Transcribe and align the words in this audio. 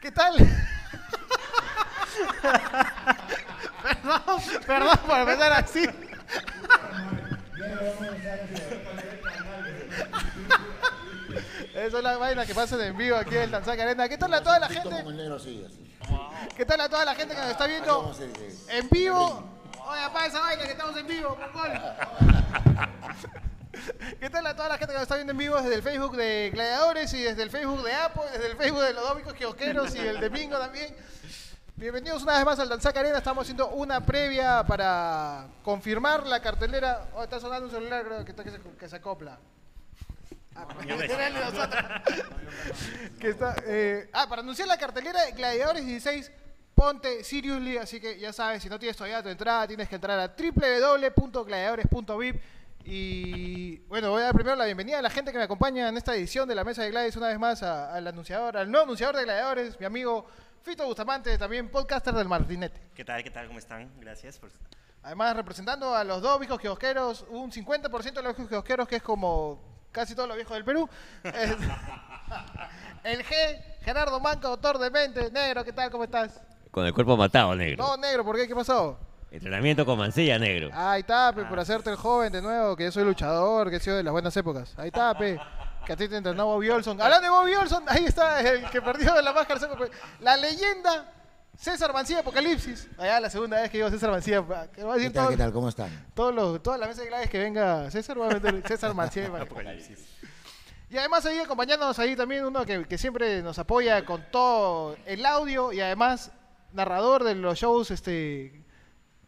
¿Qué 0.00 0.12
tal? 0.12 0.36
perdón, 3.82 4.42
perdón 4.66 4.98
por 5.06 5.18
empezar 5.18 5.52
así. 5.52 5.88
Esa 11.74 11.98
es 11.98 12.02
la 12.02 12.16
vaina 12.16 12.46
que 12.46 12.54
pasa 12.54 12.84
en 12.84 12.96
vivo 12.96 13.16
aquí 13.16 13.36
en 13.36 13.42
el 13.42 13.50
Danzac 13.50 13.78
Arena. 13.80 14.08
¿Qué 14.08 14.18
tal 14.18 14.32
a 14.34 14.42
toda 14.42 14.58
la 14.60 14.68
gente? 14.68 15.04
¿Qué 16.56 16.64
tal 16.64 16.80
a 16.80 16.88
toda 16.88 17.04
la 17.04 17.14
gente 17.14 17.34
que 17.34 17.40
nos 17.40 17.50
está 17.50 17.66
viendo 17.66 18.14
en 18.68 18.88
vivo? 18.90 19.44
Oye, 19.84 20.00
apaga 20.02 20.26
esa 20.26 20.40
vaina 20.40 20.64
que 20.64 20.72
estamos 20.72 20.96
en 20.96 21.06
vivo, 21.06 21.36
mongol. 21.36 21.72
¿Qué 24.20 24.30
tal 24.30 24.46
a 24.46 24.54
toda 24.54 24.68
la 24.68 24.78
gente 24.78 24.92
que 24.92 24.98
nos 24.98 25.02
está 25.02 25.16
viendo 25.16 25.32
en 25.32 25.38
vivo 25.38 25.56
desde 25.56 25.74
el 25.74 25.82
Facebook 25.82 26.16
de 26.16 26.50
Gladiadores 26.52 27.12
y 27.14 27.22
desde 27.22 27.42
el 27.42 27.50
Facebook 27.50 27.82
de 27.82 27.92
Apple, 27.92 28.22
desde 28.32 28.46
el 28.46 28.56
Facebook 28.56 28.82
de 28.82 28.94
los 28.94 29.02
Dómicos 29.02 29.34
Kiosqueros 29.34 29.92
y 29.94 29.98
el 29.98 30.20
de 30.20 30.28
Bingo 30.28 30.56
también? 30.58 30.94
Bienvenidos 31.74 32.22
una 32.22 32.36
vez 32.36 32.44
más 32.44 32.60
al 32.60 32.68
Danzac 32.68 32.96
Arena. 32.96 33.18
Estamos 33.18 33.42
haciendo 33.42 33.70
una 33.70 34.04
previa 34.04 34.62
para 34.64 35.48
confirmar 35.64 36.24
la 36.26 36.40
cartelera. 36.40 37.08
Oh, 37.14 37.24
está 37.24 37.40
sonando 37.40 37.66
un 37.66 37.72
celular, 37.72 38.04
creo 38.04 38.24
que, 38.24 38.30
está, 38.30 38.44
que, 38.44 38.50
se, 38.50 38.60
que 38.60 38.88
se 38.88 38.96
acopla. 38.96 39.38
Ah. 40.54 40.66
Que 43.20 43.30
está, 43.30 43.56
eh, 43.66 44.08
ah, 44.12 44.28
para 44.28 44.42
anunciar 44.42 44.68
la 44.68 44.78
cartelera 44.78 45.24
de 45.24 45.32
Gladiadores 45.32 45.84
16, 45.84 46.30
ponte 46.74 47.24
Seriously, 47.24 47.78
así 47.78 48.00
que 48.00 48.16
ya 48.18 48.32
sabes, 48.32 48.62
si 48.62 48.68
no 48.68 48.78
tienes 48.78 48.96
todavía 48.96 49.20
tu 49.22 49.28
entrada, 49.28 49.66
tienes 49.66 49.88
que 49.88 49.96
entrar 49.96 50.20
a 50.20 50.36
www.gladiadores.vip 50.36 52.36
y 52.84 53.76
bueno, 53.88 54.10
voy 54.10 54.22
a 54.22 54.26
dar 54.26 54.34
primero 54.34 54.56
la 54.56 54.64
bienvenida 54.64 54.98
a 54.98 55.02
la 55.02 55.10
gente 55.10 55.30
que 55.32 55.38
me 55.38 55.44
acompaña 55.44 55.88
en 55.88 55.96
esta 55.96 56.14
edición 56.14 56.48
de 56.48 56.54
la 56.54 56.64
Mesa 56.64 56.82
de 56.82 56.90
Gladies, 56.90 57.16
una 57.16 57.28
vez 57.28 57.38
más 57.38 57.62
a- 57.62 57.92
al 57.94 58.06
anunciador, 58.06 58.56
al 58.56 58.70
nuevo 58.70 58.84
anunciador 58.84 59.16
de 59.16 59.24
Gladiadores, 59.24 59.78
mi 59.78 59.86
amigo 59.86 60.26
Fito 60.62 60.84
Bustamante, 60.86 61.36
también 61.38 61.68
podcaster 61.70 62.14
del 62.14 62.28
Martinete. 62.28 62.80
¿Qué 62.94 63.04
tal? 63.04 63.22
¿Qué 63.22 63.30
tal? 63.30 63.46
¿Cómo 63.46 63.58
están? 63.58 63.90
Gracias 64.00 64.38
por... 64.38 64.50
Además, 65.02 65.36
representando 65.36 65.94
a 65.94 66.02
los 66.04 66.20
dos 66.22 66.38
viejos 66.40 66.58
kiosqueros, 66.60 67.24
un 67.30 67.50
50% 67.52 68.02
de 68.14 68.22
los 68.22 68.36
viejos 68.36 68.48
kiosqueros, 68.48 68.88
que 68.88 68.96
es 68.96 69.02
como 69.02 69.60
casi 69.92 70.14
todos 70.14 70.28
los 70.28 70.36
viejos 70.36 70.54
del 70.54 70.64
Perú. 70.64 70.88
Es- 71.24 71.56
el 73.04 73.24
G, 73.24 73.62
Gerardo 73.82 74.18
Manca, 74.20 74.48
autor 74.48 74.78
de 74.78 74.90
Mente. 74.90 75.30
Negro, 75.30 75.64
¿qué 75.64 75.72
tal? 75.72 75.90
¿Cómo 75.90 76.04
estás? 76.04 76.40
Con 76.70 76.84
el 76.84 76.92
cuerpo 76.92 77.16
matado, 77.16 77.54
negro. 77.54 77.86
No, 77.86 77.96
negro, 77.96 78.24
¿por 78.24 78.36
qué? 78.36 78.46
¿Qué 78.46 78.54
pasó? 78.54 78.98
Entrenamiento 79.30 79.84
con 79.84 79.98
mancilla, 79.98 80.38
negro. 80.38 80.70
Ahí 80.72 81.00
está, 81.00 81.32
pe, 81.34 81.44
por 81.44 81.58
hacerte 81.60 81.90
el 81.90 81.96
joven 81.96 82.32
de 82.32 82.40
nuevo, 82.40 82.74
que 82.76 82.84
yo 82.84 82.92
soy 82.92 83.04
luchador, 83.04 83.68
que 83.68 83.76
he 83.76 83.80
sido 83.80 83.96
de 83.96 84.02
las 84.02 84.12
buenas 84.12 84.34
épocas. 84.36 84.72
Ahí 84.78 84.88
está, 84.88 85.16
pe. 85.16 85.38
Que 85.84 85.92
a 85.92 85.96
ti 85.96 86.08
te 86.08 86.16
entrenó 86.16 86.46
Bobby 86.46 86.70
Olson. 86.70 87.00
Hablando 87.00 87.24
de 87.24 87.30
Bobby 87.30 87.54
Olson, 87.54 87.84
ahí 87.88 88.04
está 88.06 88.40
el 88.40 88.64
que 88.70 88.80
perdió 88.80 89.20
la 89.20 89.32
máscara. 89.32 89.60
La 90.20 90.36
leyenda 90.36 91.12
César 91.56 91.92
Mancilla 91.92 92.20
Apocalipsis. 92.20 92.88
Allá 92.98 93.20
la 93.20 93.30
segunda 93.30 93.60
vez 93.60 93.70
que 93.70 93.78
digo 93.78 93.90
César 93.90 94.10
Mancilla. 94.10 94.40
Va 94.40 94.62
a 94.62 94.66
decir 94.66 95.08
¿Qué 95.08 95.10
tal, 95.10 95.12
todo- 95.24 95.28
qué 95.30 95.36
tal? 95.36 95.52
¿Cómo 95.52 95.68
están? 95.68 96.06
todos 96.14 96.34
los, 96.34 96.62
todas 96.62 96.78
las 96.80 96.88
veces 96.88 97.10
de 97.10 97.28
que 97.28 97.38
venga 97.38 97.90
César, 97.90 98.20
va 98.20 98.26
a 98.26 98.30
meter 98.30 98.62
César 98.66 98.94
Mancilla. 98.94 99.30
para- 99.30 99.74
Y 100.90 100.96
además 100.96 101.24
ahí 101.26 101.38
acompañándonos 101.38 101.98
ahí 101.98 102.16
también 102.16 102.44
uno 102.46 102.64
que, 102.64 102.84
que 102.86 102.96
siempre 102.96 103.42
nos 103.42 103.58
apoya 103.58 104.04
con 104.04 104.24
todo 104.30 104.96
el 105.04 105.24
audio 105.26 105.72
y 105.72 105.80
además 105.80 106.30
narrador 106.72 107.24
de 107.24 107.34
los 107.34 107.58
shows, 107.58 107.90
este 107.90 108.64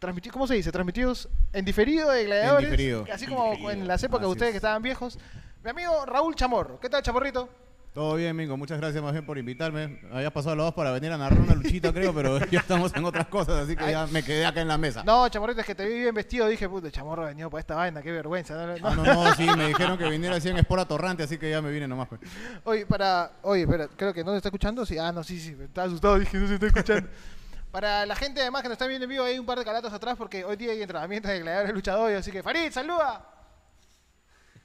transmitidos, 0.01 0.33
¿cómo 0.33 0.47
se 0.47 0.55
dice? 0.55 0.71
Transmitidos 0.71 1.29
en 1.53 1.63
diferido 1.63 2.09
de 2.09 2.25
gladiadores. 2.25 2.69
diferido. 2.71 3.05
Así 3.13 3.27
como 3.27 3.51
Diferido. 3.51 3.71
en 3.71 3.87
las 3.87 4.03
épocas 4.03 4.25
de 4.25 4.31
ustedes 4.31 4.47
es. 4.49 4.53
que 4.53 4.57
estaban 4.57 4.81
viejos. 4.81 5.17
Mi 5.63 5.69
amigo 5.69 6.05
Raúl 6.07 6.35
Chamorro. 6.35 6.79
¿Qué 6.79 6.89
tal, 6.89 7.03
Chamorrito? 7.03 7.47
Todo 7.93 8.15
bien, 8.15 8.35
Mingo. 8.35 8.57
Muchas 8.57 8.79
gracias 8.79 9.03
más 9.03 9.11
bien 9.11 9.25
por 9.25 9.37
invitarme. 9.37 9.99
Habías 10.11 10.31
pasado 10.31 10.55
la 10.55 10.63
voz 10.63 10.73
para 10.73 10.91
venir 10.91 11.11
a 11.11 11.17
narrar 11.17 11.39
una 11.39 11.53
luchita, 11.53 11.93
creo, 11.93 12.13
pero 12.15 12.39
ya 12.45 12.61
estamos 12.61 12.95
en 12.95 13.03
otras 13.05 13.27
cosas, 13.27 13.55
así 13.65 13.75
que 13.75 13.91
ya 13.91 14.07
me 14.07 14.23
quedé 14.23 14.45
acá 14.45 14.61
en 14.61 14.69
la 14.69 14.77
mesa. 14.77 15.03
No, 15.03 15.27
Chamorrito, 15.29 15.59
es 15.61 15.67
que 15.67 15.75
te 15.75 15.85
vi 15.85 15.99
bien 15.99 16.15
vestido. 16.15 16.47
Dije, 16.47 16.67
puta, 16.67 16.89
Chamorro 16.89 17.23
ha 17.23 17.27
venido 17.27 17.49
para 17.51 17.59
esta 17.59 17.75
vaina, 17.75 18.01
qué 18.01 18.11
vergüenza. 18.11 18.55
No, 18.55 18.75
no. 18.75 18.87
Ah, 18.87 18.95
no, 18.95 19.03
no, 19.03 19.35
sí, 19.35 19.45
me 19.55 19.67
dijeron 19.67 19.97
que 19.99 20.05
viniera 20.09 20.37
así 20.37 20.49
en 20.49 20.57
Espora 20.57 20.85
Torrante, 20.85 21.23
así 21.23 21.37
que 21.37 21.49
ya 21.49 21.61
me 21.61 21.69
vine 21.69 21.87
nomás. 21.87 22.07
Pues. 22.07 22.21
Oye, 22.63 22.85
para. 22.87 23.33
Oye, 23.43 23.63
espera, 23.63 23.87
creo 23.95 24.13
que 24.13 24.23
no 24.23 24.31
se 24.31 24.37
está 24.37 24.49
escuchando. 24.49 24.83
Sí, 24.85 24.97
ah, 24.97 25.11
no, 25.11 25.23
sí, 25.23 25.39
sí, 25.39 25.53
me 25.55 25.65
estaba 25.65 25.85
asustado, 25.87 26.17
dije, 26.17 26.37
no 26.37 26.47
se 26.47 26.53
está 26.55 26.65
escuchando. 26.67 27.07
para 27.71 28.05
la 28.05 28.15
gente 28.15 28.41
además 28.41 28.61
que 28.61 28.67
nos 28.69 28.75
está 28.75 28.87
viendo 28.87 29.05
en 29.05 29.09
vivo, 29.09 29.23
hay 29.23 29.39
un 29.39 29.45
par 29.45 29.57
de 29.57 29.65
calatos 29.65 29.91
atrás 29.93 30.15
porque 30.17 30.43
hoy 30.45 30.55
día 30.57 30.71
hay 30.71 30.81
entrenamientos 30.81 31.31
de 31.31 31.39
gladiadores 31.39 31.73
luchadores, 31.73 32.19
así 32.19 32.31
que 32.31 32.43
Farid, 32.43 32.71
saluda. 32.71 33.25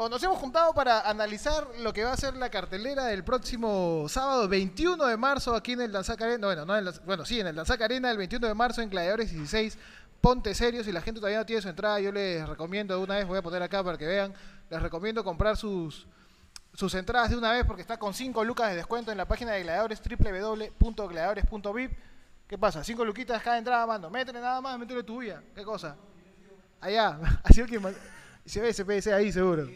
O 0.00 0.08
nos 0.08 0.22
hemos 0.22 0.38
juntado 0.38 0.72
para 0.74 1.00
analizar 1.10 1.66
lo 1.80 1.92
que 1.92 2.04
va 2.04 2.12
a 2.12 2.16
ser 2.16 2.36
la 2.36 2.48
cartelera 2.50 3.06
del 3.06 3.24
próximo 3.24 4.06
sábado 4.08 4.46
21 4.46 5.04
de 5.06 5.16
marzo 5.16 5.56
aquí 5.56 5.72
en 5.72 5.80
el 5.80 5.90
Danzac 5.90 6.22
Arena. 6.22 6.46
Bueno, 6.46 6.64
no 6.64 6.78
en 6.78 6.84
la- 6.84 6.94
bueno, 7.04 7.24
sí, 7.24 7.40
en 7.40 7.48
el 7.48 7.56
Danzac 7.56 7.80
Arena 7.82 8.08
el 8.12 8.16
21 8.16 8.46
de 8.46 8.54
marzo 8.54 8.80
en 8.80 8.90
Gladiadores 8.90 9.32
16. 9.32 9.76
Ponte 10.20 10.54
serio, 10.54 10.84
si 10.84 10.92
la 10.92 11.00
gente 11.00 11.18
todavía 11.18 11.40
no 11.40 11.46
tiene 11.46 11.62
su 11.62 11.68
entrada, 11.68 11.98
yo 11.98 12.12
les 12.12 12.48
recomiendo 12.48 12.96
de 12.96 13.02
una 13.02 13.16
vez, 13.16 13.26
voy 13.26 13.38
a 13.38 13.42
poner 13.42 13.60
acá 13.60 13.82
para 13.82 13.98
que 13.98 14.06
vean, 14.06 14.32
les 14.70 14.80
recomiendo 14.80 15.24
comprar 15.24 15.56
sus, 15.56 16.06
sus 16.78 16.94
entradas 16.94 17.28
de 17.30 17.36
una 17.36 17.50
vez 17.50 17.64
porque 17.64 17.82
está 17.82 17.96
con 17.98 18.14
5 18.14 18.44
lucas 18.44 18.70
de 18.70 18.76
descuento 18.76 19.10
en 19.10 19.18
la 19.18 19.24
página 19.26 19.50
de 19.50 19.64
Gladiadores 19.64 20.00
www.gladiadores.vip. 20.00 21.92
¿Qué 22.46 22.56
pasa? 22.56 22.84
5 22.84 23.04
luquitas 23.04 23.42
cada 23.42 23.58
entrada, 23.58 23.84
mando. 23.84 24.08
Métele 24.08 24.40
nada 24.40 24.60
más, 24.60 24.78
métele 24.78 25.02
tu 25.02 25.18
vida. 25.18 25.42
¿Qué 25.56 25.64
cosa? 25.64 25.96
Allá, 26.80 27.18
así 27.42 27.60
el 27.62 27.66
que 27.68 27.80
se 28.46 28.60
ve 28.60 28.68
ese 28.68 28.84
PC 28.84 29.12
ahí 29.12 29.32
seguro. 29.32 29.68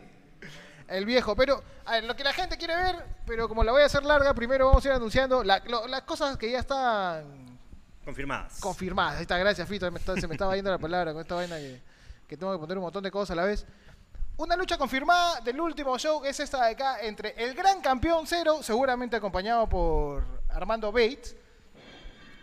el 0.88 1.04
viejo, 1.04 1.34
pero 1.34 1.62
a 1.84 1.92
ver, 1.94 2.04
lo 2.04 2.14
que 2.14 2.22
la 2.22 2.32
gente 2.32 2.56
quiere 2.56 2.76
ver, 2.76 3.04
pero 3.26 3.48
como 3.48 3.64
la 3.64 3.72
voy 3.72 3.82
a 3.82 3.86
hacer 3.86 4.04
larga, 4.04 4.32
primero 4.32 4.66
vamos 4.68 4.84
a 4.84 4.88
ir 4.88 4.94
anunciando 4.94 5.42
la- 5.42 5.58
lo- 5.66 5.88
las 5.88 6.02
cosas 6.02 6.36
que 6.36 6.48
ya 6.52 6.60
están 6.60 7.58
Confirmadas. 8.04 8.60
confirmadas. 8.60 9.16
Ahí 9.16 9.22
está, 9.22 9.36
gracias 9.36 9.68
Fito, 9.68 9.90
me 9.90 9.98
está- 9.98 10.14
se 10.14 10.28
me 10.28 10.34
estaba 10.34 10.54
yendo 10.54 10.70
la 10.70 10.78
palabra 10.78 11.12
con 11.12 11.22
esta 11.22 11.34
vaina 11.34 11.56
que, 11.56 11.82
que 12.28 12.36
tengo 12.36 12.52
que 12.52 12.58
poner 12.60 12.78
un 12.78 12.84
montón 12.84 13.02
de 13.02 13.10
cosas 13.10 13.32
a 13.32 13.34
la 13.34 13.44
vez. 13.46 13.66
Una 14.40 14.56
lucha 14.56 14.78
confirmada 14.78 15.42
del 15.42 15.60
último 15.60 15.98
show 15.98 16.24
es 16.24 16.40
esta 16.40 16.64
de 16.64 16.70
acá 16.70 17.02
entre 17.02 17.34
el 17.36 17.54
gran 17.54 17.82
campeón 17.82 18.26
Cero, 18.26 18.60
seguramente 18.62 19.14
acompañado 19.14 19.68
por 19.68 20.24
Armando 20.48 20.90
Bates, 20.90 21.36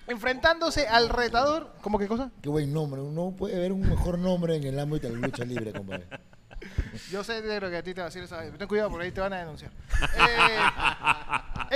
enfrentándose 0.05 0.87
al 0.87 1.09
retador. 1.09 1.73
¿Cómo 1.81 1.97
qué 1.97 2.07
cosa? 2.07 2.29
Qué 2.39 2.49
buen 2.49 2.71
nombre. 2.71 3.01
No 3.01 3.31
puede 3.31 3.55
haber 3.55 3.71
un 3.71 3.81
mejor 3.81 4.19
nombre 4.19 4.57
en 4.57 4.65
el 4.65 4.79
ámbito 4.79 5.07
de 5.07 5.13
la 5.13 5.25
lucha 5.25 5.43
libre, 5.43 5.73
compadre. 5.73 6.05
Yo 7.09 7.23
sé 7.23 7.41
negro 7.41 7.67
que 7.71 7.77
a 7.77 7.81
ti 7.81 7.95
te 7.95 8.01
va 8.01 8.05
a 8.05 8.09
decir 8.09 8.21
esa 8.21 8.41
vez. 8.41 8.55
Ten 8.55 8.67
cuidado 8.67 8.91
porque 8.91 9.05
ahí 9.05 9.11
te 9.11 9.21
van 9.21 9.33
a 9.33 9.39
denunciar. 9.39 9.71
Eh, 10.19 10.59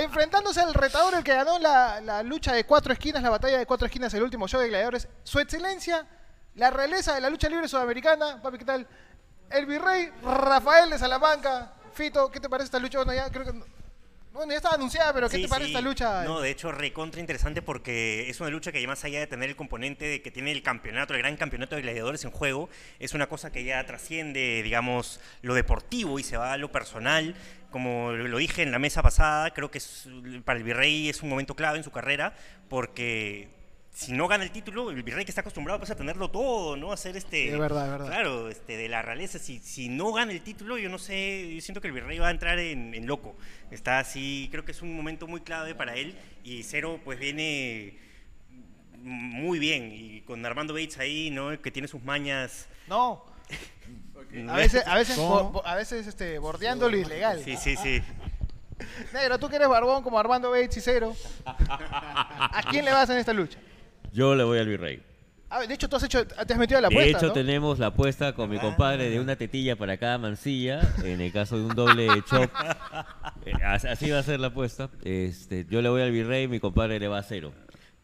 enfrentándose 0.04 0.60
al 0.60 0.72
retador, 0.72 1.14
el 1.14 1.24
que 1.24 1.34
ganó 1.34 1.58
la, 1.58 2.00
la 2.00 2.22
lucha 2.22 2.52
de 2.52 2.62
cuatro 2.62 2.92
esquinas, 2.92 3.24
la 3.24 3.30
batalla 3.30 3.58
de 3.58 3.66
cuatro 3.66 3.86
esquinas, 3.86 4.14
el 4.14 4.22
último 4.22 4.46
show 4.46 4.60
de 4.60 4.68
gladiadores. 4.68 5.08
Su 5.24 5.40
excelencia, 5.40 6.06
la 6.54 6.70
realeza 6.70 7.12
de 7.12 7.20
la 7.20 7.28
lucha 7.28 7.48
libre 7.48 7.66
sudamericana. 7.66 8.40
Papi, 8.40 8.58
¿qué 8.58 8.64
tal? 8.64 8.86
El 9.54 9.66
virrey 9.66 10.10
Rafael 10.22 10.90
de 10.90 10.98
Salamanca. 10.98 11.72
Fito, 11.94 12.30
¿qué 12.30 12.40
te 12.40 12.48
parece 12.48 12.66
esta 12.66 12.78
lucha? 12.78 12.98
Bueno, 12.98 13.14
ya 13.14 13.30
creo 13.30 13.44
que. 13.44 13.52
Bueno, 14.32 14.50
ya 14.52 14.56
estaba 14.56 14.76
anunciada, 14.76 15.12
pero 15.12 15.28
¿qué 15.28 15.36
Sí, 15.36 15.42
te 15.42 15.48
parece 15.48 15.68
sí. 15.68 15.74
esta 15.74 15.86
lucha? 15.86 16.24
No, 16.24 16.40
de 16.40 16.48
hecho, 16.50 16.72
recontra 16.72 17.20
interesante 17.20 17.60
porque 17.60 18.30
es 18.30 18.40
una 18.40 18.48
lucha 18.48 18.72
que 18.72 18.86
más 18.86 19.04
allá 19.04 19.20
de 19.20 19.26
tener 19.26 19.50
el 19.50 19.56
componente 19.56 20.06
de 20.06 20.22
que 20.22 20.30
tiene 20.30 20.52
el 20.52 20.62
campeonato, 20.62 21.12
el 21.12 21.18
gran 21.20 21.36
campeonato 21.36 21.76
de 21.76 21.82
gladiadores 21.82 22.24
en 22.24 22.30
juego, 22.30 22.70
es 22.98 23.12
una 23.12 23.26
cosa 23.28 23.52
que 23.52 23.62
ya 23.64 23.84
trasciende, 23.84 24.62
digamos, 24.62 25.20
lo 25.42 25.52
deportivo 25.52 26.18
y 26.18 26.22
se 26.22 26.38
va 26.38 26.54
a 26.54 26.56
lo 26.56 26.72
personal. 26.72 27.34
Como 27.70 28.12
lo 28.12 28.38
dije 28.38 28.62
en 28.62 28.72
la 28.72 28.78
mesa 28.78 29.02
pasada, 29.02 29.50
creo 29.52 29.70
que 29.70 29.76
es- 29.78 30.08
para 30.46 30.58
el 30.58 30.64
Virrey 30.64 31.10
es 31.10 31.22
un 31.22 31.28
momento 31.28 31.54
clave 31.54 31.76
en 31.76 31.84
su 31.84 31.90
carrera 31.90 32.34
porque 32.70 33.50
si 33.92 34.12
no 34.12 34.26
gana 34.26 34.42
el 34.42 34.50
título, 34.50 34.90
el 34.90 35.02
Virrey 35.02 35.24
que 35.24 35.30
está 35.30 35.42
acostumbrado 35.42 35.78
pues, 35.78 35.90
a 35.90 35.96
tenerlo 35.96 36.30
todo, 36.30 36.76
¿no? 36.76 36.92
A 36.92 36.96
ser 36.96 37.16
este... 37.16 37.50
Es 37.50 37.58
verdad, 37.58 37.84
es 37.84 37.90
verdad. 37.90 38.06
Claro, 38.06 38.48
este, 38.48 38.78
de 38.78 38.88
la 38.88 39.02
realeza, 39.02 39.38
si, 39.38 39.58
si 39.58 39.90
no 39.90 40.12
gana 40.12 40.32
el 40.32 40.40
título, 40.40 40.78
yo 40.78 40.88
no 40.88 40.98
sé, 40.98 41.54
yo 41.54 41.60
siento 41.60 41.82
que 41.82 41.88
el 41.88 41.94
Virrey 41.94 42.18
va 42.18 42.28
a 42.28 42.30
entrar 42.30 42.58
en, 42.58 42.94
en 42.94 43.06
loco. 43.06 43.36
Está 43.70 43.98
así, 43.98 44.48
creo 44.50 44.64
que 44.64 44.72
es 44.72 44.80
un 44.80 44.96
momento 44.96 45.26
muy 45.26 45.42
clave 45.42 45.74
para 45.74 45.94
él 45.94 46.16
y 46.42 46.62
Cero 46.62 47.00
pues 47.04 47.18
viene 47.18 47.98
muy 48.96 49.58
bien 49.58 49.90
y 49.92 50.22
con 50.22 50.44
Armando 50.46 50.72
Bates 50.72 50.98
ahí, 50.98 51.30
¿no? 51.30 51.60
Que 51.60 51.70
tiene 51.70 51.86
sus 51.86 52.02
mañas. 52.02 52.68
No. 52.88 53.26
A 54.48 54.56
veces, 54.56 54.86
a 54.86 54.94
veces, 54.94 55.18
a 55.18 55.74
veces 55.74 56.06
este, 56.06 56.38
bordeando 56.38 56.88
lo 56.88 56.96
ilegal. 56.96 57.42
Sí, 57.44 57.56
sí, 57.58 57.76
sí. 57.76 58.02
Negro, 59.12 59.38
tú 59.38 59.48
que 59.48 59.56
eres 59.56 59.68
barbón 59.68 60.02
como 60.02 60.18
Armando 60.18 60.50
Bates 60.50 60.78
y 60.78 60.80
Cero. 60.80 61.14
¿A 61.44 62.62
quién 62.70 62.84
le 62.84 62.92
vas 62.92 63.10
en 63.10 63.18
esta 63.18 63.32
lucha? 63.34 63.58
Yo 64.12 64.34
le 64.34 64.44
voy 64.44 64.58
al 64.58 64.68
virrey. 64.68 65.02
Ah, 65.54 65.60
de 65.66 65.74
hecho, 65.74 65.86
tú 65.88 65.96
has 65.96 66.02
hecho, 66.02 66.26
te 66.26 66.52
has 66.54 66.58
metido 66.58 66.78
a 66.78 66.80
la 66.80 66.88
de 66.88 66.94
apuesta, 66.94 67.18
hecho, 67.18 67.26
¿no? 67.26 67.32
tenemos 67.34 67.78
la 67.78 67.88
apuesta 67.88 68.32
con 68.34 68.48
mi 68.48 68.58
compadre 68.58 69.10
de 69.10 69.20
una 69.20 69.36
tetilla 69.36 69.76
para 69.76 69.98
cada 69.98 70.16
mancilla. 70.16 70.80
En 71.04 71.20
el 71.20 71.30
caso 71.30 71.58
de 71.58 71.64
un 71.64 71.74
doble 71.74 72.06
chop, 72.24 72.50
eh, 73.44 73.52
as- 73.62 73.84
así 73.84 74.10
va 74.10 74.18
a 74.20 74.22
ser 74.22 74.40
la 74.40 74.46
apuesta. 74.46 74.88
Este, 75.04 75.66
yo 75.68 75.82
le 75.82 75.90
voy 75.90 76.00
al 76.00 76.10
virrey, 76.10 76.48
mi 76.48 76.58
compadre 76.58 76.98
le 76.98 77.06
va 77.08 77.18
a 77.18 77.22
cero. 77.22 77.52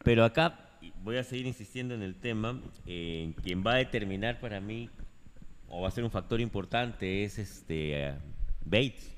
Pero 0.05 0.25
acá 0.27 0.59
voy 1.03 1.17
a 1.17 1.25
seguir 1.25 1.47
insistiendo 1.47 1.95
en 1.95 2.03
el 2.03 2.17
tema. 2.17 2.61
En 2.85 3.33
quien 3.33 3.65
va 3.67 3.73
a 3.73 3.77
determinar 3.77 4.41
para 4.41 4.61
mí, 4.61 4.91
o 5.71 5.81
va 5.81 5.89
a 5.89 5.91
ser 5.91 6.05
un 6.05 6.11
factor 6.11 6.41
importante, 6.43 7.25
es 7.25 7.39
este 7.39 8.09
eh, 8.09 8.15
Bates. 8.63 9.15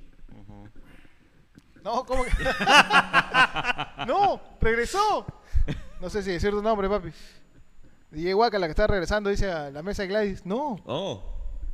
No, 1.83 2.05
¿cómo 2.05 2.25
que? 2.25 2.31
no, 4.07 4.41
regresó. 4.61 5.27
No 6.01 6.09
sé 6.11 6.23
si 6.23 6.31
decir 6.33 6.51
tu 6.51 6.63
nombre, 6.63 6.89
papi. 6.89 7.11
DJ 8.11 8.35
Waka, 8.35 8.59
la 8.59 8.67
que 8.67 8.71
está 8.73 8.87
regresando, 8.87 9.31
dice 9.31 9.51
a 9.51 9.71
la 9.71 9.83
mesa 9.83 10.03
de 10.03 10.09
Gladys. 10.09 10.45
No, 10.47 10.79
Oh, 10.85 11.23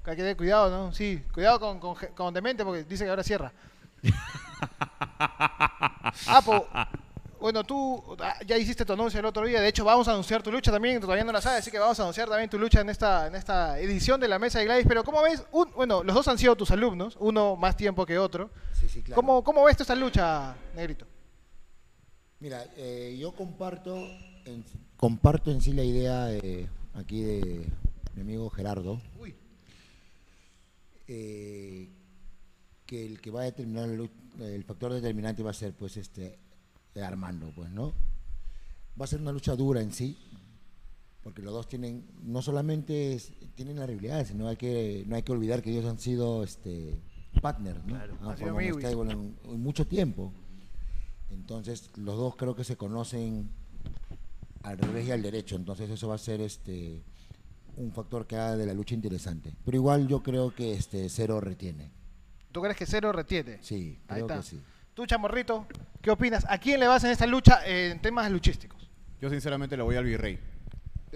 hay 0.04 0.16
que 0.16 0.22
tener 0.22 0.36
cuidado, 0.36 0.70
¿no? 0.70 0.92
Sí, 0.92 1.22
cuidado 1.32 1.58
con, 1.58 1.80
con, 1.80 1.94
con 2.14 2.34
Demente 2.34 2.64
porque 2.64 2.84
dice 2.84 3.04
que 3.04 3.10
ahora 3.10 3.22
cierra. 3.22 3.52
ah, 6.26 6.88
bueno, 7.40 7.64
tú 7.64 8.02
ah, 8.20 8.34
ya 8.46 8.56
hiciste 8.56 8.84
tu 8.84 8.92
anuncio 8.92 9.20
el 9.20 9.26
otro 9.26 9.44
día. 9.46 9.60
De 9.60 9.68
hecho, 9.68 9.84
vamos 9.84 10.06
a 10.08 10.12
anunciar 10.12 10.42
tu 10.42 10.50
lucha 10.52 10.70
también. 10.72 11.00
Todavía 11.00 11.24
no 11.24 11.32
la 11.32 11.40
sabes, 11.40 11.60
así 11.60 11.70
que 11.70 11.78
vamos 11.78 11.98
a 11.98 12.02
anunciar 12.02 12.28
también 12.28 12.48
tu 12.50 12.58
lucha 12.58 12.80
en 12.80 12.90
esta, 12.90 13.26
en 13.26 13.34
esta 13.34 13.78
edición 13.78 14.20
de 14.20 14.28
la 14.28 14.38
mesa 14.38 14.58
de 14.58 14.64
Gladys. 14.66 14.86
Pero, 14.88 15.04
¿cómo 15.04 15.22
ves? 15.22 15.44
Un- 15.52 15.70
bueno, 15.72 16.02
los 16.02 16.14
dos 16.14 16.28
han 16.28 16.38
sido 16.38 16.54
tus 16.56 16.70
alumnos, 16.70 17.16
uno 17.20 17.56
más 17.56 17.76
tiempo 17.76 18.04
que 18.06 18.18
otro. 18.18 18.50
Sí, 18.72 18.88
sí, 18.88 19.02
claro. 19.02 19.16
¿Cómo, 19.20 19.42
¿Cómo 19.44 19.64
ves 19.64 19.76
tú 19.76 19.82
esta 19.82 19.94
lucha, 19.94 20.54
Negrito? 20.74 21.06
Mira, 22.46 22.64
eh, 22.76 23.16
yo 23.18 23.32
comparto 23.34 23.96
en, 24.44 24.62
comparto 24.96 25.50
en 25.50 25.60
sí 25.60 25.72
la 25.72 25.82
idea 25.82 26.26
de, 26.26 26.68
aquí 26.94 27.20
de 27.20 27.66
mi 28.14 28.20
amigo 28.20 28.48
Gerardo, 28.50 29.00
eh, 31.08 31.88
que 32.86 33.04
el 33.04 33.20
que 33.20 33.32
va 33.32 33.40
a 33.40 33.44
determinar 33.46 33.88
lu- 33.88 34.08
el 34.38 34.62
factor 34.62 34.92
determinante 34.92 35.42
va 35.42 35.50
a 35.50 35.54
ser 35.54 35.72
pues 35.72 35.96
este 35.96 36.38
Armando, 37.02 37.50
pues, 37.52 37.68
¿no? 37.70 37.92
Va 39.00 39.06
a 39.06 39.08
ser 39.08 39.20
una 39.20 39.32
lucha 39.32 39.56
dura 39.56 39.80
en 39.80 39.92
sí, 39.92 40.16
porque 41.24 41.42
los 41.42 41.52
dos 41.52 41.68
tienen, 41.68 42.04
no 42.22 42.42
solamente 42.42 43.14
es- 43.14 43.32
tienen 43.56 43.80
la 43.80 43.86
rivalidad, 43.86 44.24
sino 44.24 44.46
hay 44.46 44.56
que, 44.56 45.02
no 45.08 45.16
hay 45.16 45.24
que 45.24 45.32
olvidar 45.32 45.62
que 45.62 45.72
ellos 45.72 45.84
han 45.86 45.98
sido 45.98 46.44
este 46.44 46.94
partners, 47.42 47.84
¿no? 47.86 47.96
han 47.96 48.02
Han 48.02 48.18
sido 48.36 48.36
formado 48.36 48.58
amigos. 48.58 48.82
stable 48.84 49.10
en, 49.12 49.36
en 49.52 49.60
mucho 49.60 49.84
tiempo. 49.84 50.32
Entonces, 51.30 51.90
los 51.96 52.16
dos 52.16 52.36
creo 52.36 52.54
que 52.54 52.64
se 52.64 52.76
conocen 52.76 53.48
al 54.62 54.78
revés 54.78 55.06
y 55.06 55.12
al 55.12 55.22
derecho, 55.22 55.56
entonces 55.56 55.88
eso 55.90 56.08
va 56.08 56.16
a 56.16 56.18
ser 56.18 56.40
este 56.40 57.02
un 57.76 57.92
factor 57.92 58.26
que 58.26 58.36
haga 58.36 58.56
de 58.56 58.64
la 58.66 58.72
lucha 58.72 58.94
interesante. 58.94 59.52
Pero 59.64 59.76
igual 59.76 60.08
yo 60.08 60.22
creo 60.22 60.54
que 60.54 60.72
este 60.72 61.08
Cero 61.10 61.40
retiene. 61.40 61.90
¿Tú 62.50 62.62
crees 62.62 62.76
que 62.76 62.86
Cero 62.86 63.12
retiene? 63.12 63.58
Sí, 63.60 63.98
Ahí 64.08 64.14
creo 64.22 64.26
está. 64.26 64.36
que 64.38 64.42
sí. 64.42 64.60
Tú, 64.94 65.04
Chamorrito, 65.04 65.66
¿qué 66.00 66.10
opinas? 66.10 66.46
¿A 66.48 66.56
quién 66.56 66.80
le 66.80 66.86
vas 66.86 67.04
en 67.04 67.10
esta 67.10 67.26
lucha 67.26 67.60
eh, 67.66 67.90
en 67.90 68.00
temas 68.00 68.30
luchísticos? 68.30 68.88
Yo 69.20 69.28
sinceramente 69.28 69.76
le 69.76 69.82
voy 69.82 69.96
al 69.96 70.04
virrey. 70.04 70.38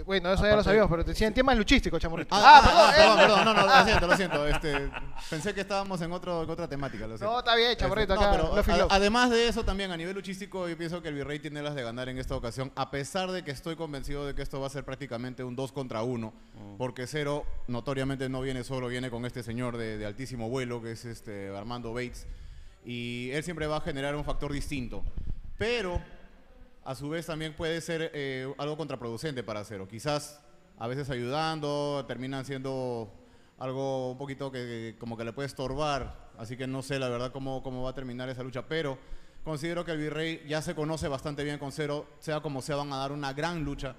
Eh, 0.00 0.04
Bueno, 0.06 0.32
eso 0.32 0.44
ya 0.44 0.56
lo 0.56 0.62
sabíamos, 0.64 0.90
pero 0.90 1.04
te 1.04 1.10
decía 1.10 1.26
en 1.26 1.34
temas 1.34 1.56
luchísticos, 1.56 2.00
Chamorrito. 2.00 2.34
Ah, 2.34 2.60
ah, 2.64 2.92
eh, 2.92 3.00
perdón, 3.00 3.18
perdón, 3.18 3.44
no, 3.44 3.54
no, 3.54 3.66
lo 3.66 3.84
siento, 3.84 4.06
lo 4.06 4.16
siento. 4.16 4.46
Este, 4.46 4.90
pensé 5.28 5.54
que 5.54 5.60
estábamos 5.60 6.00
en, 6.02 6.12
otro, 6.12 6.40
otra 6.40 6.68
temática. 6.68 7.06
Lo 7.06 7.16
siento. 7.16 7.32
No, 7.32 7.38
está 7.38 7.54
bien, 7.56 7.76
Chamorrito, 7.76 8.14
Este, 8.14 8.24
acá, 8.24 8.36
no, 8.38 8.62
pero 8.64 8.84
a- 8.90 8.94
además 8.94 9.30
de 9.30 9.48
eso, 9.48 9.64
también 9.64 9.90
a 9.90 9.96
nivel 9.96 10.14
luchístico, 10.14 10.68
yo 10.68 10.76
pienso 10.76 11.02
que 11.02 11.08
el 11.08 11.14
Virrey 11.14 11.38
tiene 11.38 11.62
las 11.62 11.74
de 11.74 11.82
ganar 11.82 12.08
en 12.08 12.18
esta 12.18 12.34
ocasión, 12.34 12.72
a 12.76 12.90
pesar 12.90 13.30
de 13.30 13.44
que 13.44 13.50
estoy 13.50 13.76
convencido 13.76 14.26
de 14.26 14.34
que 14.34 14.42
esto 14.42 14.60
va 14.60 14.66
a 14.66 14.70
ser 14.70 14.84
prácticamente 14.84 15.44
un 15.44 15.54
2 15.56 15.72
contra 15.72 16.02
1, 16.02 16.32
porque 16.78 17.06
Cero 17.06 17.44
notoriamente 17.68 18.28
no 18.28 18.40
viene 18.40 18.64
solo, 18.64 18.88
viene 18.88 19.10
con 19.10 19.24
este 19.26 19.42
señor 19.42 19.76
de, 19.76 19.98
de 19.98 20.06
altísimo 20.06 20.48
vuelo, 20.48 20.80
que 20.82 20.92
es 20.92 21.04
este 21.04 21.54
Armando 21.56 21.92
Bates, 21.92 22.26
y 22.84 23.30
él 23.32 23.42
siempre 23.44 23.66
va 23.66 23.76
a 23.76 23.80
generar 23.80 24.16
un 24.16 24.24
factor 24.24 24.52
distinto. 24.52 25.02
Pero 25.58 26.00
a 26.84 26.94
su 26.94 27.08
vez 27.08 27.26
también 27.26 27.54
puede 27.54 27.80
ser 27.80 28.10
eh, 28.14 28.52
algo 28.58 28.76
contraproducente 28.76 29.42
para 29.42 29.64
Cero. 29.64 29.86
Quizás 29.88 30.40
a 30.78 30.86
veces 30.86 31.10
ayudando, 31.10 32.04
terminan 32.06 32.44
siendo 32.44 33.12
algo 33.58 34.12
un 34.12 34.18
poquito 34.18 34.50
que, 34.50 34.96
como 34.98 35.16
que 35.16 35.24
le 35.24 35.32
puede 35.32 35.46
estorbar. 35.46 36.30
Así 36.38 36.56
que 36.56 36.66
no 36.66 36.82
sé 36.82 36.98
la 36.98 37.08
verdad 37.08 37.32
cómo, 37.32 37.62
cómo 37.62 37.82
va 37.82 37.90
a 37.90 37.94
terminar 37.94 38.28
esa 38.30 38.42
lucha, 38.42 38.66
pero 38.66 38.98
considero 39.44 39.84
que 39.84 39.92
el 39.92 39.98
Virrey 39.98 40.42
ya 40.48 40.62
se 40.62 40.74
conoce 40.74 41.06
bastante 41.08 41.44
bien 41.44 41.58
con 41.58 41.70
Cero, 41.70 42.06
sea 42.18 42.40
como 42.40 42.62
sea, 42.62 42.76
van 42.76 42.92
a 42.92 42.96
dar 42.96 43.12
una 43.12 43.32
gran 43.34 43.62
lucha 43.62 43.94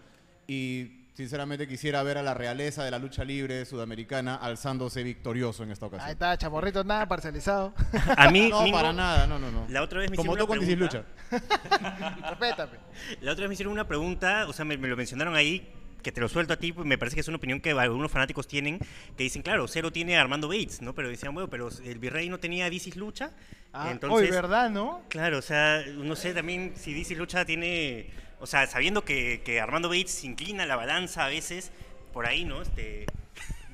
y 0.47 1.00
sinceramente 1.13 1.67
quisiera 1.67 2.01
ver 2.03 2.17
a 2.17 2.23
la 2.23 2.33
realeza 2.33 2.83
de 2.83 2.91
la 2.91 2.99
lucha 2.99 3.23
libre 3.23 3.65
sudamericana 3.65 4.35
alzándose 4.35 5.03
victorioso 5.03 5.63
en 5.63 5.71
esta 5.71 5.85
ocasión. 5.85 6.07
Ahí 6.07 6.13
está, 6.13 6.37
Chamorrito, 6.37 6.83
nada 6.83 7.07
parcializado. 7.07 7.73
A 8.17 8.29
mí, 8.31 8.49
No, 8.49 8.63
Mingo, 8.63 8.77
para 8.77 8.93
nada, 8.93 9.27
no, 9.27 9.39
no, 9.39 9.51
no. 9.51 9.65
La 9.69 9.81
otra 9.81 9.99
vez 9.99 10.09
me 10.09 10.17
Como 10.17 10.33
hicieron 10.33 10.47
tú 10.47 10.53
una 10.53 10.67
con. 10.67 10.79
Lucha. 10.79 11.03
Respétame. 12.29 12.77
La 13.21 13.31
otra 13.31 13.43
vez 13.43 13.49
me 13.49 13.53
hicieron 13.53 13.73
una 13.73 13.87
pregunta, 13.87 14.45
o 14.47 14.53
sea, 14.53 14.65
me, 14.65 14.77
me 14.77 14.87
lo 14.87 14.95
mencionaron 14.95 15.35
ahí, 15.35 15.67
que 16.01 16.11
te 16.11 16.21
lo 16.21 16.27
suelto 16.27 16.53
a 16.53 16.57
ti, 16.57 16.73
pues 16.73 16.85
me 16.87 16.97
parece 16.97 17.15
que 17.15 17.21
es 17.21 17.27
una 17.27 17.37
opinión 17.37 17.61
que 17.61 17.71
algunos 17.71 18.11
fanáticos 18.11 18.47
tienen, 18.47 18.79
que 19.17 19.23
dicen, 19.23 19.41
claro, 19.41 19.67
Cero 19.67 19.91
tiene 19.91 20.17
a 20.17 20.21
Armando 20.21 20.47
Bates, 20.47 20.81
¿no? 20.81 20.93
Pero 20.93 21.09
decían, 21.09 21.33
bueno, 21.33 21.49
pero 21.49 21.69
el 21.83 21.99
Virrey 21.99 22.29
no 22.29 22.39
tenía 22.39 22.65
a 22.65 22.69
Dicis 22.69 22.95
Lucha. 22.95 23.31
Ah, 23.73 23.89
entonces, 23.91 24.29
Hoy, 24.29 24.35
¿verdad, 24.35 24.69
no? 24.69 25.03
Claro, 25.09 25.37
o 25.37 25.41
sea, 25.41 25.83
no 25.87 26.15
sé 26.15 26.33
también 26.33 26.73
si 26.75 26.93
Dicis 26.93 27.17
Lucha 27.17 27.45
tiene, 27.45 28.09
o 28.41 28.47
sea, 28.47 28.67
sabiendo 28.67 29.05
que, 29.05 29.41
que 29.45 29.61
Armando 29.61 29.87
Bates 29.87 30.23
inclina 30.23 30.65
la 30.65 30.75
balanza 30.75 31.25
a 31.25 31.29
veces, 31.29 31.71
por 32.11 32.25
ahí, 32.25 32.43
¿no? 32.43 32.61
Este, 32.61 33.05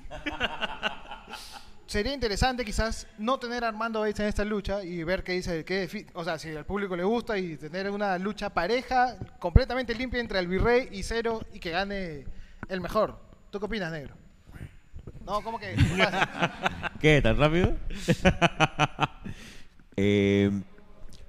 Sería 1.87 2.13
interesante 2.13 2.65
quizás 2.65 3.07
no 3.17 3.39
tener 3.39 3.63
a 3.63 3.69
Armando 3.69 4.01
Bates 4.01 4.19
en 4.19 4.25
esta 4.25 4.43
lucha 4.43 4.83
y 4.83 5.03
ver 5.05 5.23
qué 5.23 5.31
dice, 5.31 5.63
qué 5.63 6.05
o 6.13 6.23
sea, 6.25 6.37
si 6.37 6.53
al 6.53 6.65
público 6.65 6.97
le 6.97 7.05
gusta 7.05 7.37
y 7.37 7.55
tener 7.55 7.89
una 7.89 8.17
lucha 8.17 8.49
pareja, 8.49 9.15
completamente 9.39 9.95
limpia 9.95 10.19
entre 10.19 10.39
el 10.39 10.47
Virrey 10.47 10.89
y 10.91 11.03
Cero 11.03 11.41
y 11.53 11.59
que 11.59 11.71
gane 11.71 12.25
el 12.67 12.81
mejor. 12.81 13.17
¿Tú 13.49 13.59
qué 13.59 13.67
opinas, 13.67 13.89
negro? 13.89 14.15
No, 15.25 15.41
¿cómo 15.41 15.57
que? 15.59 15.77
¿Qué? 16.99 17.21
¿Tan 17.23 17.37
rápido? 17.37 17.75
Eh, 19.99 20.51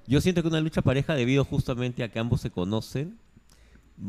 yo 0.06 0.20
siento 0.20 0.42
que 0.42 0.48
una 0.48 0.60
lucha 0.60 0.82
pareja, 0.82 1.14
debido 1.14 1.42
justamente 1.42 2.04
a 2.04 2.10
que 2.10 2.18
ambos 2.18 2.42
se 2.42 2.50
conocen, 2.50 3.18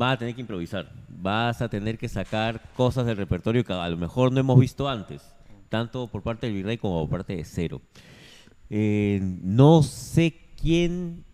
va 0.00 0.12
a 0.12 0.18
tener 0.18 0.34
que 0.34 0.40
improvisar. 0.40 0.90
Vas 1.08 1.60
a 1.62 1.68
tener 1.68 1.98
que 1.98 2.08
sacar 2.08 2.60
cosas 2.76 3.06
del 3.06 3.16
repertorio 3.16 3.64
que 3.64 3.72
a 3.72 3.88
lo 3.88 3.96
mejor 3.96 4.32
no 4.32 4.40
hemos 4.40 4.58
visto 4.58 4.88
antes, 4.88 5.22
tanto 5.68 6.06
por 6.08 6.22
parte 6.22 6.46
del 6.46 6.56
Virrey 6.56 6.78
como 6.78 7.00
por 7.08 7.18
parte 7.18 7.36
de 7.36 7.44
Cero. 7.44 7.80
Eh, 8.70 9.18
no 9.22 9.82
sé 9.82 10.34
quién. 10.60 11.24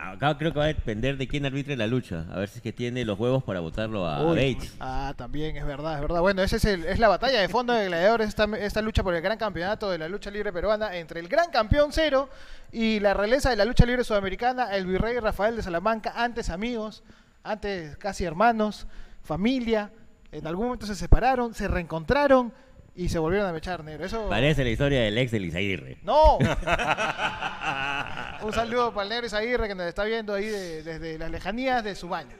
Acá 0.00 0.36
creo 0.38 0.52
que 0.52 0.58
va 0.58 0.64
a 0.64 0.68
depender 0.68 1.18
de 1.18 1.28
quién 1.28 1.44
arbitre 1.44 1.76
la 1.76 1.86
lucha. 1.86 2.26
A 2.32 2.38
ver 2.38 2.48
si 2.48 2.56
es 2.56 2.62
que 2.62 2.72
tiene 2.72 3.04
los 3.04 3.18
huevos 3.20 3.44
para 3.44 3.60
votarlo 3.60 4.06
a 4.08 4.24
Uy, 4.26 4.30
Bates. 4.54 4.74
Ah, 4.80 5.12
también, 5.16 5.56
es 5.56 5.64
verdad, 5.66 5.94
es 5.96 6.00
verdad. 6.00 6.20
Bueno, 6.22 6.42
esa 6.42 6.56
es, 6.56 6.64
el- 6.64 6.84
es 6.86 6.98
la 6.98 7.08
batalla 7.08 7.38
de 7.40 7.48
fondo 7.48 7.72
de 7.74 7.86
gladiadores, 7.86 8.28
esta, 8.28 8.44
esta 8.58 8.80
lucha 8.82 9.02
por 9.02 9.14
el 9.14 9.20
gran 9.22 9.36
campeonato 9.38 9.90
de 9.90 9.98
la 9.98 10.08
lucha 10.08 10.30
libre 10.30 10.52
peruana 10.52 10.96
entre 10.96 11.20
el 11.20 11.28
gran 11.28 11.50
campeón 11.50 11.90
Cero 11.92 12.28
y 12.72 12.98
la 13.00 13.12
realeza 13.14 13.50
de 13.50 13.56
la 13.56 13.66
lucha 13.66 13.84
libre 13.86 14.02
sudamericana, 14.04 14.74
el 14.74 14.86
virrey 14.86 15.18
Rafael 15.20 15.54
de 15.54 15.62
Salamanca, 15.62 16.12
antes 16.16 16.48
amigos, 16.48 17.04
antes 17.44 17.96
casi 17.98 18.24
hermanos, 18.24 18.86
familia. 19.22 19.92
En 20.32 20.46
algún 20.46 20.66
momento 20.66 20.86
se 20.86 20.96
separaron, 20.96 21.54
se 21.54 21.68
reencontraron 21.68 22.52
y 22.96 23.08
se 23.08 23.18
volvieron 23.20 23.48
a 23.48 23.52
mechar, 23.52 23.84
negro. 23.84 24.04
Eso... 24.04 24.28
Parece 24.28 24.64
la 24.64 24.70
historia 24.70 25.02
del 25.02 25.16
ex 25.18 25.30
de 25.30 25.38
Lizairre. 25.40 25.98
¡No! 26.02 26.38
Un 28.42 28.52
saludo 28.52 28.92
para 28.92 29.04
el 29.04 29.08
negro 29.10 29.26
Isaguirre 29.26 29.68
que 29.68 29.74
nos 29.74 29.86
está 29.86 30.04
viendo 30.04 30.34
ahí 30.34 30.46
de- 30.46 30.82
desde 30.82 31.18
las 31.18 31.30
lejanías 31.30 31.82
de 31.84 31.94
su 31.94 32.08
baño. 32.08 32.36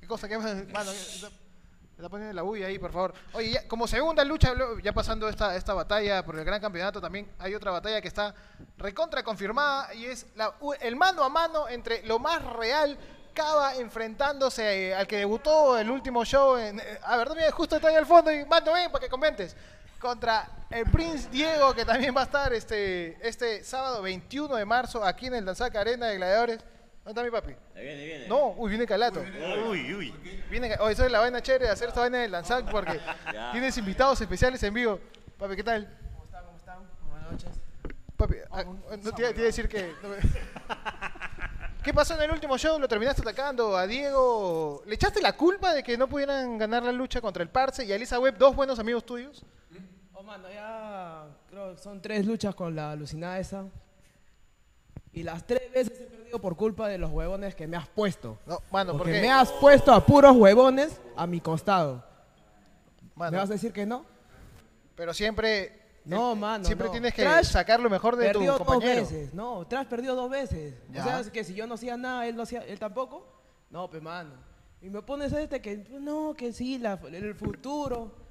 ¿Qué 0.00 0.06
cosa? 0.06 0.28
¿Qué 0.28 0.38
mano? 0.38 0.90
Está, 0.90 1.28
está 1.96 2.08
poniendo 2.08 2.34
la 2.34 2.42
bulla 2.42 2.66
ahí, 2.66 2.78
por 2.78 2.92
favor. 2.92 3.14
Oye, 3.34 3.52
ya- 3.52 3.68
como 3.68 3.86
segunda 3.86 4.24
lucha, 4.24 4.52
ya 4.82 4.92
pasando 4.92 5.28
esta, 5.28 5.54
esta 5.56 5.74
batalla 5.74 6.24
por 6.24 6.36
el 6.38 6.44
gran 6.44 6.60
campeonato, 6.60 7.00
también 7.00 7.28
hay 7.38 7.54
otra 7.54 7.70
batalla 7.70 8.00
que 8.00 8.08
está 8.08 8.34
recontra 8.78 9.22
confirmada 9.22 9.94
y 9.94 10.06
es 10.06 10.26
la- 10.34 10.54
el 10.80 10.96
mano 10.96 11.22
a 11.22 11.28
mano 11.28 11.68
entre 11.68 12.04
lo 12.06 12.18
más 12.18 12.42
real. 12.44 12.98
Cava 13.34 13.74
enfrentándose 13.76 14.88
eh, 14.90 14.94
al 14.94 15.06
que 15.06 15.16
debutó 15.18 15.76
el 15.76 15.90
último 15.90 16.24
show 16.24 16.56
en... 16.56 16.78
eh, 16.80 16.98
a 17.02 17.16
ver, 17.16 17.28
mira, 17.34 17.50
justo 17.50 17.76
está 17.76 17.88
ahí 17.88 17.96
al 17.96 18.06
fondo 18.06 18.32
y 18.32 18.44
mando 18.46 18.72
ven 18.72 18.90
para 18.90 19.02
que 19.04 19.10
comentes 19.10 19.56
contra 19.98 20.46
el 20.70 20.84
Prince 20.90 21.28
Diego, 21.30 21.74
que 21.74 21.84
también 21.84 22.14
va 22.16 22.20
a 22.20 22.24
estar 22.24 22.52
este, 22.52 23.16
este 23.26 23.64
sábado 23.64 24.02
21 24.02 24.54
de 24.56 24.64
marzo 24.64 25.02
aquí 25.04 25.26
en 25.26 25.34
el 25.34 25.44
Danzaca 25.44 25.80
Arena 25.80 26.06
de 26.06 26.16
Gladiadores. 26.16 26.58
¿Dónde 27.04 27.20
está 27.20 27.22
mi 27.22 27.30
papi? 27.30 27.54
viene, 27.74 28.04
viene. 28.04 28.28
No, 28.28 28.48
uy, 28.56 28.70
viene 28.70 28.86
Calato. 28.86 29.20
uy, 29.68 29.94
uy. 29.94 30.14
Viene, 30.50 30.70
Ca- 30.70 30.82
oh, 30.82 30.88
eso 30.88 31.04
es 31.04 31.10
la 31.12 31.20
vaina 31.20 31.42
chévere 31.42 31.66
de 31.66 31.70
hacer 31.72 31.88
esta 31.88 32.00
vaina 32.00 32.18
del 32.18 32.30
Danzac 32.30 32.70
porque 32.70 32.98
Ya. 33.32 33.50
tienes 33.52 33.76
invitados 33.76 34.20
especiales 34.20 34.62
en 34.62 34.72
vivo. 34.74 35.00
Papi, 35.38 35.56
¿qué 35.56 35.64
tal? 35.64 35.86
¿Cómo 36.12 36.24
están? 36.24 36.44
¿Cómo 36.44 36.56
están? 36.58 36.78
Buenas 37.10 37.30
noches. 37.32 37.50
Papi, 38.16 38.34
ah, 38.50 38.64
no 39.02 39.12
te 39.12 39.22
iba 39.22 39.28
a 39.30 39.32
decir 39.32 39.68
que... 39.68 39.92
no 40.02 40.08
me- 40.10 40.16
¿Qué 41.84 41.92
pasó 41.92 42.14
en 42.14 42.22
el 42.22 42.30
último 42.30 42.56
show? 42.56 42.78
¿Lo 42.78 42.88
terminaste 42.88 43.20
atacando 43.20 43.76
a 43.76 43.86
Diego? 43.86 44.82
¿Le 44.86 44.94
echaste 44.94 45.20
la 45.20 45.34
culpa 45.34 45.74
de 45.74 45.82
que 45.82 45.98
no 45.98 46.08
pudieran 46.08 46.56
ganar 46.56 46.82
la 46.82 46.92
lucha 46.92 47.20
contra 47.20 47.42
el 47.42 47.50
Parse 47.50 47.84
y 47.84 47.92
a 47.92 47.96
Elisa 47.96 48.18
Webb, 48.18 48.38
dos 48.38 48.56
buenos 48.56 48.78
amigos 48.78 49.04
tuyos? 49.04 49.44
Oh, 50.14 50.22
mano, 50.22 50.48
ya 50.50 51.26
creo 51.50 51.74
que 51.74 51.82
son 51.82 52.00
tres 52.00 52.24
luchas 52.24 52.54
con 52.54 52.74
la 52.74 52.92
alucinada 52.92 53.38
esa. 53.38 53.66
Y 55.12 55.24
las 55.24 55.46
tres 55.46 55.70
veces 55.74 56.00
he 56.00 56.04
perdido 56.06 56.40
por 56.40 56.56
culpa 56.56 56.88
de 56.88 56.96
los 56.96 57.10
huevones 57.10 57.54
que 57.54 57.66
me 57.66 57.76
has 57.76 57.86
puesto. 57.86 58.38
No, 58.46 58.60
mano, 58.72 58.92
¿por 58.92 59.02
Porque 59.02 59.12
qué? 59.12 59.20
me 59.20 59.30
has 59.30 59.52
puesto 59.52 59.92
a 59.92 60.06
puros 60.06 60.34
huevones 60.34 60.98
a 61.16 61.26
mi 61.26 61.42
costado. 61.42 62.02
Mano, 63.14 63.32
¿Me 63.32 63.36
vas 63.36 63.50
a 63.50 63.52
decir 63.52 63.74
que 63.74 63.84
no? 63.84 64.06
Pero 64.96 65.12
siempre 65.12 65.82
No, 66.04 66.34
mano. 66.36 66.64
Siempre 66.64 66.86
no. 66.88 66.92
tienes 66.92 67.14
que 67.14 67.22
Trash 67.22 67.46
sacar 67.46 67.80
lo 67.80 67.88
mejor 67.88 68.16
de 68.16 68.26
tu 68.30 68.38
perdió 68.38 68.52
dos 68.58 68.62
compañero. 68.66 69.00
veces. 69.02 69.32
No, 69.34 69.66
Trash 69.66 69.86
perdió 69.86 70.14
dos 70.14 70.28
veces. 70.30 70.74
Ya. 70.90 71.00
O 71.00 71.04
sea, 71.04 71.20
es 71.20 71.30
que 71.30 71.44
si 71.44 71.54
yo 71.54 71.66
no 71.66 71.74
hacía 71.74 71.96
nada, 71.96 72.26
él 72.26 72.36
no 72.36 72.42
hacía, 72.42 72.60
él 72.60 72.78
tampoco. 72.78 73.26
No, 73.70 73.88
pues 73.88 74.02
mano. 74.02 74.30
Y 74.82 74.90
me 74.90 75.00
pones 75.00 75.32
este 75.32 75.62
que 75.62 75.78
no, 75.98 76.34
que 76.36 76.52
sí, 76.52 76.78
la- 76.78 76.98
el 77.10 77.34
futuro. 77.34 78.22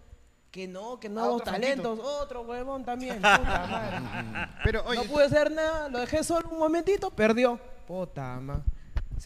Que 0.52 0.68
no, 0.68 1.00
que 1.00 1.08
Ah, 1.08 1.10
nuevos 1.10 1.42
otro 1.42 1.52
talentos. 1.52 2.00
Otro 2.00 2.42
huevón 2.44 2.86
también. 2.86 3.16
Puta 3.22 3.40
madre. 3.68 4.52
Pero, 4.64 4.84
oye, 4.86 5.00
no 5.00 5.12
pude 5.12 5.24
hacer 5.26 5.52
nada, 5.52 5.90
lo 5.90 5.98
dejé 6.00 6.24
solo 6.24 6.48
un 6.52 6.60
momentito, 6.60 7.10
perdió. 7.10 7.60
Puta. 7.88 8.40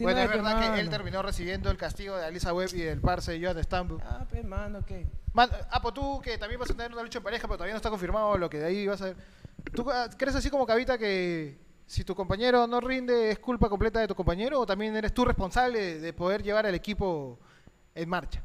Bueno, 0.00 0.18
no, 0.18 0.24
es 0.24 0.30
pues, 0.30 0.42
verdad 0.42 0.74
que 0.74 0.80
él 0.80 0.90
terminó 0.90 1.22
recibiendo 1.22 1.70
el 1.70 1.76
castigo 1.76 2.16
de 2.16 2.24
Alisa 2.24 2.52
Webb 2.54 2.74
y 2.74 2.80
del 2.80 3.00
parce 3.00 3.40
John 3.42 3.62
Stambu. 3.62 3.98
Ah, 4.02 4.26
pues 4.28 4.44
mano, 4.44 4.84
¿qué? 4.84 5.06
Man, 5.32 5.50
Apo, 5.70 5.92
tú 5.92 6.20
que 6.20 6.38
también 6.38 6.60
vas 6.60 6.70
a 6.70 6.74
tener 6.74 6.92
una 6.92 7.02
lucha 7.02 7.18
en 7.18 7.24
pareja, 7.24 7.46
pero 7.46 7.56
todavía 7.56 7.74
no 7.74 7.78
está 7.78 7.90
confirmado 7.90 8.36
lo 8.38 8.48
que 8.48 8.58
de 8.58 8.66
ahí 8.66 8.86
vas 8.86 9.02
a 9.02 9.06
ver. 9.06 9.16
¿Tú 9.74 9.90
ah, 9.90 10.08
crees 10.16 10.36
así 10.36 10.50
como 10.50 10.66
Cavita 10.66 10.98
que 10.98 11.58
si 11.86 12.04
tu 12.04 12.14
compañero 12.14 12.66
no 12.66 12.80
rinde 12.80 13.30
es 13.30 13.38
culpa 13.38 13.68
completa 13.68 14.00
de 14.00 14.08
tu 14.08 14.14
compañero 14.14 14.60
o 14.60 14.66
también 14.66 14.94
eres 14.96 15.12
tú 15.12 15.24
responsable 15.24 15.78
de, 15.80 16.00
de 16.00 16.12
poder 16.12 16.42
llevar 16.42 16.66
al 16.66 16.74
equipo 16.74 17.38
en 17.94 18.08
marcha? 18.08 18.42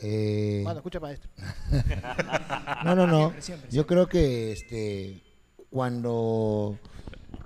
Eh, 0.00 0.62
Mano, 0.64 0.78
escucha 0.78 1.00
maestro. 1.00 1.30
No, 2.84 2.94
no, 2.94 3.06
no. 3.06 3.32
Yo 3.70 3.86
creo 3.86 4.06
que 4.06 4.52
este 4.52 5.22
cuando 5.70 6.78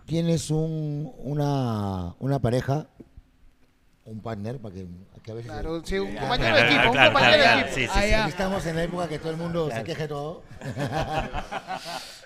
tienes 0.06 0.50
un, 0.50 1.12
una, 1.18 2.14
una 2.18 2.38
pareja, 2.40 2.88
un 4.10 4.20
partner, 4.22 4.58
para 4.58 4.74
que, 4.74 4.86
que 5.22 5.30
a 5.30 5.34
veces 5.34 5.50
Claro, 5.50 5.82
sí, 5.84 5.98
un 5.98 6.12
Ya, 6.14 6.20
compañero 6.20 6.54
claro, 6.54 6.56
de 6.56 6.74
equipo, 6.74 6.86
un 6.88 6.92
claro, 6.92 7.12
compañero 7.12 7.42
claro, 7.42 7.56
de 7.58 7.62
claro, 7.64 7.68
equipo. 7.76 7.92
sí, 7.94 8.00
sí, 8.08 8.12
Ah. 8.14 8.22
Aquí 8.22 8.30
estamos 8.30 8.66
en 8.66 8.76
la 8.76 8.82
época 8.84 9.08
que 9.08 9.18
todo 9.18 9.30
el 9.30 9.36
mundo 9.36 9.70
se 9.70 9.84
queje 9.84 10.02
de 10.02 10.08
todo. 10.08 10.42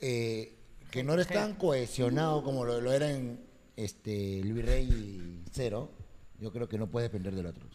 Eh, 0.00 0.52
que 0.90 1.02
no 1.02 1.14
eres 1.14 1.26
tan 1.26 1.54
cohesionado 1.54 2.42
como 2.42 2.64
lo, 2.64 2.80
lo 2.80 2.92
eran 2.92 3.40
este, 3.76 4.42
Luis 4.44 4.64
Rey 4.64 4.84
y 5.44 5.44
Cero. 5.50 5.90
Yo 6.38 6.52
creo 6.52 6.68
que 6.68 6.78
no 6.78 6.86
puedes 6.86 7.10
depender 7.10 7.34
del 7.34 7.46
otro. 7.46 7.66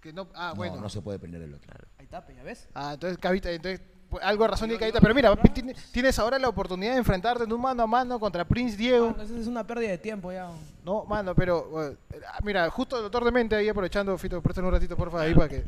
Que 0.00 0.12
no, 0.12 0.28
ah, 0.34 0.50
No, 0.50 0.56
bueno. 0.56 0.76
no 0.80 0.88
se 0.88 1.00
puede 1.00 1.16
depender 1.18 1.40
del 1.40 1.54
otro. 1.54 1.72
Ahí 1.98 2.04
está, 2.04 2.24
pues, 2.24 2.36
¿ya 2.36 2.42
ves? 2.42 2.68
Ah, 2.74 2.90
entonces 2.94 3.18
Cavita, 3.18 3.50
entonces 3.50 3.80
algo 4.22 4.44
de 4.44 4.50
razón 4.50 4.68
tiene 4.68 4.78
Cavita. 4.80 5.00
Pero 5.00 5.14
mira, 5.14 5.34
tiene- 5.36 5.74
tienes 5.92 6.18
ahora 6.18 6.38
la 6.38 6.48
oportunidad 6.48 6.92
de 6.92 6.98
enfrentarte 6.98 7.44
en 7.44 7.52
un 7.52 7.60
mano 7.60 7.82
a 7.82 7.86
mano 7.86 8.18
contra 8.18 8.44
Prince 8.44 8.76
Diego. 8.76 9.14
Eso 9.22 9.36
es 9.36 9.46
una 9.46 9.66
pérdida 9.66 9.90
de 9.90 9.98
tiempo 9.98 10.32
ya. 10.32 10.48
No, 10.84 11.04
mano, 11.04 11.34
pero 11.34 11.90
eh, 11.90 11.96
ah, 12.32 12.38
mira, 12.42 12.68
justo 12.70 12.96
el 12.96 13.02
doctor 13.02 13.24
de 13.24 13.30
mente 13.32 13.54
ahí 13.56 13.68
aprovechando, 13.68 14.16
Fito, 14.18 14.40
préstame 14.40 14.68
un 14.68 14.74
ratito, 14.74 14.96
porfa, 14.96 15.20
ahí 15.22 15.34
para 15.34 15.48
que. 15.48 15.64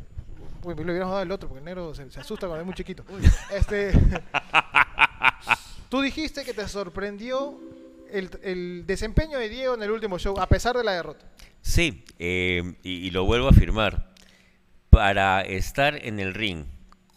Uy, 0.65 0.75
me 0.77 0.85
lo 0.85 0.93
hubiéramos 0.93 1.11
dado 1.13 1.23
el 1.23 1.33
otro, 1.33 1.49
porque 1.49 1.59
el 1.59 1.65
negro 1.65 1.93
se, 1.95 2.09
se 2.11 2.21
asusta 2.21 2.47
cuando 2.47 2.61
es 2.63 2.67
muy 2.67 2.75
chiquito. 2.75 3.05
Este. 3.53 3.93
Tú 5.89 6.01
dijiste 6.01 6.45
que 6.45 6.55
te 6.55 6.67
sorprendió 6.69 7.59
el, 8.11 8.31
el 8.43 8.85
desempeño 8.87 9.39
de 9.39 9.49
Diego 9.49 9.75
en 9.75 9.83
el 9.83 9.91
último 9.91 10.19
show, 10.19 10.39
a 10.41 10.47
pesar 10.47 10.77
de 10.77 10.85
la 10.85 10.93
derrota. 10.93 11.25
Sí, 11.61 12.05
eh, 12.19 12.75
y, 12.83 13.07
y 13.07 13.11
lo 13.11 13.25
vuelvo 13.25 13.47
a 13.49 13.51
afirmar. 13.51 14.11
Para 14.91 15.41
estar 15.43 15.95
en 16.05 16.21
el 16.21 16.35
ring 16.35 16.65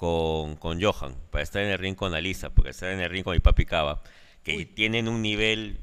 con, 0.06 0.56
con 0.58 0.82
Johan, 0.82 1.16
para 1.32 1.44
estar 1.44 1.64
en 1.64 1.70
el 1.70 1.80
ring 1.80 1.96
con 1.96 2.14
Alisa, 2.14 2.52
para 2.52 2.70
estar 2.70 2.92
en 2.92 3.00
el 3.00 3.10
ring 3.10 3.24
con 3.24 3.34
mi 3.34 3.40
papi 3.40 3.66
Cava, 3.66 4.04
que 4.44 4.66
tienen 4.66 5.08
un 5.08 5.24
nivel 5.24 5.80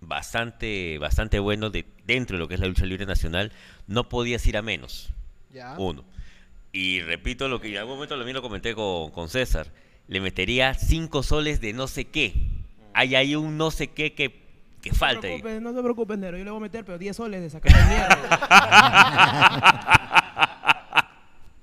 bastante, 0.00 0.96
bastante 0.98 1.38
bueno 1.38 1.68
de, 1.68 1.84
dentro 2.06 2.36
de 2.36 2.40
lo 2.40 2.48
que 2.48 2.54
es 2.54 2.60
la 2.60 2.66
lucha 2.68 2.86
libre 2.86 3.04
nacional, 3.04 3.52
no 3.86 4.08
podías 4.08 4.46
ir 4.46 4.56
a 4.56 4.62
menos. 4.62 5.10
Ya. 5.52 5.74
Uno. 5.78 6.04
Y 6.72 7.00
repito 7.02 7.48
lo 7.48 7.60
que 7.60 7.68
en 7.68 7.76
algún 7.76 7.96
momento 7.96 8.16
también 8.16 8.34
lo 8.34 8.40
comenté 8.42 8.74
con, 8.74 9.10
con 9.10 9.28
César. 9.28 9.66
Le 10.06 10.20
metería 10.22 10.72
cinco 10.72 11.22
soles 11.22 11.60
de 11.60 11.74
no 11.74 11.86
sé 11.86 12.06
qué. 12.06 12.32
Hay 12.94 13.14
ahí 13.14 13.34
un 13.36 13.58
no 13.58 13.70
sé 13.70 13.88
qué 13.88 14.14
que, 14.14 14.30
que 14.80 14.90
No 14.90 14.94
se 14.94 14.98
falta 14.98 15.26
ahí. 15.26 15.42
preocupes, 15.42 15.60
no 15.60 15.74
se 15.74 15.82
preocupes, 15.82 16.18
Nero. 16.18 16.38
Yo 16.38 16.44
le 16.44 16.50
voy 16.50 16.60
a 16.60 16.62
meter, 16.62 16.84
pero 16.84 16.96
10 16.96 17.14
soles 17.16 17.42
de 17.42 17.50
sacar 17.50 17.72
de 17.76 17.84
mierda. 17.94 18.18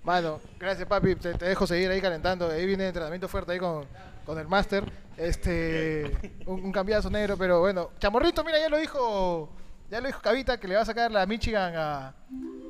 Mano, 0.05 0.39
gracias 0.59 0.87
papi, 0.87 1.15
te, 1.15 1.33
te 1.33 1.45
dejo 1.45 1.65
seguir 1.65 1.89
ahí 1.89 1.99
calentando. 1.99 2.47
Ahí 2.49 2.65
viene 2.67 2.83
el 2.83 2.89
entrenamiento 2.89 3.27
fuerte 3.27 3.53
ahí 3.53 3.59
con, 3.59 3.85
con 4.23 4.37
el 4.37 4.47
máster. 4.47 4.83
Este, 5.17 6.11
un, 6.45 6.65
un 6.65 6.71
cambiazo 6.71 7.09
negro, 7.09 7.35
pero 7.37 7.59
bueno. 7.59 7.89
Chamorrito, 7.99 8.43
mira, 8.43 8.59
ya 8.59 8.69
lo 8.69 8.77
dijo, 8.77 9.49
ya 9.95 10.01
lo 10.01 10.07
dijo 10.07 10.19
Cavita 10.21 10.57
que 10.59 10.67
le 10.67 10.75
va 10.75 10.81
a 10.81 10.85
sacar 10.85 11.09
la 11.09 11.25
Michigan 11.25 11.73
a, 11.75 12.13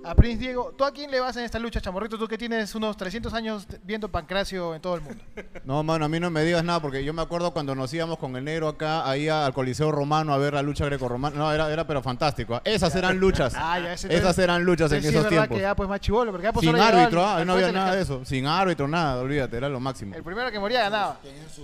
a 0.03 0.13
Prince 0.15 0.37
Diego. 0.37 0.73
¿Tú 0.77 0.83
a 0.83 0.91
quién 0.91 1.09
le 1.09 1.19
vas 1.19 1.35
en 1.37 1.43
esta 1.43 1.57
lucha, 1.57 1.81
Chamorrito? 1.81 2.19
Tú 2.19 2.27
que 2.27 2.37
tienes 2.37 2.75
unos 2.75 2.95
300 2.95 3.33
años 3.33 3.65
viendo 3.83 4.09
Pancracio 4.09 4.75
en 4.75 4.81
todo 4.81 4.95
el 4.95 5.01
mundo. 5.01 5.23
No, 5.65 5.81
mano, 5.81 6.05
a 6.05 6.07
mí 6.09 6.19
no 6.19 6.29
me 6.29 6.43
digas 6.43 6.63
nada, 6.63 6.79
porque 6.79 7.03
yo 7.03 7.11
me 7.11 7.23
acuerdo 7.23 7.51
cuando 7.51 7.73
nos 7.73 7.91
íbamos 7.91 8.19
con 8.19 8.35
el 8.35 8.43
negro 8.43 8.67
acá, 8.67 9.09
ahí 9.09 9.27
al 9.27 9.51
Coliseo 9.55 9.91
Romano 9.91 10.31
a 10.31 10.37
ver 10.37 10.53
la 10.53 10.61
lucha 10.61 10.85
grecorromana. 10.85 11.35
No, 11.35 11.51
era, 11.51 11.71
era 11.73 11.87
pero 11.87 12.03
fantástico. 12.03 12.61
Esas 12.63 12.95
eran 12.95 13.17
luchas. 13.17 13.55
Ah, 13.57 13.79
ya, 13.79 13.93
ese 13.93 14.15
Esas 14.15 14.37
eran 14.37 14.63
luchas 14.63 14.91
en 14.91 15.01
sí 15.01 15.07
esos 15.07 15.17
es 15.17 15.23
verdad 15.23 15.39
tiempos. 15.47 15.57
que 15.57 15.61
ya 15.63 15.75
pues 15.75 15.89
más 15.89 15.99
chivolo, 15.99 16.29
porque 16.31 16.43
ya 16.43 16.53
pues 16.53 16.63
Sin 16.63 16.75
árbitro, 16.75 17.21
al- 17.23 17.27
ah, 17.27 17.37
al 17.37 17.47
no 17.47 17.53
había 17.53 17.71
nada 17.71 17.95
de 17.95 18.03
eso. 18.03 18.23
Sin 18.23 18.45
árbitro, 18.45 18.87
nada, 18.87 19.19
olvídate, 19.19 19.57
era 19.57 19.67
lo 19.69 19.79
máximo. 19.79 20.13
El 20.13 20.21
primero 20.23 20.51
que 20.51 20.59
moría 20.59 20.81
ganaba. 20.81 21.17
Tenían 21.23 21.49
su, 21.49 21.63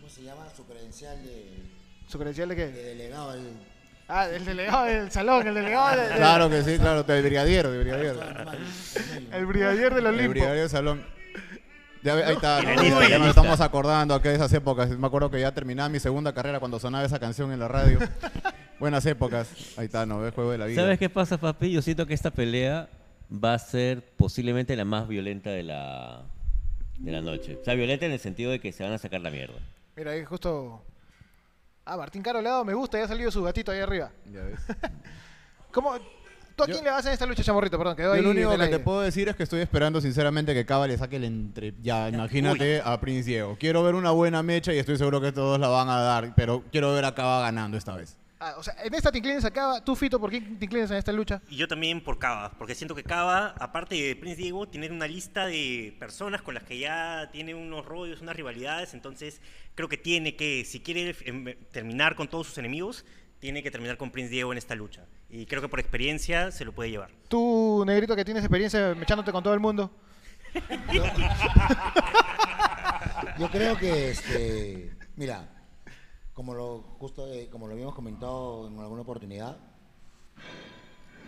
¿cómo 0.00 0.08
se 0.08 0.24
llama? 0.24 0.46
Su 0.56 0.64
credencial 0.66 1.22
de, 1.22 1.62
¿Su 2.08 2.18
credencial 2.18 2.48
de 2.48 2.54
de 2.56 2.72
qué? 2.72 2.78
delegado. 2.80 3.34
el- 3.34 3.75
Ah, 4.08 4.28
el 4.28 4.44
delegado 4.44 4.84
del 4.84 5.10
salón, 5.10 5.46
el 5.48 5.54
delegado 5.54 5.96
de- 5.96 6.08
de- 6.08 6.14
Claro 6.16 6.48
que 6.48 6.62
sí, 6.62 6.78
claro, 6.78 7.02
de 7.02 7.22
brigadiero, 7.22 7.72
de 7.72 7.78
brigadiero. 7.80 8.20
el 9.32 9.46
brigadier 9.46 9.94
del 9.94 10.06
El 10.06 10.14
Olimpo. 10.14 10.30
brigadiero 10.30 10.60
del 10.60 10.70
salón. 10.70 11.04
Ya, 12.02 12.14
ahí 12.14 12.34
está, 12.34 12.62
ya 13.08 13.18
nos 13.18 13.28
estamos 13.30 13.60
acordando 13.60 14.14
acá 14.14 14.28
de 14.28 14.36
esas 14.36 14.52
épocas. 14.52 14.90
Me 14.90 15.06
acuerdo 15.08 15.28
que 15.28 15.40
ya 15.40 15.50
terminaba 15.52 15.88
mi 15.88 15.98
segunda 15.98 16.32
carrera 16.32 16.60
cuando 16.60 16.78
sonaba 16.78 17.04
esa 17.04 17.18
canción 17.18 17.52
en 17.52 17.58
la 17.58 17.66
radio. 17.66 17.98
Buenas 18.78 19.04
épocas. 19.06 19.48
Ahí 19.76 19.86
está, 19.86 20.06
no 20.06 20.20
ves 20.20 20.32
juego 20.32 20.52
de 20.52 20.58
la 20.58 20.66
vida. 20.66 20.82
¿Sabes 20.82 21.00
qué 21.00 21.08
pasa, 21.10 21.38
papi? 21.38 21.72
Yo 21.72 21.82
siento 21.82 22.06
que 22.06 22.14
esta 22.14 22.30
pelea 22.30 22.88
va 23.32 23.54
a 23.54 23.58
ser 23.58 24.02
posiblemente 24.16 24.76
la 24.76 24.84
más 24.84 25.08
violenta 25.08 25.50
de 25.50 25.64
la, 25.64 26.22
de 26.98 27.10
la 27.10 27.22
noche. 27.22 27.58
O 27.60 27.64
sea, 27.64 27.74
violenta 27.74 28.06
en 28.06 28.12
el 28.12 28.20
sentido 28.20 28.52
de 28.52 28.60
que 28.60 28.70
se 28.70 28.84
van 28.84 28.92
a 28.92 28.98
sacar 28.98 29.20
la 29.20 29.30
mierda. 29.30 29.56
Mira, 29.96 30.12
ahí 30.12 30.24
justo. 30.24 30.84
Ah, 31.88 31.96
Martín 31.96 32.20
Caro 32.20 32.64
me 32.64 32.74
gusta, 32.74 32.98
ya 32.98 33.04
ha 33.04 33.08
salido 33.08 33.30
su 33.30 33.44
gatito 33.44 33.70
ahí 33.70 33.78
arriba. 33.78 34.10
Ya 34.32 34.42
ves. 34.42 34.58
¿Cómo? 35.72 35.94
¿Tú 36.56 36.64
a 36.64 36.66
Yo- 36.66 36.72
quién 36.72 36.84
le 36.84 36.90
vas 36.90 37.06
en 37.06 37.12
esta 37.12 37.26
lucha, 37.26 37.44
chamorrito? 37.44 37.78
Perdón, 37.78 37.94
quedó 37.94 38.12
ahí. 38.12 38.22
lo 38.22 38.30
único 38.30 38.58
que 38.58 38.66
te 38.66 38.78
puedo 38.80 39.02
decir 39.02 39.28
es 39.28 39.36
que 39.36 39.44
estoy 39.44 39.60
esperando 39.60 40.00
sinceramente 40.00 40.52
que 40.52 40.66
Cava 40.66 40.88
le 40.88 40.98
saque 40.98 41.16
el 41.16 41.24
entre... 41.24 41.74
Ya, 41.82 42.08
imagínate 42.08 42.80
a 42.84 42.98
Prince 42.98 43.30
Diego. 43.30 43.56
Quiero 43.60 43.84
ver 43.84 43.94
una 43.94 44.10
buena 44.10 44.42
mecha 44.42 44.72
y 44.72 44.78
estoy 44.78 44.98
seguro 44.98 45.20
que 45.20 45.30
todos 45.30 45.60
la 45.60 45.68
van 45.68 45.88
a 45.88 46.00
dar, 46.00 46.34
pero 46.34 46.64
quiero 46.72 46.92
ver 46.92 47.04
a 47.04 47.14
Cava 47.14 47.42
ganando 47.42 47.76
esta 47.76 47.94
vez. 47.94 48.16
Ah, 48.38 48.54
o 48.58 48.62
sea, 48.62 48.74
en 48.84 48.92
esta 48.92 49.10
te 49.10 49.16
inclinas 49.18 49.46
acá. 49.46 49.82
Tú, 49.82 49.96
Fito, 49.96 50.20
¿por 50.20 50.30
qué 50.30 50.42
te 50.42 50.66
inclinas 50.66 50.90
en 50.90 50.98
esta 50.98 51.10
lucha? 51.10 51.40
Y 51.48 51.56
yo 51.56 51.66
también 51.66 52.02
por 52.02 52.18
Cava, 52.18 52.52
porque 52.58 52.74
siento 52.74 52.94
que 52.94 53.02
Cava, 53.02 53.54
aparte 53.58 53.94
de 53.94 54.14
Prince 54.14 54.36
Diego, 54.36 54.68
tiene 54.68 54.90
una 54.90 55.06
lista 55.06 55.46
de 55.46 55.96
personas 55.98 56.42
con 56.42 56.52
las 56.54 56.64
que 56.64 56.78
ya 56.78 57.30
tiene 57.32 57.54
unos 57.54 57.86
rollos, 57.86 58.20
unas 58.20 58.36
rivalidades, 58.36 58.92
entonces 58.92 59.40
creo 59.74 59.88
que 59.88 59.96
tiene 59.96 60.36
que, 60.36 60.66
si 60.66 60.80
quiere 60.80 61.16
em, 61.24 61.54
terminar 61.72 62.14
con 62.14 62.28
todos 62.28 62.46
sus 62.46 62.58
enemigos, 62.58 63.06
tiene 63.38 63.62
que 63.62 63.70
terminar 63.70 63.96
con 63.96 64.10
Prince 64.10 64.30
Diego 64.30 64.52
en 64.52 64.58
esta 64.58 64.74
lucha. 64.74 65.06
Y 65.30 65.46
creo 65.46 65.62
que 65.62 65.68
por 65.68 65.80
experiencia 65.80 66.50
se 66.50 66.66
lo 66.66 66.72
puede 66.72 66.90
llevar. 66.90 67.10
Tú, 67.28 67.84
negrito, 67.86 68.14
que 68.16 68.24
tienes 68.24 68.42
experiencia 68.42 68.94
mechándote 68.94 69.32
con 69.32 69.42
todo 69.42 69.54
el 69.54 69.60
mundo. 69.60 69.90
Yo 73.38 73.50
creo 73.50 73.78
que, 73.78 74.10
este, 74.10 74.94
mira, 75.16 75.55
como 76.36 76.54
lo 76.54 76.82
justo 76.98 77.32
eh, 77.32 77.48
como 77.50 77.66
lo 77.66 77.72
habíamos 77.72 77.94
comentado 77.94 78.68
en 78.68 78.78
alguna 78.78 79.00
oportunidad, 79.00 79.56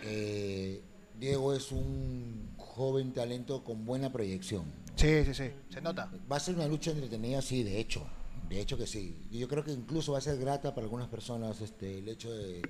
eh, 0.05 0.83
Diego 1.19 1.55
es 1.55 1.73
un 1.73 2.51
joven 2.59 3.15
talento 3.15 3.65
con 3.65 3.87
buena 3.87 4.13
proyección. 4.13 4.65
Sí, 4.97 5.25
sí, 5.25 5.33
sí. 5.33 5.51
Se 5.71 5.81
nota. 5.81 6.13
Va 6.31 6.37
a 6.37 6.41
ser 6.41 6.57
una 6.57 6.69
lucha 6.69 6.91
entretenida, 6.91 7.41
sí, 7.41 7.63
de 7.63 7.81
hecho, 7.81 8.07
de 8.51 8.61
hecho 8.61 8.77
que 8.77 8.87
sí. 8.87 9.17
Y 9.31 9.39
yo 9.39 9.49
creo 9.49 9.65
que 9.65 9.73
incluso 9.73 10.13
va 10.13 10.19
a 10.19 10.21
ser 10.21 10.39
grata 10.39 10.75
para 10.75 10.85
algunas 10.85 11.09
personas 11.09 11.59
este, 11.63 12.01
el 12.01 12.09
hecho 12.11 12.31
de, 12.31 12.61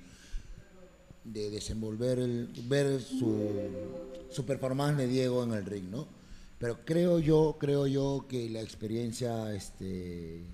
de 1.24 1.50
desenvolver, 1.50 2.20
el, 2.20 2.52
ver 2.68 3.02
su, 3.02 3.36
su 4.30 4.46
performance 4.46 4.96
de 4.96 5.08
Diego 5.08 5.42
en 5.42 5.54
el 5.54 5.66
ring, 5.66 5.90
¿no? 5.90 6.06
Pero 6.60 6.84
creo 6.84 7.18
yo, 7.18 7.56
creo 7.58 7.88
yo 7.88 8.26
que 8.28 8.48
la 8.48 8.60
experiencia, 8.60 9.52
este, 9.52 10.44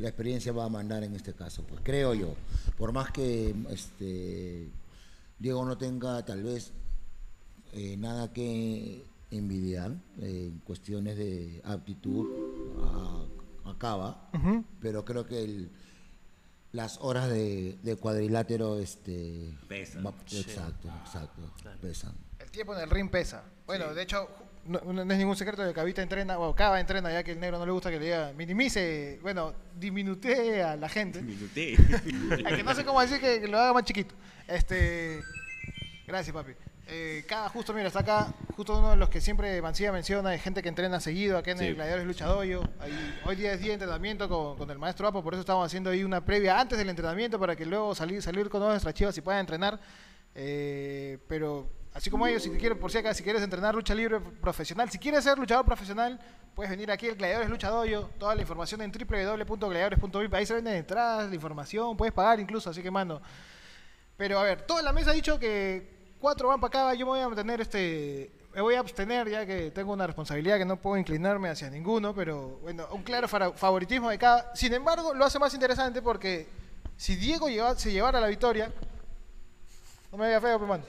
la 0.00 0.08
experiencia 0.08 0.52
va 0.52 0.64
a 0.64 0.68
mandar 0.68 1.04
en 1.04 1.14
este 1.14 1.34
caso, 1.34 1.62
pues 1.64 1.80
creo 1.84 2.14
yo. 2.14 2.34
Por 2.78 2.92
más 2.92 3.10
que 3.12 3.54
este, 3.70 4.68
Diego 5.38 5.64
no 5.64 5.76
tenga 5.78 6.24
tal 6.24 6.42
vez 6.42 6.72
eh, 7.72 7.96
nada 7.96 8.32
que 8.32 9.04
envidiar 9.30 9.92
eh, 10.20 10.48
en 10.52 10.58
cuestiones 10.60 11.16
de 11.16 11.60
aptitud 11.64 12.26
a, 12.82 13.70
a 13.70 13.78
Cava, 13.78 14.30
pero 14.80 15.04
creo 15.04 15.26
que 15.26 15.44
el- 15.44 15.70
las 16.72 16.98
horas 17.00 17.28
de, 17.28 17.76
de 17.82 17.96
cuadrilátero 17.96 18.78
este 18.78 19.52
Pesan. 19.68 20.06
va- 20.06 20.14
exacto, 20.30 20.88
exacto, 21.04 21.42
pesan. 21.80 22.14
El 22.38 22.48
tiempo 22.52 22.74
en 22.76 22.80
el 22.82 22.90
ring 22.90 23.10
pesa. 23.10 23.42
Bueno, 23.66 23.92
de 23.92 24.02
hecho, 24.02 24.28
no, 24.66 24.80
no 24.92 25.12
es 25.12 25.18
ningún 25.18 25.36
secreto 25.36 25.64
que 25.66 25.72
Cavita 25.72 26.02
entrena, 26.02 26.38
o 26.38 26.54
Cava 26.54 26.80
entrena, 26.80 27.12
ya 27.12 27.22
que 27.22 27.32
el 27.32 27.40
negro 27.40 27.58
no 27.58 27.66
le 27.66 27.72
gusta 27.72 27.90
que 27.90 27.98
le 27.98 28.04
diga, 28.06 28.32
minimice, 28.36 29.18
bueno, 29.22 29.52
diminutee 29.78 30.62
a 30.62 30.76
la 30.76 30.88
gente. 30.88 31.22
Minuté. 31.22 31.72
Es 32.46 32.56
que 32.56 32.62
no 32.62 32.74
sé 32.74 32.84
cómo 32.84 33.00
decir 33.00 33.20
que, 33.20 33.40
que 33.40 33.48
lo 33.48 33.58
haga 33.58 33.72
más 33.72 33.84
chiquito. 33.84 34.14
Este, 34.46 35.20
gracias, 36.06 36.34
papi. 36.34 36.52
Eh, 36.92 37.24
Cava, 37.28 37.48
justo, 37.48 37.72
mira, 37.72 37.86
está 37.86 38.00
acá, 38.00 38.34
justo 38.56 38.76
uno 38.76 38.90
de 38.90 38.96
los 38.96 39.08
que 39.08 39.20
siempre 39.20 39.62
Mancilla 39.62 39.92
menciona, 39.92 40.30
de 40.30 40.38
gente 40.40 40.60
que 40.60 40.68
entrena 40.68 40.98
seguido 41.00 41.38
acá 41.38 41.52
en 41.52 41.58
Sí. 41.58 41.66
el 41.66 41.74
Gladiadores 41.76 42.06
Luchadoyo. 42.06 42.62
Hoy 43.24 43.36
día 43.36 43.52
es 43.52 43.60
día 43.60 43.68
de 43.68 43.74
entrenamiento 43.74 44.28
con, 44.28 44.58
con 44.58 44.68
el 44.70 44.78
maestro 44.78 45.06
Apo, 45.06 45.22
por 45.22 45.34
eso 45.34 45.40
estamos 45.40 45.64
haciendo 45.64 45.90
ahí 45.90 46.02
una 46.02 46.24
previa 46.24 46.58
antes 46.60 46.76
del 46.78 46.88
entrenamiento 46.88 47.38
para 47.38 47.54
que 47.54 47.64
luego 47.64 47.94
salir, 47.94 48.20
salir 48.22 48.48
con 48.48 48.60
nuestras 48.60 48.92
chivas 48.94 49.16
y 49.16 49.20
puedan 49.20 49.40
entrenar. 49.40 49.78
Eh, 50.34 51.18
pero 51.28 51.68
así 51.94 52.10
como 52.10 52.26
ellos, 52.26 52.42
si 52.42 52.50
quieres, 52.50 52.78
por 52.78 52.90
si 52.90 52.98
acá, 52.98 53.12
si 53.14 53.22
quieres 53.22 53.42
entrenar 53.42 53.74
lucha 53.74 53.94
libre 53.94 54.20
profesional, 54.20 54.90
si 54.90 54.98
quieres 54.98 55.24
ser 55.24 55.38
luchador 55.38 55.64
profesional, 55.64 56.18
puedes 56.54 56.70
venir 56.70 56.90
aquí 56.90 57.08
al 57.08 57.14
Gladiadores 57.16 57.50
Luchadoyo, 57.50 58.10
toda 58.18 58.34
la 58.34 58.40
información 58.42 58.80
en 58.82 58.92
www.gladiadores.vip, 58.92 60.34
ahí 60.34 60.46
se 60.46 60.54
venden 60.54 60.74
entradas, 60.76 61.28
la 61.28 61.34
información, 61.34 61.96
puedes 61.96 62.12
pagar 62.14 62.40
incluso, 62.40 62.70
así 62.70 62.82
que 62.82 62.90
mando. 62.90 63.20
Pero 64.16 64.38
a 64.38 64.42
ver, 64.42 64.62
toda 64.62 64.82
la 64.82 64.92
mesa 64.92 65.10
ha 65.10 65.14
dicho 65.14 65.38
que 65.38 66.14
cuatro 66.20 66.48
van 66.48 66.60
para 66.60 66.90
acá, 66.90 66.94
yo 66.94 67.06
me 67.06 67.12
voy 67.12 67.20
a 67.20 67.28
mantener 67.28 67.60
este. 67.60 68.32
Me 68.52 68.60
voy 68.60 68.74
a 68.74 68.80
abstener 68.80 69.28
ya 69.30 69.46
que 69.46 69.70
tengo 69.70 69.92
una 69.92 70.08
responsabilidad 70.08 70.58
que 70.58 70.64
no 70.64 70.76
puedo 70.76 70.96
inclinarme 70.96 71.48
hacia 71.48 71.70
ninguno, 71.70 72.12
pero 72.12 72.58
bueno, 72.62 72.88
un 72.90 73.04
claro 73.04 73.28
favoritismo 73.28 74.10
de 74.10 74.18
cada. 74.18 74.54
Sin 74.56 74.74
embargo, 74.74 75.14
lo 75.14 75.24
hace 75.24 75.38
más 75.38 75.54
interesante 75.54 76.02
porque 76.02 76.48
si 76.96 77.14
Diego 77.14 77.48
lleva- 77.48 77.76
se 77.76 77.92
llevara 77.92 78.18
la 78.20 78.26
victoria, 78.26 78.72
no 80.10 80.18
me 80.18 80.26
vea 80.26 80.40
feo, 80.40 80.58
pues, 80.58 80.68
mano. 80.68 80.84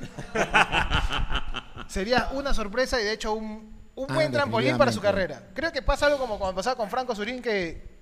Sería 1.88 2.28
una 2.32 2.52
sorpresa 2.54 3.00
y 3.00 3.04
de 3.04 3.12
hecho 3.12 3.32
un, 3.34 3.76
un 3.94 4.06
Ah, 4.10 4.14
buen 4.14 4.32
trampolín 4.32 4.76
para 4.76 4.92
su 4.92 5.00
carrera. 5.00 5.42
Creo 5.54 5.72
que 5.72 5.82
pasa 5.82 6.06
algo 6.06 6.18
como 6.18 6.38
cuando 6.38 6.56
pasaba 6.56 6.76
con 6.76 6.90
Franco 6.90 7.14
Surín, 7.14 7.40
que 7.42 7.96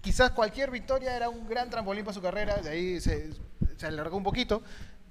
quizás 0.00 0.30
cualquier 0.30 0.70
victoria 0.70 1.14
era 1.16 1.28
un 1.28 1.46
gran 1.48 1.68
trampolín 1.70 2.04
para 2.04 2.14
su 2.14 2.22
carrera, 2.22 2.56
de 2.58 2.70
ahí 2.70 3.00
se, 3.00 3.30
se 3.76 3.86
alargó 3.86 4.16
un 4.16 4.22
poquito, 4.22 4.62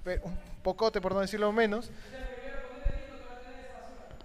pero 0.02 0.22
un 0.24 0.38
pocote 0.62 1.00
por 1.00 1.12
no 1.14 1.20
decirlo 1.20 1.52
menos. 1.52 1.90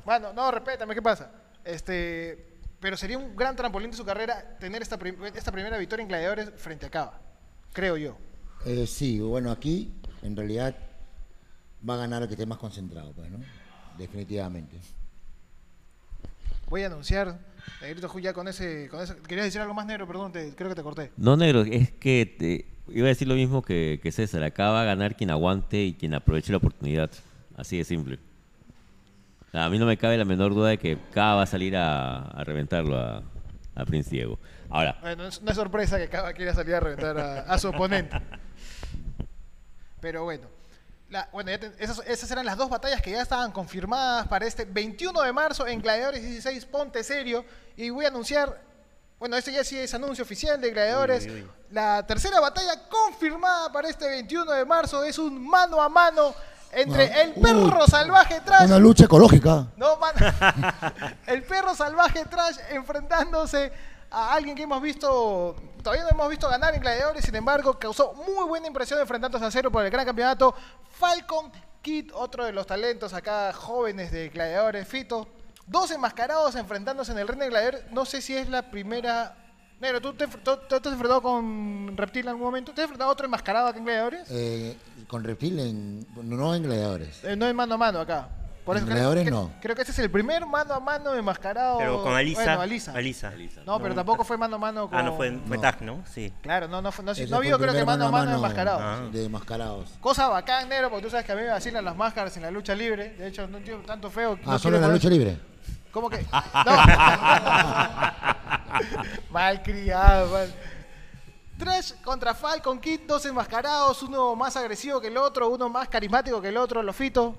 Bueno, 0.06 0.34
no, 0.34 0.52
respétame, 0.52 0.94
¿qué 0.96 1.02
pasa? 1.02 1.32
Este, 1.64 2.58
pero 2.80 2.98
sería 2.98 3.18
un 3.18 3.36
gran 3.36 3.56
trampolín 3.56 3.92
de 3.92 3.98
su 3.98 4.04
carrera 4.04 4.58
tener 4.60 4.82
esta, 4.82 4.98
prim- 4.98 5.24
esta 5.34 5.52
primera 5.52 5.78
victoria 5.78 6.04
en 6.04 6.10
Gladiadores 6.10 6.52
frente 6.58 6.86
a 6.86 6.90
Cava, 6.90 7.22
creo 7.72 7.96
yo. 7.96 8.18
Eh, 8.66 8.86
sí, 8.88 9.20
bueno, 9.22 9.50
aquí 9.52 9.94
en 10.22 10.36
realidad 10.36 10.76
va 11.88 11.96
a 11.96 11.98
ganar 11.98 12.22
el 12.22 12.28
que 12.28 12.34
esté 12.36 12.46
más 12.46 12.58
concentrado, 12.58 13.12
pues, 13.13 13.30
¿no? 13.32 13.40
Definitivamente. 13.98 14.78
Voy 16.70 16.84
a 16.84 16.88
anunciar, 16.88 17.38
Negrito 17.82 18.18
ya 18.20 18.34
con 18.34 18.48
ese, 18.48 18.88
con 18.90 19.02
ese... 19.02 19.16
¿Querías 19.18 19.46
decir 19.46 19.62
algo 19.62 19.74
más 19.74 19.86
negro? 19.86 20.08
Perdón, 20.08 20.32
te- 20.32 20.56
creo 20.56 20.70
que 20.70 20.75
te 20.75 20.82
corté. 20.84 21.12
No, 21.18 21.38
negro, 21.38 21.62
es 21.62 21.92
que 21.92 22.25
te- 22.25 22.66
iba 22.94 23.06
a 23.06 23.10
decir 23.10 23.28
lo 23.28 23.36
mismo 23.36 23.62
que, 23.62 24.00
que 24.02 24.12
César. 24.12 24.44
Acá 24.44 24.70
va 24.72 24.82
a 24.82 24.86
ganar 24.86 25.16
quien 25.16 25.30
aguante 25.30 25.84
y 25.84 25.94
quien 25.94 26.13
aproveche 26.16 26.52
la 26.52 26.58
oportunidad. 26.58 27.12
Así 27.56 27.78
de 27.78 27.84
simple. 27.84 28.18
A 29.52 29.70
mí 29.70 29.78
no 29.78 29.86
me 29.86 29.98
cabe 29.98 30.18
la 30.18 30.25
menor 30.25 30.56
duda 30.56 30.70
de 30.70 30.80
que 30.80 30.98
K 31.12 31.36
va 31.36 31.44
a 31.44 31.46
salir 31.46 31.78
a, 31.78 32.22
a 32.24 32.44
reventarlo 32.44 32.98
a, 32.98 33.22
a 33.75 33.86
Prince 33.86 34.10
Diego. 34.10 34.40
Ahora, 34.70 34.98
Bueno, 35.02 35.28
es- 35.28 35.44
no 35.44 35.52
es 35.52 35.56
sorpresa 35.56 36.00
que 36.00 36.08
Cava 36.10 36.34
quiera 36.34 36.56
salir 36.56 36.74
a 36.74 36.80
reventar 36.80 37.20
a, 37.20 37.42
a 37.42 37.58
su 37.60 37.68
oponente. 37.70 38.18
Pero 40.02 40.24
bueno. 40.24 40.48
La- 41.13 41.29
bueno, 41.32 41.51
ya 41.51 41.60
te- 41.60 41.72
esas, 41.77 42.00
esas 42.08 42.32
eran 42.32 42.43
las 42.43 42.58
dos 42.58 42.72
batallas 42.72 43.00
que 43.00 43.12
ya 43.12 43.22
estaban 43.22 43.51
confirmadas 43.51 44.27
para 44.27 44.48
este 44.48 44.65
21 44.65 45.22
de 45.22 45.32
marzo 45.32 45.67
en 45.67 45.79
Gladiadores 45.79 46.24
16 46.24 46.65
Ponte 46.65 47.03
Serio. 47.03 47.46
Y 47.77 47.91
voy 47.91 48.05
a 48.05 48.08
anunciar, 48.08 48.60
bueno, 49.20 49.38
este 49.38 49.51
ya 49.53 49.63
sí 49.63 49.77
es 49.77 49.93
anuncio 49.93 50.24
oficial 50.24 50.60
de 50.60 50.72
Gladiadores. 50.72 51.25
Uy, 51.25 51.32
uy, 51.32 51.41
uy. 51.43 51.51
La 51.70 52.03
tercera 52.08 52.39
batalla 52.39 52.88
confirmada 52.89 53.72
para 53.72 53.89
este 53.89 54.08
21 54.10 54.51
de 54.53 54.65
marzo 54.65 55.03
es 55.03 55.20
un 55.20 55.48
mano 55.48 55.79
a 55.79 55.88
mano 55.88 56.33
entre 56.72 57.03
Ah, 57.14 57.22
el 57.22 57.33
perro 57.35 57.81
uy, 57.83 57.88
salvaje 57.88 58.40
Trash 58.42 58.66
Una 58.66 58.79
lucha 58.79 59.05
ecológica. 59.05 59.68
no, 59.77 59.98
man. 59.98 60.14
El 61.27 61.44
perro 61.44 61.75
salvaje 61.75 62.25
Trash 62.25 62.57
enfrentándose 62.72 63.72
a 64.14 64.34
alguien 64.34 64.56
que 64.56 64.64
hemos 64.64 64.82
visto, 64.82 65.56
todavía 65.82 66.04
no 66.04 66.10
hemos 66.12 66.30
visto 66.30 66.48
ganar 66.48 66.74
en 66.76 66.82
Gladiadores, 66.82 67.26
sin 67.26 67.36
embargo, 67.36 67.78
causó 67.80 68.14
muy 68.14 68.46
buena 68.48 68.68
impresión 68.68 69.00
enfrentándose 69.00 69.44
a 69.46 69.52
cero 69.52 69.72
por 69.72 69.84
el 69.84 69.92
gran 69.92 70.06
campeonato. 70.06 70.54
Falcon 70.92 71.52
Kid, 71.82 72.12
otro 72.14 72.46
de 72.46 72.54
los 72.54 72.66
talentos 72.68 73.14
acá 73.14 73.52
jóvenes 73.52 74.12
de 74.12 74.30
Gladiadores, 74.30 74.88
Fito. 74.88 75.28
Dos 75.66 75.92
enmascarados 75.92 76.56
enfrentándose 76.56 77.12
en 77.14 77.18
el 77.20 77.28
ring 77.28 77.40
de 77.40 77.50
Gladiadores. 77.50 77.92
No 77.92 78.06
sé 78.06 78.22
si 78.22 78.36
es 78.36 78.48
la 78.50 78.70
primera. 78.70 79.36
Negro, 79.80 80.00
¿tú 80.00 80.14
te, 80.14 80.28
tú- 80.28 80.58
tú 80.70 80.80
te 80.80 80.88
has 80.90 80.94
enfrentado 80.94 81.22
con 81.22 81.98
Reptil 81.98 82.22
en 82.24 82.30
algún 82.30 82.44
momento? 82.44 82.72
¿Te 82.74 82.82
has 82.82 82.86
enfrentado 82.86 83.10
a 83.10 83.14
otro 83.14 83.26
enmascarado 83.26 83.68
acá 83.68 83.78
en 83.80 83.84
Gladiadores? 83.86 84.28
Eh, 84.30 84.78
con 85.08 85.24
reptil 85.24 85.60
en, 85.60 86.08
no 86.24 86.56
en 86.56 86.64
gladiadores. 86.64 87.24
Eh, 87.24 87.36
no 87.36 87.46
es 87.48 87.54
mano 87.54 87.76
a 87.76 87.78
mano 87.78 88.00
acá. 88.00 88.30
Por 88.66 88.78
eso 88.78 88.86
creo, 88.86 89.12
creo- 89.12 89.26
no. 89.30 89.52
creo 89.62 89.76
que 89.76 89.82
este 89.82 89.92
es 89.92 90.00
el 90.00 90.10
primer 90.10 90.46
mano 90.46 90.74
a 90.74 90.80
mano 90.80 91.14
enmascarado. 91.14 91.78
Pero 91.80 92.02
con 92.02 92.14
Alisa. 92.14 92.44
Bueno, 92.44 92.62
Alisa. 92.62 92.94
Alisa. 92.94 93.34
No, 93.66 93.80
pero 93.80 93.94
tampoco 93.94 94.24
fue 94.24 94.38
mano 94.38 94.56
a 94.56 94.60
mano 94.60 94.90
con. 94.90 94.98
Ah, 94.98 95.04
no 95.04 95.16
fue, 95.18 95.38
fue 95.48 95.58
No. 95.58 95.62
tag, 95.62 95.82
¿no? 95.82 96.02
Sí. 96.10 96.32
Claro, 96.42 96.68
no, 96.70 96.82
no, 96.82 96.92
fue, 96.92 97.04
no, 97.04 97.12
Ese 97.12 97.28
no 97.28 97.38
fue 97.38 97.48
vio 97.48 97.60
creo 97.60 97.74
que 97.74 97.84
mano 97.84 98.08
a 98.08 98.12
mano 98.12 98.34
enmascarado. 98.36 98.80
Ah. 98.82 99.02
De 99.12 99.28
mascarados. 99.28 99.90
Cosa 100.00 100.30
bacán, 100.30 100.70
negro, 100.70 100.90
porque 100.90 101.04
tú 101.04 101.10
sabes 101.10 101.26
que 101.26 101.34
a 101.34 101.36
mí 101.36 101.42
me 101.42 101.50
vacilan 101.50 101.84
las 101.84 101.96
máscaras 101.96 102.36
en 102.38 102.44
la 102.44 102.52
lucha 102.52 102.74
libre. 102.74 103.10
De 103.16 103.28
hecho, 103.28 103.46
no 103.48 103.58
entiendo 103.58 103.86
tanto 103.86 104.10
feo. 104.10 104.38
Ah, 104.46 104.52
no 104.52 104.60
solo 104.60 104.78
en 104.78 104.82
la 104.84 104.88
lucha 104.88 105.10
libre. 105.10 105.38
¿Cómo 105.92 106.10
que? 106.10 106.26
No. 106.66 106.72
mal 109.32 109.62
criado, 109.62 110.32
mal. 110.32 110.54
Trash 111.58 111.94
contra 112.04 112.34
Falcon 112.34 112.80
Kid, 112.80 113.02
dos 113.08 113.26
enmascarados, 113.26 114.02
uno 114.04 114.36
más 114.36 114.56
agresivo 114.58 115.00
que 115.00 115.08
el 115.08 115.18
otro, 115.18 115.50
uno 115.50 115.70
más 115.70 115.88
carismático 115.88 116.42
que 116.42 116.50
el 116.50 116.58
otro, 116.58 116.82
Lofito. 116.82 117.36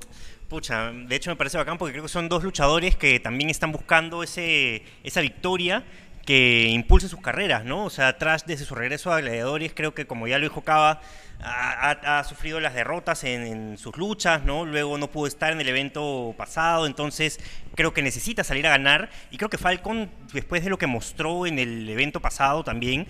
De 0.61 1.17
hecho 1.17 1.31
me 1.31 1.37
parece 1.37 1.57
bacán 1.57 1.79
porque 1.79 1.93
creo 1.93 2.05
que 2.05 2.09
son 2.09 2.29
dos 2.29 2.45
luchadores 2.45 2.97
que 2.97 3.19
también 3.21 3.51
están 3.51 3.73
buscando 3.73 4.23
ese, 4.23 4.83
esa 5.03 5.21
victoria 5.21 5.85
que 6.25 6.69
impulse 6.69 7.09
sus 7.09 7.21
carreras, 7.21 7.65
¿no? 7.65 7.85
O 7.85 7.91
sea, 7.91 8.09
atrás 8.09 8.47
desde 8.47 8.65
su 8.65 8.75
regreso 8.75 9.13
a 9.13 9.21
Gladiadores, 9.21 9.73
creo 9.75 9.95
que 9.95 10.07
como 10.07 10.27
ya 10.27 10.39
lo 10.39 10.45
dijo 10.45 10.63
Cava, 10.63 11.01
ha 11.41 12.25
sufrido 12.27 12.61
las 12.61 12.75
derrotas 12.75 13.25
en, 13.25 13.43
en 13.43 13.79
sus 13.79 13.97
luchas, 13.99 14.43
¿no? 14.45 14.65
Luego 14.65 14.97
no 14.97 15.11
pudo 15.11 15.27
estar 15.27 15.53
en 15.53 15.61
el 15.61 15.69
evento 15.69 16.35
pasado, 16.39 16.87
entonces 16.87 17.39
creo 17.75 17.93
que 17.93 18.01
necesita 18.01 18.45
salir 18.45 18.67
a 18.67 18.71
ganar. 18.71 19.11
Y 19.31 19.37
creo 19.37 19.51
que 19.51 19.59
Falcon, 19.59 20.11
después 20.33 20.65
de 20.65 20.71
lo 20.71 20.79
que 20.79 20.87
mostró 20.87 21.47
en 21.47 21.59
el 21.59 21.89
evento 21.89 22.21
pasado 22.21 22.65
también, 22.65 23.07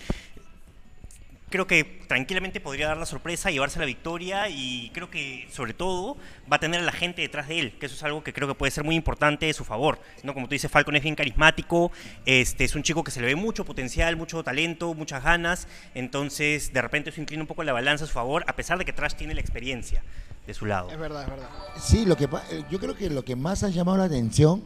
creo 1.55 1.69
que 1.69 1.85
tranquilamente 2.09 2.61
podría 2.61 2.89
dar 2.89 2.97
la 2.97 3.07
sorpresa, 3.07 3.49
llevarse 3.49 3.79
la 3.79 3.85
victoria 3.85 4.49
y 4.49 4.91
creo 4.93 5.09
que 5.09 5.47
sobre 5.53 5.73
todo 5.73 6.17
va 6.53 6.57
a 6.57 6.59
tener 6.59 6.81
a 6.81 6.83
la 6.83 6.91
gente 6.91 7.23
detrás 7.23 7.47
de 7.47 7.61
él, 7.61 7.79
que 7.79 7.87
eso 7.87 7.95
es 7.95 8.03
algo 8.03 8.25
que 8.25 8.33
creo 8.33 8.49
que 8.49 8.57
puede 8.57 8.73
ser 8.73 8.83
muy 8.83 8.97
importante 8.97 9.47
de 9.47 9.53
su 9.53 9.65
favor. 9.65 10.01
¿no? 10.25 10.35
Como 10.35 10.49
tú 10.49 10.55
dices, 10.55 10.69
Falcon 10.69 10.97
es 10.97 11.05
bien 11.05 11.15
carismático, 11.15 11.93
este, 12.27 12.65
es 12.65 12.75
un 12.75 12.83
chico 12.83 13.05
que 13.05 13.13
se 13.13 13.21
le 13.21 13.29
ve 13.29 13.37
mucho 13.37 13.65
potencial, 13.65 14.17
mucho 14.17 14.43
talento, 14.43 14.95
muchas 14.95 15.23
ganas, 15.23 15.69
entonces 15.95 16.73
de 16.73 16.83
repente 16.83 17.11
eso 17.11 17.21
inclina 17.21 17.45
un 17.45 17.47
poco 17.47 17.63
la 17.63 17.73
balanza 17.73 18.03
a 18.03 18.09
su 18.09 18.15
favor, 18.15 18.45
a 18.49 18.57
pesar 18.57 18.77
de 18.77 18.85
que 18.85 18.93
Trash 18.93 19.15
tiene 19.15 19.33
la 19.33 19.41
experiencia 19.41 20.03
de 20.49 20.55
su 20.55 20.67
lado. 20.67 20.91
Es 20.91 20.99
verdad, 20.99 21.23
es 21.23 21.31
verdad. 21.31 21.49
Sí, 21.79 22.05
lo 22.05 22.17
que 22.17 22.25
eh, 22.25 22.65
yo 22.69 22.81
creo 22.81 22.97
que 22.97 23.09
lo 23.11 23.25
que 23.25 23.37
más 23.37 23.63
ha 23.63 23.69
llamado 23.69 23.99
la 23.99 24.05
atención 24.07 24.65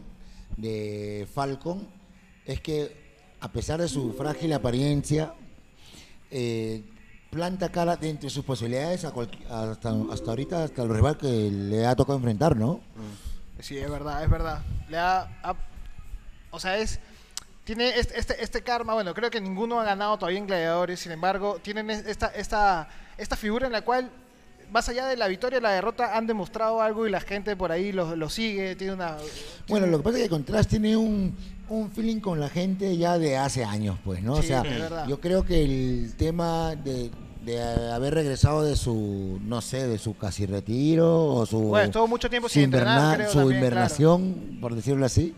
de 0.57 1.29
Falcon 1.35 1.87
es 2.47 2.63
que 2.63 2.97
a 3.41 3.53
pesar 3.53 3.79
de 3.79 3.89
su 3.89 4.15
frágil 4.15 4.55
apariencia, 4.55 5.35
eh, 6.31 6.83
planta 7.31 7.71
cara 7.71 7.97
de 7.97 8.11
entre 8.11 8.31
sus 8.31 8.45
posibilidades 8.45 9.05
a 9.05 9.09
hasta, 9.09 9.91
hasta 10.13 10.31
ahorita, 10.31 10.65
hasta 10.65 10.83
el 10.83 10.89
rival 10.89 11.17
que 11.19 11.51
le 11.51 11.87
ha 11.87 11.95
tocado 11.95 12.17
enfrentar, 12.19 12.57
¿no? 12.57 12.81
Sí, 13.61 13.77
es 13.77 13.91
verdad, 13.91 14.23
es 14.25 14.31
verdad. 14.31 14.63
Le 14.89 14.97
ha, 14.99 15.23
ha- 15.43 15.57
o 16.51 16.59
sea, 16.61 16.79
es 16.79 17.01
tiene 17.65 17.99
este, 17.99 18.19
este, 18.19 18.43
este 18.43 18.63
karma, 18.63 18.95
bueno, 18.95 19.13
creo 19.13 19.31
que 19.31 19.43
ninguno 19.43 19.79
ha 19.79 19.85
ganado 19.85 20.17
todavía 20.17 20.39
en 20.39 20.47
Gladiadores, 20.47 21.01
sin 21.01 21.13
embargo, 21.13 21.59
tienen 21.63 21.91
es- 21.91 22.07
esta, 22.07 22.29
esta, 22.29 22.89
esta 23.19 23.37
figura 23.37 23.67
en 23.67 23.73
la 23.73 23.83
cual, 23.83 24.11
más 24.73 24.89
allá 24.89 25.07
de 25.07 25.19
la 25.19 25.29
victoria 25.29 25.59
y 25.59 25.63
la 25.63 25.73
derrota, 25.73 26.17
han 26.17 26.27
demostrado 26.27 26.81
algo 26.81 27.07
y 27.07 27.11
la 27.11 27.21
gente 27.21 27.57
por 27.57 27.71
ahí 27.71 27.93
lo, 27.93 28.17
lo 28.17 28.31
sigue, 28.31 28.75
tiene 28.75 28.95
una... 28.95 29.19
Bueno, 29.69 29.87
lo 29.87 29.99
que 29.99 30.05
pasa 30.05 30.17
es 30.17 30.23
que 30.25 30.29
Contrast 30.31 30.71
tiene 30.71 30.97
un, 30.97 31.37
un 31.69 31.91
feeling 31.91 32.21
con 32.21 32.41
la 32.41 32.49
gente 32.49 32.97
ya 32.97 33.19
de 33.19 33.37
hace 33.37 33.65
años, 33.65 33.99
pues, 34.05 34.23
¿no? 34.23 34.35
o 34.35 34.43
sea, 34.43 34.63
yo 35.07 35.21
creo 35.21 35.45
que 35.45 35.63
el 35.65 36.15
tema 36.17 36.75
de, 36.75 37.11
de 37.45 37.63
haber 37.93 38.15
regresado 38.15 38.63
de 38.65 38.75
su, 38.77 39.39
no 39.45 39.61
sé, 39.61 39.87
de 39.87 39.99
su 39.99 40.17
casi 40.17 40.47
retiro 40.47 41.27
o 41.27 41.45
su... 41.47 41.59
Bueno, 41.61 41.87
estuvo 41.87 42.07
mucho 42.09 42.31
tiempo 42.31 42.49
sin 42.49 42.65
entrenar, 42.65 42.97
inverna- 42.97 43.15
creo, 43.17 43.31
Su 43.33 43.39
también, 43.39 43.57
invernación, 43.59 44.59
por 44.61 44.75
decirlo 44.75 45.05
así, 45.07 45.35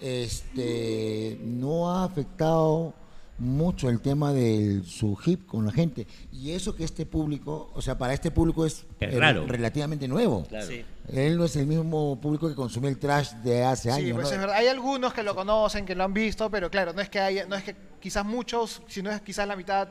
este, 0.00 1.38
no 1.42 1.90
ha 1.90 2.04
afectado 2.04 2.94
mucho 3.38 3.88
el 3.90 4.00
tema 4.00 4.32
de 4.32 4.82
su 4.84 5.18
hip 5.24 5.46
con 5.46 5.66
la 5.66 5.72
gente. 5.72 6.06
Y 6.32 6.52
eso 6.52 6.74
que 6.74 6.84
este 6.84 7.04
público, 7.06 7.70
o 7.74 7.82
sea, 7.82 7.98
para 7.98 8.14
este 8.14 8.30
público 8.30 8.64
es, 8.64 8.86
Es 9.00 9.14
eh, 9.14 9.18
raro. 9.20 9.46
relativamente 9.46 10.08
nuevo. 10.08 10.44
Claro. 10.44 10.66
Sí. 10.66 10.84
Él 11.12 11.36
no 11.36 11.44
es 11.44 11.54
el 11.56 11.66
mismo 11.66 12.18
público 12.20 12.48
que 12.48 12.54
consumía 12.54 12.90
el 12.90 12.98
trash 12.98 13.32
de 13.44 13.62
hace 13.64 13.92
Sí, 13.92 14.00
años. 14.00 14.14
pues 14.16 14.28
¿no? 14.28 14.32
es 14.34 14.38
verdad. 14.40 14.56
Hay 14.56 14.66
algunos 14.68 15.12
que 15.12 15.22
lo 15.22 15.34
conocen, 15.34 15.84
que 15.86 15.94
lo 15.94 16.04
han 16.04 16.14
visto, 16.14 16.50
pero 16.50 16.70
claro, 16.70 16.92
no 16.92 17.00
es 17.00 17.08
que 17.08 17.20
haya, 17.20 17.46
no 17.46 17.54
es 17.56 17.62
que 17.64 17.76
quizás 18.00 18.24
muchos, 18.24 18.82
si 18.88 19.02
no 19.02 19.10
es 19.10 19.20
quizás 19.20 19.46
la 19.46 19.54
mitad, 19.56 19.88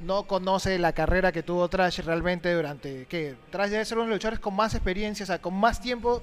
no 0.00 0.26
conoce 0.26 0.78
la 0.78 0.92
carrera 0.92 1.32
que 1.32 1.42
tuvo 1.42 1.68
Trash 1.68 2.00
realmente 2.00 2.52
durante 2.54 3.06
que 3.06 3.34
Trash 3.50 3.70
debe 3.70 3.84
ser 3.84 3.98
uno 3.98 4.04
de 4.04 4.10
los 4.10 4.16
luchadores 4.16 4.40
con 4.40 4.54
más 4.54 4.74
experiencia, 4.74 5.24
o 5.24 5.26
sea, 5.26 5.40
con 5.40 5.54
más 5.54 5.80
tiempo 5.80 6.22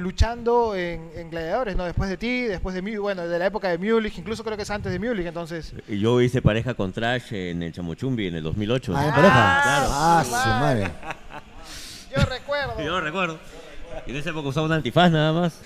luchando 0.00 0.74
en, 0.74 1.10
en 1.14 1.30
gladiadores, 1.30 1.76
¿no? 1.76 1.84
Después 1.84 2.10
de 2.10 2.16
ti, 2.16 2.42
después 2.42 2.74
de 2.74 2.82
mí, 2.82 2.96
bueno, 2.96 3.26
de 3.28 3.38
la 3.38 3.46
época 3.46 3.68
de 3.68 3.78
Mulich, 3.78 4.18
incluso 4.18 4.42
creo 4.42 4.56
que 4.56 4.64
es 4.64 4.70
antes 4.70 4.90
de 4.90 4.98
Mulich, 4.98 5.26
entonces. 5.26 5.72
Yo 5.88 6.20
hice 6.20 6.42
pareja 6.42 6.74
con 6.74 6.92
Trash 6.92 7.32
en 7.32 7.62
el 7.62 7.72
Chamochumbi 7.72 8.26
en 8.28 8.34
el 8.36 8.42
2008. 8.42 8.92
Ah, 8.96 9.04
en 9.06 9.10
pareja. 9.14 9.60
claro. 9.62 9.86
Ah, 9.90 10.22
su 10.24 10.30
su 10.30 10.48
madre. 10.48 10.90
Yo 12.16 12.22
recuerdo. 12.24 12.82
Yo 12.84 13.00
recuerdo. 13.00 13.38
Y 14.06 14.10
en 14.10 14.16
esa 14.16 14.30
época 14.30 14.48
usaba 14.48 14.66
un 14.66 14.72
antifaz 14.72 15.10
nada 15.10 15.32
más. 15.32 15.60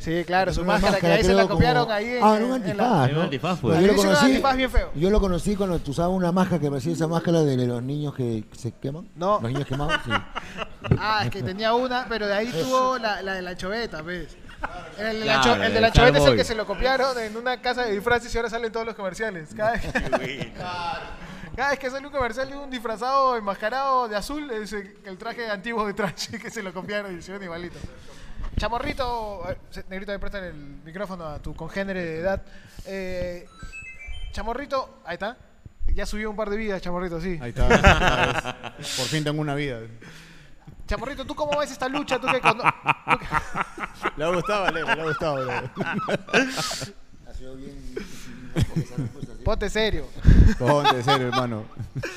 Sí, 0.00 0.24
claro, 0.26 0.52
su 0.54 0.64
máscara, 0.64 0.98
que 0.98 1.06
ahí 1.06 1.22
se 1.22 1.34
la 1.34 1.42
como- 1.42 1.56
copiaron 1.56 1.90
ahí 1.92 2.06
en, 2.16 2.22
Ah, 2.24 2.32
un 2.32 2.42
en 2.42 2.52
antifaz, 2.54 2.76
la- 2.78 3.04
Era 3.04 3.12
un 3.12 3.14
¿no? 3.18 3.22
antifaz, 3.22 3.58
pues. 3.60 3.80
yo, 3.80 3.86
lo 3.86 3.94
conocí, 3.96 4.24
antifaz 4.26 4.56
bien 4.56 4.70
feo. 4.70 4.90
yo 4.94 5.10
lo 5.10 5.20
conocí 5.20 5.56
cuando 5.56 5.78
tú 5.78 5.90
usabas 5.90 6.12
una 6.16 6.32
máscara 6.32 6.58
que 6.58 6.70
parecía 6.70 6.92
esa 6.94 7.06
máscara 7.06 7.42
de 7.42 7.56
los 7.66 7.82
niños 7.82 8.14
que 8.14 8.44
se 8.56 8.72
queman. 8.72 9.10
No. 9.14 9.38
Los 9.42 9.52
niños 9.52 9.66
quemados, 9.66 10.00
sí. 10.04 10.10
Ah, 10.98 11.22
es 11.26 11.30
que 11.30 11.42
tenía 11.42 11.74
una, 11.74 12.06
pero 12.08 12.26
de 12.26 12.32
ahí 12.34 12.46
tuvo 12.50 12.96
la, 12.98 13.20
la 13.22 13.34
de 13.34 13.42
la 13.42 13.56
choveta, 13.56 14.00
¿ves? 14.02 14.36
El, 14.98 15.20
de 15.20 15.24
la 15.26 15.40
Claro, 15.42 15.56
cho- 15.58 15.62
el 15.64 15.74
de 15.74 15.80
la 15.82 15.92
choveta 15.92 16.18
es 16.18 16.24
el 16.24 16.36
que 16.36 16.44
se 16.44 16.54
lo 16.54 16.66
copiaron 16.66 17.18
en 17.18 17.36
una 17.36 17.60
casa 17.60 17.84
de 17.84 17.92
disfraces 17.92 18.34
y 18.34 18.38
ahora 18.38 18.48
salen 18.50 18.72
todos 18.72 18.86
los 18.86 18.94
comerciales. 18.94 19.50
Cada 19.56 19.72
vez, 19.72 19.82
cada 21.56 21.70
vez 21.70 21.78
que 21.78 21.90
sale 21.90 22.06
un 22.06 22.12
comercial 22.12 22.48
de 22.48 22.56
un 22.56 22.70
disfrazado 22.70 23.36
enmascarado 23.36 24.08
de 24.08 24.16
azul, 24.16 24.50
es 24.50 24.72
el, 24.72 24.96
el 25.04 25.18
traje 25.18 25.48
antiguo 25.50 25.86
de 25.86 25.92
trash 25.92 26.30
que 26.30 26.50
se 26.50 26.62
lo 26.62 26.72
copiaron 26.72 27.18
y 27.18 27.20
se 27.22 27.32
ven 27.32 27.42
igualito. 27.42 27.76
Chamorrito, 28.60 29.42
negrito, 29.88 30.12
me 30.12 30.18
prestan 30.18 30.44
el 30.44 30.52
micrófono 30.84 31.24
a 31.26 31.38
tu 31.38 31.54
congénere 31.54 32.04
de 32.04 32.20
edad. 32.20 32.42
Eh, 32.84 33.46
Chamorrito, 34.32 34.98
ahí 35.06 35.14
está. 35.14 35.34
Ya 35.94 36.04
subió 36.04 36.28
un 36.28 36.36
par 36.36 36.50
de 36.50 36.58
vidas, 36.58 36.82
Chamorrito, 36.82 37.18
sí. 37.22 37.38
Ahí 37.40 37.54
está. 37.56 38.74
Por 38.76 39.06
fin 39.06 39.24
tengo 39.24 39.40
una 39.40 39.54
vida. 39.54 39.78
Chamorrito, 40.86 41.24
¿tú 41.24 41.34
cómo 41.34 41.58
ves 41.58 41.70
esta 41.70 41.88
lucha? 41.88 42.18
¿Tú 42.20 42.26
que 42.26 42.38
cono- 42.42 42.62
tú 42.62 43.18
que- 43.18 43.26
Le 44.18 44.24
ha 44.24 44.28
gustado, 44.28 44.62
Valeria, 44.64 44.94
le 44.94 45.00
ha 45.00 45.04
gustado. 45.06 45.34
Valeria. 45.46 45.72
Ha 47.30 47.32
sido 47.34 47.56
bien. 47.56 47.94
Ponte 49.42 49.70
serio. 49.70 50.06
Ponte, 50.58 50.96
en 50.96 51.04
serio, 51.04 51.28
hermano. 51.28 51.64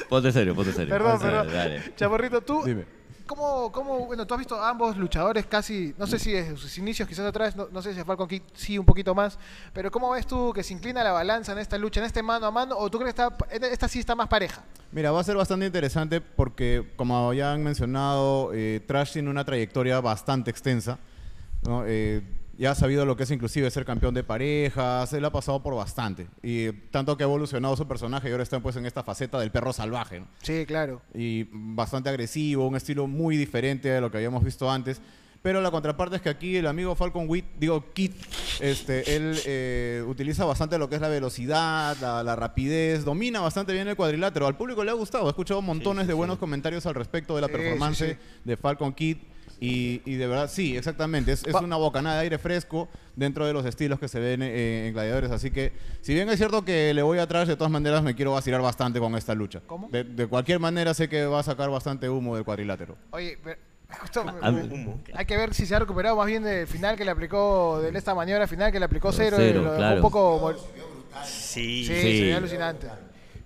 Ponte 0.09 0.29
serio, 0.33 0.53
ponte 0.53 0.73
serio. 0.73 0.89
Perdón, 0.93 1.11
Ponte 1.13 1.25
serio, 1.25 1.39
perdón. 1.43 1.55
dale. 1.57 1.95
Chamorrito, 1.95 2.41
tú, 2.41 2.63
Dime. 2.65 2.85
¿Cómo, 3.35 4.05
bueno, 4.05 4.25
tú 4.25 4.33
has 4.33 4.37
visto 4.39 4.55
a 4.55 4.69
ambos 4.69 4.97
luchadores 4.97 5.45
casi, 5.45 5.93
no 5.97 6.07
sé 6.07 6.19
si 6.19 6.31
desde 6.31 6.57
sus 6.57 6.77
inicios, 6.77 7.07
quizás 7.07 7.25
atrás, 7.25 7.55
no, 7.55 7.67
no 7.71 7.81
sé 7.81 7.93
si 7.93 7.99
a 7.99 8.05
Falcon 8.05 8.27
Kid 8.27 8.41
sí 8.53 8.77
un 8.77 8.85
poquito 8.85 9.15
más, 9.15 9.37
pero 9.73 9.91
¿cómo 9.91 10.11
ves 10.11 10.27
tú 10.27 10.51
que 10.53 10.63
se 10.63 10.73
inclina 10.73 11.03
la 11.03 11.11
balanza 11.11 11.51
en 11.51 11.59
esta 11.59 11.77
lucha, 11.77 11.99
en 11.99 12.05
este 12.05 12.23
mano 12.23 12.45
a 12.45 12.51
mano, 12.51 12.77
o 12.77 12.89
tú 12.89 12.99
crees 12.99 13.13
que 13.13 13.23
está, 13.23 13.35
esta 13.67 13.87
sí 13.87 13.99
está 13.99 14.15
más 14.15 14.27
pareja? 14.27 14.63
Mira, 14.91 15.11
va 15.11 15.19
a 15.19 15.23
ser 15.23 15.35
bastante 15.35 15.65
interesante 15.65 16.21
porque, 16.21 16.93
como 16.95 17.33
ya 17.33 17.53
han 17.53 17.63
mencionado, 17.63 18.51
eh, 18.53 18.81
Trash 18.85 19.13
tiene 19.13 19.29
una 19.29 19.43
trayectoria 19.43 19.99
bastante 20.01 20.51
extensa. 20.51 20.99
¿no? 21.63 21.83
Eh, 21.85 22.21
ya 22.57 22.71
ha 22.71 22.75
sabido 22.75 23.05
lo 23.05 23.15
que 23.17 23.23
es 23.23 23.31
inclusive 23.31 23.69
ser 23.71 23.83
campeón 23.85 24.13
de 24.13 24.23
parejas, 24.23 25.11
él 25.13 25.25
ha 25.25 25.31
pasado 25.31 25.61
por 25.63 25.75
bastante. 25.75 26.27
Y 26.41 26.71
tanto 26.91 27.17
que 27.17 27.23
ha 27.23 27.27
evolucionado 27.27 27.75
su 27.75 27.87
personaje 27.87 28.29
y 28.29 28.31
ahora 28.31 28.43
está 28.43 28.59
pues 28.59 28.75
en 28.75 28.85
esta 28.85 29.03
faceta 29.03 29.39
del 29.39 29.51
perro 29.51 29.73
salvaje. 29.73 30.19
¿no? 30.19 30.27
Sí, 30.41 30.65
claro. 30.65 31.01
y 31.13 31.47
bastante 31.51 32.09
agresivo, 32.09 32.67
un 32.67 32.75
estilo 32.75 33.07
muy 33.07 33.37
diferente 33.37 33.89
de 33.89 34.01
lo 34.01 34.11
que 34.11 34.17
habíamos 34.17 34.43
visto 34.43 34.69
antes. 34.69 35.01
Pero 35.41 35.59
la 35.59 35.71
contraparte 35.71 36.15
es 36.15 36.21
que 36.21 36.29
aquí 36.29 36.55
el 36.55 36.67
amigo 36.67 36.95
Falcon 36.95 37.25
Witt, 37.27 37.43
digo 37.59 37.91
Kit, 37.93 38.13
este, 38.61 39.13
él 39.13 39.37
eh, 39.45 40.01
utiliza 40.07 40.45
bastante 40.45 40.77
lo 40.77 40.87
que 40.87 40.95
es 40.95 41.01
la 41.01 41.09
velocidad, 41.09 41.97
la, 41.99 42.23
la 42.23 42.37
rapidez, 42.37 43.03
domina 43.03 43.41
bastante 43.41 43.73
bien 43.73 43.85
el 43.89 43.97
cuadrilátero. 43.97 44.47
Al 44.47 44.55
público 44.55 44.85
le 44.85 44.91
ha 44.91 44.93
gustado, 44.93 45.25
he 45.25 45.29
escuchado 45.29 45.61
montones 45.61 46.07
de 46.07 46.13
buenos 46.13 46.37
comentarios 46.37 46.85
al 46.85 46.95
respecto 46.95 47.35
de 47.35 47.41
la 47.41 47.47
Sí, 47.47 47.53
performance 47.53 47.97
sí, 47.97 48.05
sí. 48.11 48.17
de 48.45 48.55
Falcon 48.55 48.93
Kid. 48.93 49.17
Y, 49.63 50.01
y 50.05 50.15
de 50.15 50.27
verdad, 50.27 50.49
sí, 50.51 50.75
exactamente. 50.75 51.31
Es, 51.31 51.45
una 51.45 51.77
bocanada 51.77 52.17
de 52.17 52.23
aire 52.23 52.37
fresco 52.37 52.89
dentro 53.15 53.45
de 53.47 53.53
los 53.53 53.65
estilos 53.65 53.97
que 53.97 54.09
se 54.09 54.19
ven 54.19 54.41
eh, 54.43 54.87
en 54.87 54.93
Gladiadores. 54.93 55.31
Así 55.31 55.51
que, 55.51 55.71
si 56.01 56.13
bien 56.13 56.27
es 56.29 56.37
cierto 56.37 56.65
que 56.65 56.93
le 56.93 57.01
voy 57.01 57.19
atrás, 57.19 57.47
de 57.47 57.55
todas 57.55 57.71
maneras 57.71 58.03
me 58.03 58.13
quiero 58.13 58.33
vacilar 58.33 58.61
bastante 58.61 58.99
con 58.99 59.15
esta 59.15 59.33
lucha. 59.33 59.61
¿Cómo? 59.65 59.87
De, 59.89 60.03
de 60.03 60.27
cualquier 60.27 60.59
manera, 60.59 60.93
sé 60.93 61.07
que 61.07 61.25
va 61.25 61.39
a 61.39 61.43
sacar 61.43 61.69
bastante 61.69 62.09
humo 62.09 62.35
del 62.35 62.43
cuadrilátero. 62.43 62.97
Oye, 63.11 63.37
pero- 63.41 63.57
justo 64.01 64.23
me- 64.25 64.33
Ah, 64.41 64.49
humo. 64.49 64.99
hay 65.13 65.25
que 65.25 65.37
ver 65.37 65.53
si 65.53 65.65
se 65.65 65.75
ha 65.75 65.79
recuperado 65.79 66.15
más 66.17 66.25
bien 66.27 66.43
del 66.43 66.67
final 66.67 66.97
que 66.97 67.05
le 67.05 67.11
aplicó, 67.11 67.79
de 67.81 67.97
esta 67.97 68.13
maniobra 68.13 68.47
final 68.47 68.69
que 68.71 68.79
le 68.79 68.85
aplicó 68.85 69.11
cero, 69.13 69.37
Cero, 69.39 69.61
y 69.61 69.63
lo 69.63 69.71
dejó 69.71 69.77
claro. 69.77 69.95
un 69.95 70.01
poco... 70.01 70.53
Sí. 71.23 71.85
Sí, 71.85 72.01
Sí. 72.01 72.31
alucinante. 72.31 72.87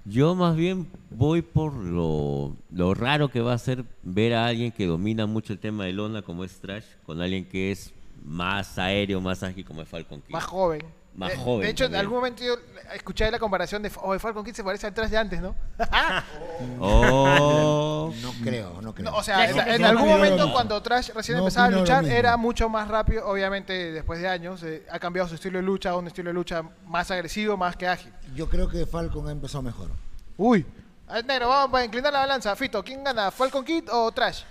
Yo 0.10 0.36
más 0.36 0.56
bien 0.56 0.88
voy 1.10 1.42
por 1.42 1.74
lo, 1.74 2.56
raro 2.96 3.28
que 3.28 3.42
va 3.42 3.52
a 3.52 3.58
ser 3.58 3.84
ver 4.04 4.34
a 4.36 4.46
alguien 4.46 4.72
que 4.72 4.86
domina 4.86 5.26
mucho 5.26 5.52
el 5.52 5.60
tema 5.60 5.84
de 5.84 5.92
lona 5.92 6.22
como 6.22 6.46
es 6.46 6.62
Trash, 6.62 6.86
con 7.06 7.20
alguien 7.20 7.44
que 7.44 7.72
es 7.72 7.94
más 8.24 8.78
aéreo, 8.78 9.20
más 9.20 9.44
ágil 9.44 9.66
como 9.66 9.82
es 9.82 9.90
Falcon 9.90 10.22
Kid. 10.22 10.32
Más 10.32 10.46
joven. 10.46 10.82
Más 11.18 11.32
De- 11.32 11.38
joven 11.38 11.62
De 11.64 11.70
hecho, 11.72 11.86
en 11.86 11.96
algún 11.96 12.18
momento 12.18 12.44
yo 12.44 12.56
escuché 12.94 13.30
la 13.32 13.40
comparación 13.40 13.82
de 13.82 13.92
oh, 14.04 14.18
Falcon 14.20 14.46
Kid 14.46 14.54
se 14.54 14.64
parece 14.64 14.86
al 14.86 14.94
Trash 14.94 15.10
de 15.10 15.18
antes, 15.18 15.42
¿no? 15.42 15.56
Oh, 16.80 18.14
No 18.22 18.34
creo, 18.44 18.82
no 18.82 18.94
creo. 18.94 19.10
No, 19.12 19.18
o 19.18 19.24
sea, 19.24 19.50
en, 19.50 19.60
en 19.60 19.82
No 19.82 19.88
algún 19.88 20.08
momento 20.08 20.52
cuando 20.52 20.82
Trash 20.82 21.10
recién 21.10 21.38
No 21.38 21.44
empezaba 21.44 21.68
a 21.68 21.72
luchar 21.72 22.06
era 22.06 22.38
mucho 22.38 22.70
más 22.70 22.88
rápido, 22.88 23.28
obviamente 23.28 23.92
después 23.92 24.22
de 24.22 24.28
años 24.28 24.62
eh, 24.64 24.86
ha 24.92 25.00
cambiado 25.00 25.28
su 25.28 25.36
estilo 25.36 25.58
de 25.58 25.64
lucha 25.64 25.90
a 25.90 25.98
un 25.98 26.06
estilo 26.06 26.30
de 26.30 26.36
lucha 26.36 26.64
más 26.86 27.10
agresivo, 27.10 27.58
más 27.58 27.76
que 27.76 27.88
ágil. 27.88 28.14
Yo 28.36 28.48
creo 28.48 28.70
que 28.70 28.86
Falcon 28.86 29.28
ha 29.28 29.32
empezado 29.32 29.64
mejor. 29.64 29.90
Uy. 30.38 30.66
Ver, 31.12 31.26
Negro, 31.26 31.50
vamos 31.50 31.80
a 31.80 31.84
inclinar 31.84 32.14
la 32.14 32.20
balanza. 32.20 32.56
Fito, 32.56 32.84
¿quién 32.84 33.04
gana? 33.04 33.32
¿Falcon 33.32 33.66
Kid 33.66 33.86
o 33.92 34.12
Trash? 34.12 34.44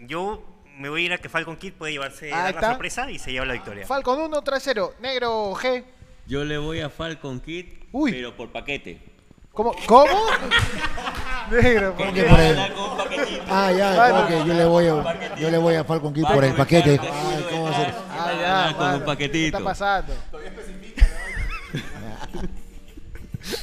Yo 0.00 0.42
me 0.76 0.88
voy 0.88 1.02
a 1.02 1.06
ir 1.06 1.12
a 1.14 1.18
que 1.18 1.28
Falcon 1.28 1.56
Kid 1.56 1.72
puede 1.74 1.92
llevarse 1.92 2.28
la 2.30 2.60
sorpresa 2.60 3.10
y 3.10 3.18
se 3.18 3.32
lleva 3.32 3.46
la 3.46 3.54
victoria. 3.54 3.86
Falcon 3.86 4.20
1, 4.20 4.42
Trash 4.42 4.62
0. 4.64 4.94
Negro 5.00 5.54
G. 5.54 5.84
yo 6.26 6.44
le 6.44 6.58
voy 6.58 6.80
a 6.80 6.90
Falcon 6.90 7.40
Kid, 7.40 7.66
Uy. 7.92 8.12
pero 8.12 8.36
por 8.36 8.50
paquete. 8.50 9.00
¿Cómo? 9.52 9.74
¿Cómo? 9.86 10.26
Negro. 11.50 11.94
Ah, 13.48 13.70
ya, 13.76 14.44
yo 14.46 14.54
le 14.54 14.64
voy 14.64 14.86
a, 14.86 15.36
yo 15.36 15.50
le 15.50 15.58
voy 15.58 15.74
a 15.74 15.84
Falcon 15.84 16.14
Kid 16.14 16.24
por 16.24 16.44
el 16.44 16.54
paquete. 16.54 16.98
Ay, 17.02 17.46
¿cómo 17.50 17.64
va 17.64 17.70
a 17.70 17.76
ser? 17.76 17.94
Ah, 17.94 18.12
Ah, 18.24 18.68
ya, 18.70 18.76
con 18.76 18.94
un 18.94 19.02
paquetito. 19.04 19.32
¿Qué 19.32 19.46
está 19.46 19.60
pasando? 19.60 20.14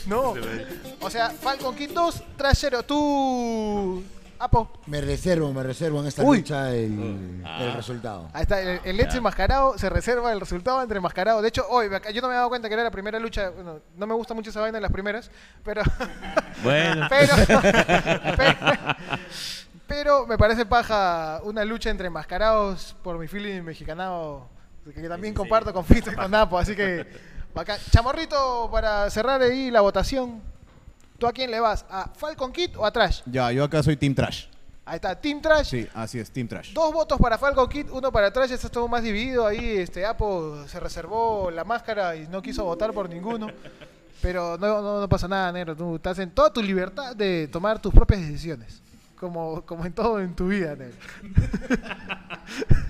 No. 0.08 0.34
O 1.02 1.10
sea, 1.10 1.30
Falcon 1.30 1.74
Kid 1.76 1.91
2, 1.91 2.24
Trash 2.36 2.58
0. 2.60 2.84
Tú. 2.84 4.04
Apo. 4.41 4.71
Me 4.86 5.02
reservo, 5.02 5.52
me 5.52 5.62
reservo 5.63 5.99
en 5.99 6.08
esta 6.08 6.23
Uy. 6.23 6.38
lucha 6.38 6.71
el, 6.71 7.43
el 7.60 7.73
resultado. 7.73 8.30
Ahí 8.32 8.43
está, 8.43 8.62
el, 8.62 8.80
el 8.86 8.99
ex 9.02 9.13
enmascarado 9.15 9.78
se 9.78 9.89
reserva 9.89 10.32
el 10.32 10.39
resultado 10.39 10.82
entre 10.82 10.97
enmascarado. 10.97 11.41
De 11.41 11.49
hecho, 11.49 11.65
hoy, 11.69 11.89
yo 12.13 12.21
no 12.21 12.30
me 12.30 12.34
he 12.36 12.38
dado 12.38 12.47
cuenta 12.47 12.69
que 12.69 12.73
era 12.73 12.84
la 12.84 12.91
primera 12.91 13.19
lucha. 13.19 13.49
Bueno, 13.49 13.80
no 13.97 14.08
me 14.08 14.13
gusta 14.13 14.34
mucho 14.34 14.49
esa 14.49 14.62
vaina 14.62 14.78
en 14.78 14.82
las 14.82 14.91
primeras, 14.91 15.30
pero. 15.63 15.82
Bueno. 16.63 17.08
pero, 17.10 17.34
pero, 18.36 18.58
pero 19.88 20.28
me 20.28 20.38
parece 20.38 20.65
paja 20.65 21.39
una 21.43 21.63
lucha 21.65 21.89
entre 21.89 22.08
enmascarados 22.08 22.95
por 23.04 23.17
mi 23.17 23.28
feeling 23.28 23.62
mexicanado, 23.62 24.47
que 24.93 25.08
también 25.08 25.34
comparto 25.34 25.73
con 25.73 25.84
Fito 25.86 26.12
y 26.12 26.15
con 26.15 26.32
Napo. 26.32 26.58
Así 26.58 26.75
que, 26.75 27.06
bacán. 27.54 27.78
Chamorrito, 27.91 28.69
para 28.71 29.10
cerrar 29.10 29.41
ahí 29.41 29.71
la 29.71 29.82
votación, 29.82 30.41
¿tú 31.19 31.27
a 31.27 31.34
quién 31.34 31.51
le 31.51 31.60
vas? 31.60 31.86
¿A 31.89 32.10
Falcon 32.15 32.51
Kid 32.51 32.77
o 32.77 32.86
a 32.86 32.91
Trash? 32.91 33.21
Ya, 33.25 33.51
yo 33.51 33.63
acá 33.63 33.84
soy 33.84 33.97
Team 33.97 34.15
Trash. 34.15 34.45
Ahí 34.86 34.95
está, 34.95 35.13
Team 35.13 35.39
Trash. 35.39 35.69
Sí, 35.69 35.88
así 35.93 36.17
es, 36.17 36.32
Team 36.32 36.47
Trash. 36.47 36.73
Dos 36.73 36.91
votos 36.91 37.19
para 37.19 37.38
Falcon 37.38 37.69
Kid, 37.69 37.91
uno 37.91 38.12
para 38.12 38.34
Trash, 38.34 38.51
esto 38.51 38.67
estuvo 38.67 38.88
más 38.88 39.03
dividido. 39.03 39.45
Ahí 39.45 39.77
este 39.77 40.03
Apo 40.03 40.65
se 40.67 40.79
reservó 40.79 41.51
la 41.51 41.63
máscara 41.63 42.15
y 42.15 42.27
no 42.27 42.41
quiso 42.41 42.63
votar 42.63 42.91
por 42.91 43.08
ninguno. 43.08 43.47
Pero 44.21 44.58
no, 44.58 44.82
no, 44.82 44.99
no 44.99 45.08
pasa 45.08 45.27
nada, 45.27 45.51
negro. 45.51 45.75
Tú 45.75 45.97
estás 45.97 46.17
en 46.19 46.32
toda 46.32 46.51
tu 46.51 46.62
libertad 46.63 47.15
de 47.15 47.47
tomar 47.51 47.79
tus 47.79 47.93
propias 47.93 48.21
decisiones. 48.21 48.82
Como, 49.19 49.62
como 49.65 49.86
en 49.86 49.93
todo 49.93 50.19
en 50.19 50.34
tu 50.34 50.47
vida, 50.47 50.75
negro. 50.75 50.97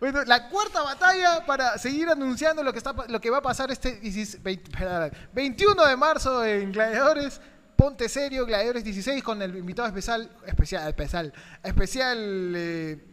Bueno, 0.00 0.22
la 0.24 0.48
cuarta 0.48 0.82
batalla 0.82 1.44
para 1.44 1.76
seguir 1.76 2.08
anunciando 2.08 2.62
lo 2.62 2.72
que 2.72 2.78
está 2.78 2.94
lo 3.08 3.20
que 3.20 3.30
va 3.30 3.38
a 3.38 3.42
pasar 3.42 3.70
este 3.72 3.96
16 3.96 4.42
veinte- 4.42 4.70
perdón, 4.70 5.10
21 5.32 5.86
de 5.86 5.96
marzo 5.96 6.44
en 6.44 6.70
Gladiadores. 6.72 7.40
Ponte 7.74 8.08
serio, 8.08 8.44
Gladiadores 8.44 8.82
16 8.82 9.22
con 9.22 9.40
el 9.40 9.56
invitado 9.56 9.86
especial, 9.86 10.28
especial, 10.46 10.88
especial, 10.88 11.32
especial 11.62 12.52
eh, 12.56 13.04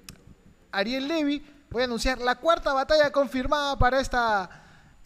Ariel 0.72 1.08
Levy. 1.08 1.46
Voy 1.70 1.82
a 1.84 1.86
anunciar 1.86 2.20
la 2.20 2.36
cuarta 2.36 2.74
batalla 2.74 3.12
confirmada 3.12 3.78
para 3.78 4.00
esta 4.00 4.50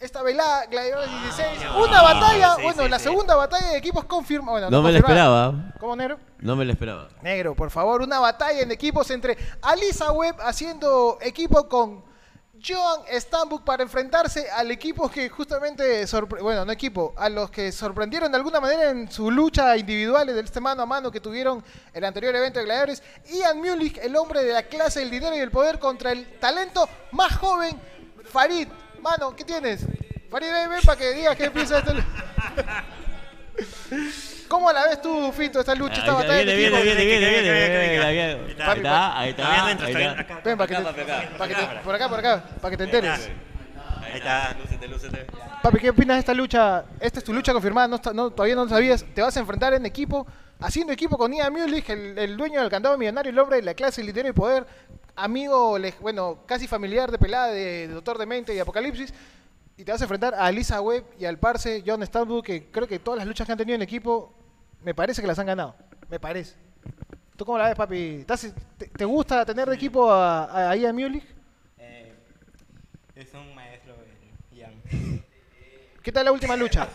esta 0.00 0.22
velada, 0.22 0.64
Gladiadores 0.66 1.10
16. 1.10 1.58
qué 1.60 1.68
Una 1.78 2.02
batalla, 2.02 2.54
Sí, 2.56 2.62
bueno, 2.62 2.82
sí, 2.84 2.88
la 2.88 2.98
sí. 2.98 3.04
segunda 3.04 3.36
batalla 3.36 3.68
de 3.68 3.76
equipos 3.76 4.04
confirmada. 4.06 4.52
Bueno, 4.52 4.70
No 4.70 4.82
me 4.82 4.92
la 4.92 4.98
esperaba. 4.98 5.54
¿Cómo, 5.78 5.94
negro? 5.94 6.18
No 6.38 6.56
me 6.56 6.64
lo 6.64 6.72
esperaba. 6.72 7.08
Negro, 7.22 7.54
por 7.54 7.70
favor, 7.70 8.00
una 8.00 8.18
batalla 8.18 8.60
en 8.62 8.70
equipos 8.72 9.10
entre 9.10 9.36
Alisa 9.60 10.10
Webb 10.12 10.36
haciendo 10.40 11.18
equipo 11.20 11.68
con 11.68 12.02
Joan 12.66 13.00
Stambuk 13.12 13.62
para 13.62 13.82
enfrentarse 13.82 14.50
al 14.50 14.70
equipo 14.70 15.10
que 15.10 15.28
justamente, 15.28 16.04
bueno, 16.40 16.64
no 16.64 16.72
equipo, 16.72 17.12
a 17.18 17.28
los 17.28 17.50
que 17.50 17.70
sorprendieron 17.70 18.30
de 18.32 18.36
alguna 18.38 18.60
manera 18.60 18.90
en 18.90 19.10
su 19.10 19.30
lucha 19.30 19.76
individual 19.76 20.26
de 20.26 20.40
este 20.40 20.60
mano 20.60 20.82
a 20.82 20.86
mano 20.86 21.10
que 21.10 21.20
tuvieron 21.20 21.62
el 21.92 22.04
anterior 22.04 22.34
evento 22.34 22.58
de 22.58 22.64
gladiadores. 22.64 23.02
Ian 23.30 23.58
Mulich, 23.60 23.98
el 23.98 24.16
hombre 24.16 24.44
de 24.44 24.52
la 24.54 24.62
clase 24.62 25.00
del 25.00 25.10
dinero 25.10 25.36
y 25.36 25.40
el 25.40 25.50
poder 25.50 25.78
contra 25.78 26.12
el 26.12 26.38
talento 26.38 26.88
más 27.12 27.36
joven, 27.36 27.78
Farid. 28.24 28.68
Mano, 29.02 29.34
¿qué 29.34 29.44
tienes? 29.44 29.84
Farid, 30.30 30.50
ven, 30.50 30.70
ven 30.70 30.80
para 30.84 30.98
que 30.98 31.12
digas 31.12 31.36
qué 31.36 31.50
piensa 31.50 31.78
esto. 31.78 31.92
¿Cómo 34.48 34.72
la 34.72 34.84
ves 34.88 35.00
tú, 35.02 35.32
Fito, 35.32 35.60
esta 35.60 35.74
lucha, 35.74 35.94
esta 36.00 36.10
Ahí 36.10 36.16
batalla 36.16 36.42
viene, 36.42 36.56
viene, 36.56 36.82
viene, 36.82 37.04
viene, 37.04 37.30
viene, 37.30 38.04
Ahí 38.04 38.14
bien, 38.14 38.50
está, 38.50 39.18
ahí 39.18 39.30
está. 39.30 39.64
Ven, 40.44 40.58
para 40.58 40.66
que, 40.68 40.76
Acá, 40.76 40.92
te- 40.92 41.48
que 41.48 41.80
por 41.84 41.94
acá, 41.94 42.08
por 42.08 42.18
acá, 42.18 42.44
para 42.60 42.70
que 42.70 42.76
te 42.76 42.84
enteres. 42.84 43.30
Ahí 44.02 44.16
está. 44.18 44.56
Lúcete, 44.60 44.88
lúcete. 44.88 45.26
Papi, 45.62 45.78
¿qué 45.78 45.90
opinas 45.90 46.16
de 46.16 46.20
esta 46.20 46.34
lucha? 46.34 46.84
Esta 46.98 47.18
es 47.18 47.24
tu 47.24 47.32
lucha 47.32 47.52
confirmada, 47.52 47.86
no, 47.88 48.00
no- 48.12 48.30
todavía 48.30 48.54
no 48.56 48.64
lo 48.64 48.70
sabías. 48.70 49.04
Te 49.14 49.22
vas 49.22 49.36
a 49.36 49.40
enfrentar 49.40 49.72
en 49.74 49.86
equipo, 49.86 50.26
haciendo 50.60 50.92
equipo 50.92 51.16
con 51.16 51.32
Ian 51.32 51.52
Mulich, 51.52 51.88
el, 51.90 52.36
dueño 52.36 52.60
del 52.60 52.70
candado 52.70 52.96
millonario, 52.96 53.30
el 53.30 53.38
hombre 53.38 53.56
de 53.56 53.62
la 53.62 53.74
clase, 53.74 54.00
el 54.00 54.06
dinero 54.06 54.28
y 54.28 54.32
poder, 54.32 54.66
amigo, 55.16 55.78
bueno, 56.00 56.40
casi 56.46 56.66
familiar 56.66 57.10
de 57.10 57.18
pelada 57.18 57.48
de 57.48 57.88
Doctor 57.88 58.18
Demente 58.18 58.54
y 58.54 58.58
Apocalipsis. 58.58 59.12
Y 59.76 59.84
te 59.84 59.92
vas 59.92 60.00
a 60.00 60.04
enfrentar 60.04 60.34
a 60.34 60.50
Lisa 60.52 60.80
Webb 60.82 61.04
y 61.18 61.24
al 61.24 61.38
parce 61.38 61.82
John 61.86 62.02
Stambul, 62.02 62.42
que 62.42 62.70
creo 62.70 62.86
que 62.86 62.98
todas 62.98 63.18
las 63.18 63.26
luchas 63.26 63.46
que 63.46 63.52
han 63.52 63.58
tenido 63.58 63.76
en 63.76 63.82
equipo, 63.82 64.34
me 64.82 64.94
parece 64.94 65.22
que 65.22 65.26
las 65.26 65.38
han 65.38 65.46
ganado. 65.46 65.74
Me 66.10 66.20
parece. 66.20 66.54
¿Tú 67.36 67.46
cómo 67.46 67.56
la 67.56 67.68
ves, 67.68 67.76
papi? 67.76 68.16
¿Estás- 68.20 68.52
te, 68.76 69.04
gusta 69.06 69.46
tener 69.46 69.68
de 69.68 69.74
equipo 69.74 70.12
a, 70.12 70.70
a 70.70 70.76
Ian 70.76 70.94
Mulich? 70.94 71.24
Eh, 71.78 72.14
es 73.14 73.32
un. 73.32 73.59
¿Qué 76.02 76.10
tal 76.12 76.24
la 76.24 76.32
última 76.32 76.56
lucha? 76.56 76.88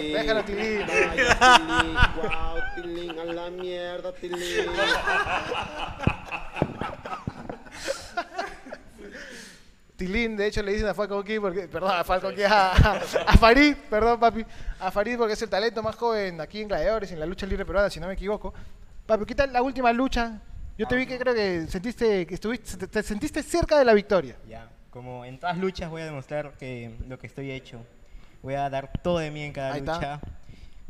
Déjalo, 0.00 0.44
Tilín. 0.44 0.86
Tilín, 0.86 1.94
wow, 2.16 2.60
Tilín, 2.76 3.18
a 3.18 3.24
la 3.24 3.50
mierda, 3.50 4.12
Tilín. 4.12 4.66
Tilín, 9.96 10.36
de 10.36 10.46
hecho, 10.46 10.62
le 10.62 10.72
dicen 10.72 10.88
a 10.88 10.94
Falcon 10.94 11.22
King, 11.22 11.40
porque, 11.40 11.68
perdón, 11.68 11.92
a 11.94 12.02
Falcon 12.02 12.34
King, 12.34 12.44
a, 12.48 12.72
a- 12.72 13.00
a 13.26 13.36
Farid, 13.36 13.76
perdón, 13.88 14.18
papi, 14.18 14.44
a 14.80 14.90
Farid 14.90 15.16
porque 15.16 15.34
es 15.34 15.42
el 15.42 15.48
talento 15.50 15.82
más 15.82 15.94
joven 15.96 16.40
aquí 16.40 16.60
en 16.62 16.68
Gladiadores, 16.68 17.12
en 17.12 17.20
la 17.20 17.26
lucha 17.26 17.46
libre 17.46 17.64
peruana, 17.64 17.90
si 17.90 18.00
no 18.00 18.06
me 18.08 18.14
equivoco. 18.14 18.52
Papi, 19.06 19.24
¿qué 19.26 19.34
tal 19.34 19.52
la 19.52 19.62
última 19.62 19.92
lucha? 19.92 20.40
Yo 20.78 20.88
te 20.88 20.96
vi 20.96 21.06
que 21.06 21.18
creo 21.18 21.34
que 21.34 21.66
sentiste, 21.68 22.26
que 22.26 22.34
estuviste, 22.34 22.76
te, 22.78 22.86
te 22.88 23.02
sentiste 23.02 23.42
cerca 23.42 23.78
de 23.78 23.84
la 23.84 23.92
victoria. 23.92 24.36
Ya, 24.48 24.68
como 24.90 25.24
en 25.24 25.38
todas 25.38 25.58
luchas 25.58 25.90
voy 25.90 26.02
a 26.02 26.06
demostrar 26.06 26.52
que 26.58 26.90
lo 27.08 27.18
que 27.18 27.26
estoy 27.26 27.50
hecho. 27.50 27.78
Voy 28.42 28.54
a 28.54 28.68
dar 28.70 28.90
todo 29.02 29.18
de 29.18 29.30
mí 29.30 29.42
en 29.42 29.52
cada 29.52 29.72
Ahí 29.74 29.80
está. 29.80 29.94
lucha. 29.94 30.20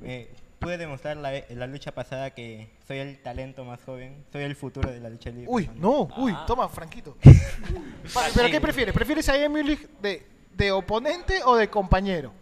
Eh, 0.03 0.35
pude 0.59 0.79
demostrar 0.79 1.17
la, 1.17 1.37
en 1.37 1.59
la 1.59 1.67
lucha 1.67 1.93
pasada 1.93 2.31
que 2.31 2.71
soy 2.87 2.99
el 2.99 3.19
talento 3.21 3.65
más 3.65 3.81
joven, 3.85 4.25
soy 4.33 4.43
el 4.45 4.55
futuro 4.57 4.91
de 4.91 5.01
la 5.01 5.11
lucha 5.11 5.31
libre. 5.31 5.47
Uy, 5.49 5.69
no, 5.77 6.09
uy, 6.17 6.35
toma, 6.47 6.69
Franquito. 6.69 7.17
¿pero 8.35 8.49
qué 8.51 8.61
prefieres? 8.61 8.95
¿Prefieres 8.95 9.29
a 9.29 9.35
Mulich 9.49 9.89
de, 10.01 10.27
de 10.55 10.71
oponente 10.73 11.41
o 11.45 11.57
de 11.57 11.69
compañero? 11.69 12.33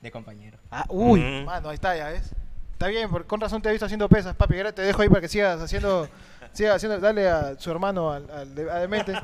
De 0.00 0.10
compañero. 0.10 0.58
Ah, 0.70 0.84
uy, 0.88 1.20
Mm. 1.20 1.44
mano, 1.44 1.68
ahí 1.68 1.74
está, 1.74 1.96
ya 1.96 2.08
ves. 2.08 2.30
Está 2.72 2.86
bien, 2.86 3.10
por- 3.10 3.26
con 3.26 3.40
razón 3.40 3.60
te 3.60 3.68
he 3.68 3.72
visto 3.72 3.84
haciendo 3.86 4.08
pesas, 4.08 4.34
papi. 4.36 4.56
Ahora 4.56 4.72
te 4.72 4.82
dejo 4.82 5.02
ahí 5.02 5.08
para 5.08 5.20
que 5.20 5.28
sigas 5.28 5.60
haciendo, 5.60 6.08
sigas 6.52 6.76
haciendo, 6.76 6.98
dale 7.00 7.28
a 7.28 7.58
su 7.58 7.70
hermano, 7.70 8.12
al, 8.12 8.30
al 8.30 8.54
de- 8.54 8.70
a 8.70 8.76
Demente. 8.76 9.12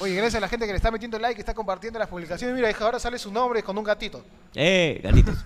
Oye, 0.00 0.14
gracias 0.14 0.36
a 0.36 0.40
la 0.40 0.48
gente 0.48 0.66
que 0.66 0.72
le 0.72 0.76
está 0.76 0.90
metiendo 0.90 1.18
like, 1.18 1.36
que 1.36 1.42
está 1.42 1.54
compartiendo 1.54 1.98
las 1.98 2.08
publicaciones. 2.08 2.56
Mira, 2.56 2.68
hija, 2.70 2.84
ahora 2.84 2.98
sale 2.98 3.18
su 3.18 3.32
nombre 3.32 3.62
con 3.62 3.78
un 3.78 3.84
gatito. 3.84 4.24
Eh, 4.54 5.00
gatitos. 5.02 5.36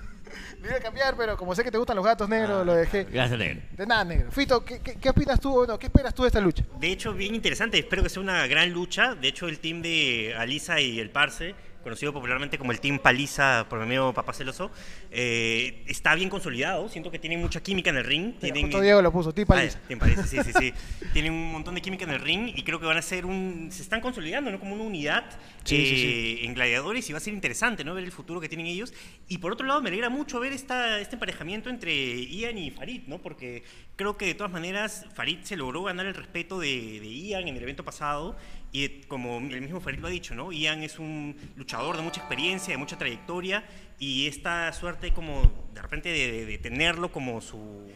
Le 0.62 0.68
iba 0.68 0.76
a 0.76 0.80
cambiar, 0.80 1.16
pero 1.16 1.36
como 1.36 1.54
sé 1.54 1.64
que 1.64 1.70
te 1.70 1.78
gustan 1.78 1.96
los 1.96 2.04
gatos 2.04 2.28
negros, 2.28 2.64
lo 2.64 2.74
dejé. 2.74 3.04
Gracias, 3.04 3.38
negro. 3.38 3.60
De 3.76 3.86
nada, 3.86 4.04
negro. 4.04 4.30
Fito, 4.30 4.64
¿qué, 4.64 4.78
qué, 4.80 4.94
qué 4.96 5.10
opinas 5.10 5.40
tú? 5.40 5.52
Bueno, 5.52 5.78
¿Qué 5.78 5.86
esperas 5.86 6.14
tú 6.14 6.22
de 6.22 6.28
esta 6.28 6.40
lucha? 6.40 6.64
De 6.78 6.88
hecho, 6.88 7.12
bien 7.12 7.34
interesante. 7.34 7.78
Espero 7.78 8.02
que 8.02 8.08
sea 8.08 8.22
una 8.22 8.46
gran 8.46 8.70
lucha. 8.70 9.14
De 9.14 9.28
hecho, 9.28 9.48
el 9.48 9.58
team 9.58 9.82
de 9.82 10.34
Alisa 10.38 10.80
y 10.80 11.00
el 11.00 11.10
Parse, 11.10 11.54
conocido 11.82 12.12
popularmente 12.12 12.58
como 12.58 12.72
el 12.72 12.80
team 12.80 12.98
Paliza 12.98 13.66
por 13.68 13.78
mi 13.78 13.84
amigo 13.84 14.12
Papá 14.12 14.32
Celoso, 14.32 14.70
eh, 15.10 15.84
está 15.86 16.14
bien 16.14 16.28
consolidado. 16.28 16.88
Siento 16.88 17.10
que 17.10 17.18
tienen 17.18 17.40
mucha 17.40 17.62
química 17.62 17.90
en 17.90 17.96
el 17.96 18.04
ring. 18.04 18.34
Tienen, 18.38 18.70
Diego 18.70 19.02
lo 19.02 19.12
puso, 19.12 19.32
tipo 19.32 19.52
Ah, 19.54 19.62
Lisa. 19.62 19.80
Team 19.88 19.98
Paliza, 19.98 20.26
sí, 20.26 20.38
sí, 20.44 20.52
sí. 20.58 20.72
Tienen 21.12 21.32
un 21.32 21.52
montón 21.52 21.74
de 21.74 21.82
química 21.82 22.04
en 22.04 22.10
el 22.10 22.20
ring 22.20 22.52
y 22.54 22.62
creo 22.62 22.80
que 22.80 22.86
van 22.86 22.96
a 22.96 23.02
ser 23.02 23.26
un... 23.26 23.68
Se 23.70 23.82
están 23.82 24.00
consolidando, 24.00 24.50
¿no? 24.50 24.58
Como 24.60 24.74
una 24.74 24.84
unidad 24.84 25.24
Sí, 25.64 25.76
sí, 25.76 26.38
eh, 26.40 26.46
en 26.46 26.54
Gladiadores 26.54 27.08
y 27.08 27.12
va 27.12 27.18
a 27.18 27.20
ser 27.20 27.34
interesante, 27.34 27.84
¿no? 27.84 27.94
Ver 27.94 28.04
el 28.04 28.12
futuro 28.12 28.40
que 28.40 28.48
tienen 28.48 28.66
ellos. 28.66 28.94
Y 29.28 29.38
por 29.38 29.52
otro 29.52 29.66
lado, 29.66 29.82
me 29.82 29.88
alegra 29.88 30.08
mucho 30.08 30.40
ver 30.40 30.52
esta, 30.52 30.98
este 31.00 31.16
emparejamiento 31.16 31.68
entre 31.68 31.92
Ian 32.26 32.58
y 32.58 32.70
Farid, 32.70 33.02
¿no? 33.06 33.18
Porque 33.18 33.62
creo 33.96 34.16
que 34.16 34.26
de 34.26 34.34
todas 34.34 34.52
maneras 34.52 35.06
Farid 35.14 35.40
se 35.42 35.56
logró 35.56 35.82
ganar 35.82 36.06
el 36.06 36.14
respeto 36.14 36.58
de, 36.58 37.00
de 37.00 37.08
Ian 37.08 37.48
en 37.48 37.56
el 37.56 37.62
evento 37.62 37.84
pasado. 37.84 38.36
Y 38.72 38.88
como 39.08 39.38
el 39.38 39.60
mismo 39.62 39.80
Farid 39.80 39.98
lo 39.98 40.06
ha 40.06 40.10
dicho, 40.10 40.34
¿no? 40.34 40.52
Ian 40.52 40.82
es 40.82 40.98
un 40.98 41.36
luchador 41.56 41.96
de 41.96 42.02
mucha 42.02 42.20
experiencia, 42.20 42.72
de 42.72 42.78
mucha 42.78 42.96
trayectoria. 42.96 43.64
Y 43.98 44.26
esta 44.28 44.72
suerte 44.72 45.12
como 45.12 45.68
de 45.74 45.82
repente 45.82 46.08
de- 46.10 46.46
de 46.46 46.58
tenerlo 46.58 47.10
como 47.10 47.40
su 47.40 47.90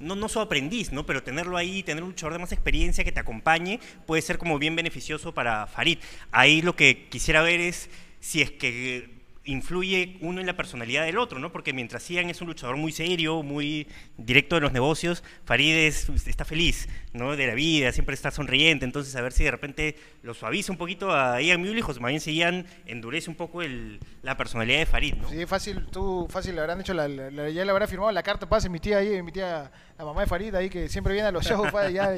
no, 0.00 0.14
no 0.14 0.28
su 0.28 0.38
aprendiz, 0.40 0.92
¿no? 0.92 1.04
Pero 1.06 1.24
tenerlo 1.24 1.56
ahí, 1.56 1.82
tener 1.82 2.04
un 2.04 2.10
luchador 2.10 2.34
de 2.34 2.38
más 2.38 2.52
experiencia 2.52 3.02
que 3.02 3.10
te 3.10 3.18
acompañe, 3.18 3.80
puede 4.06 4.22
ser 4.22 4.38
como 4.38 4.58
bien 4.58 4.76
beneficioso 4.76 5.34
para 5.34 5.66
Farid. 5.66 5.98
Ahí 6.30 6.62
lo 6.62 6.76
que 6.76 7.08
quisiera 7.10 7.42
ver 7.42 7.60
es 7.60 7.90
si 8.20 8.40
es 8.40 8.50
que 8.52 9.17
influye 9.52 10.18
uno 10.20 10.40
en 10.40 10.46
la 10.46 10.56
personalidad 10.56 11.04
del 11.04 11.18
otro, 11.18 11.38
¿no? 11.38 11.50
Porque 11.50 11.72
mientras 11.72 12.08
Ian 12.08 12.30
es 12.30 12.40
un 12.40 12.48
luchador 12.48 12.76
muy 12.76 12.92
serio, 12.92 13.42
muy 13.42 13.88
directo 14.16 14.54
de 14.54 14.60
los 14.60 14.72
negocios, 14.72 15.24
Farid 15.44 15.74
es- 15.74 16.08
está 16.26 16.44
feliz, 16.44 16.88
¿no? 17.12 17.34
De 17.34 17.46
la 17.46 17.54
vida, 17.54 17.90
siempre 17.92 18.14
está 18.14 18.30
sonriente, 18.30 18.84
entonces 18.84 19.16
a 19.16 19.22
ver 19.22 19.32
si 19.32 19.44
de 19.44 19.50
repente 19.50 19.96
lo 20.22 20.34
suaviza 20.34 20.70
un 20.70 20.78
poquito 20.78 21.10
a 21.14 21.40
Ian 21.40 21.60
Mulich 21.60 21.84
o 21.88 22.00
más 22.00 22.10
bien 22.10 22.20
si 22.20 22.34
Ian 22.34 22.66
endurece 22.86 23.30
un 23.30 23.36
poco 23.36 23.62
el- 23.62 23.98
la 24.22 24.36
personalidad 24.36 24.78
de 24.80 24.86
Farid, 24.86 25.14
¿no? 25.14 25.28
Sí, 25.30 25.46
fácil, 25.46 25.86
tú 25.90 26.26
fácil 26.30 26.54
le 26.54 26.60
habrán 26.60 26.80
hecho, 26.80 26.92
la, 26.94 27.08
la- 27.08 27.30
la- 27.30 27.48
ya 27.50 27.64
le 27.64 27.70
habrá 27.70 27.86
firmado 27.86 28.12
la 28.12 28.22
carta 28.22 28.48
pase 28.48 28.68
mi 28.68 28.78
tía 28.78 28.98
ahí, 28.98 29.22
mi 29.22 29.32
tía, 29.32 29.70
la 29.96 30.04
mamá 30.04 30.20
de 30.20 30.26
Farid 30.26 30.54
ahí, 30.54 30.68
que 30.68 30.88
siempre 30.88 31.12
viene 31.14 31.28
a 31.28 31.32
los 31.32 31.44
shows, 31.44 31.72
pa, 31.72 31.88
ya, 31.90 32.14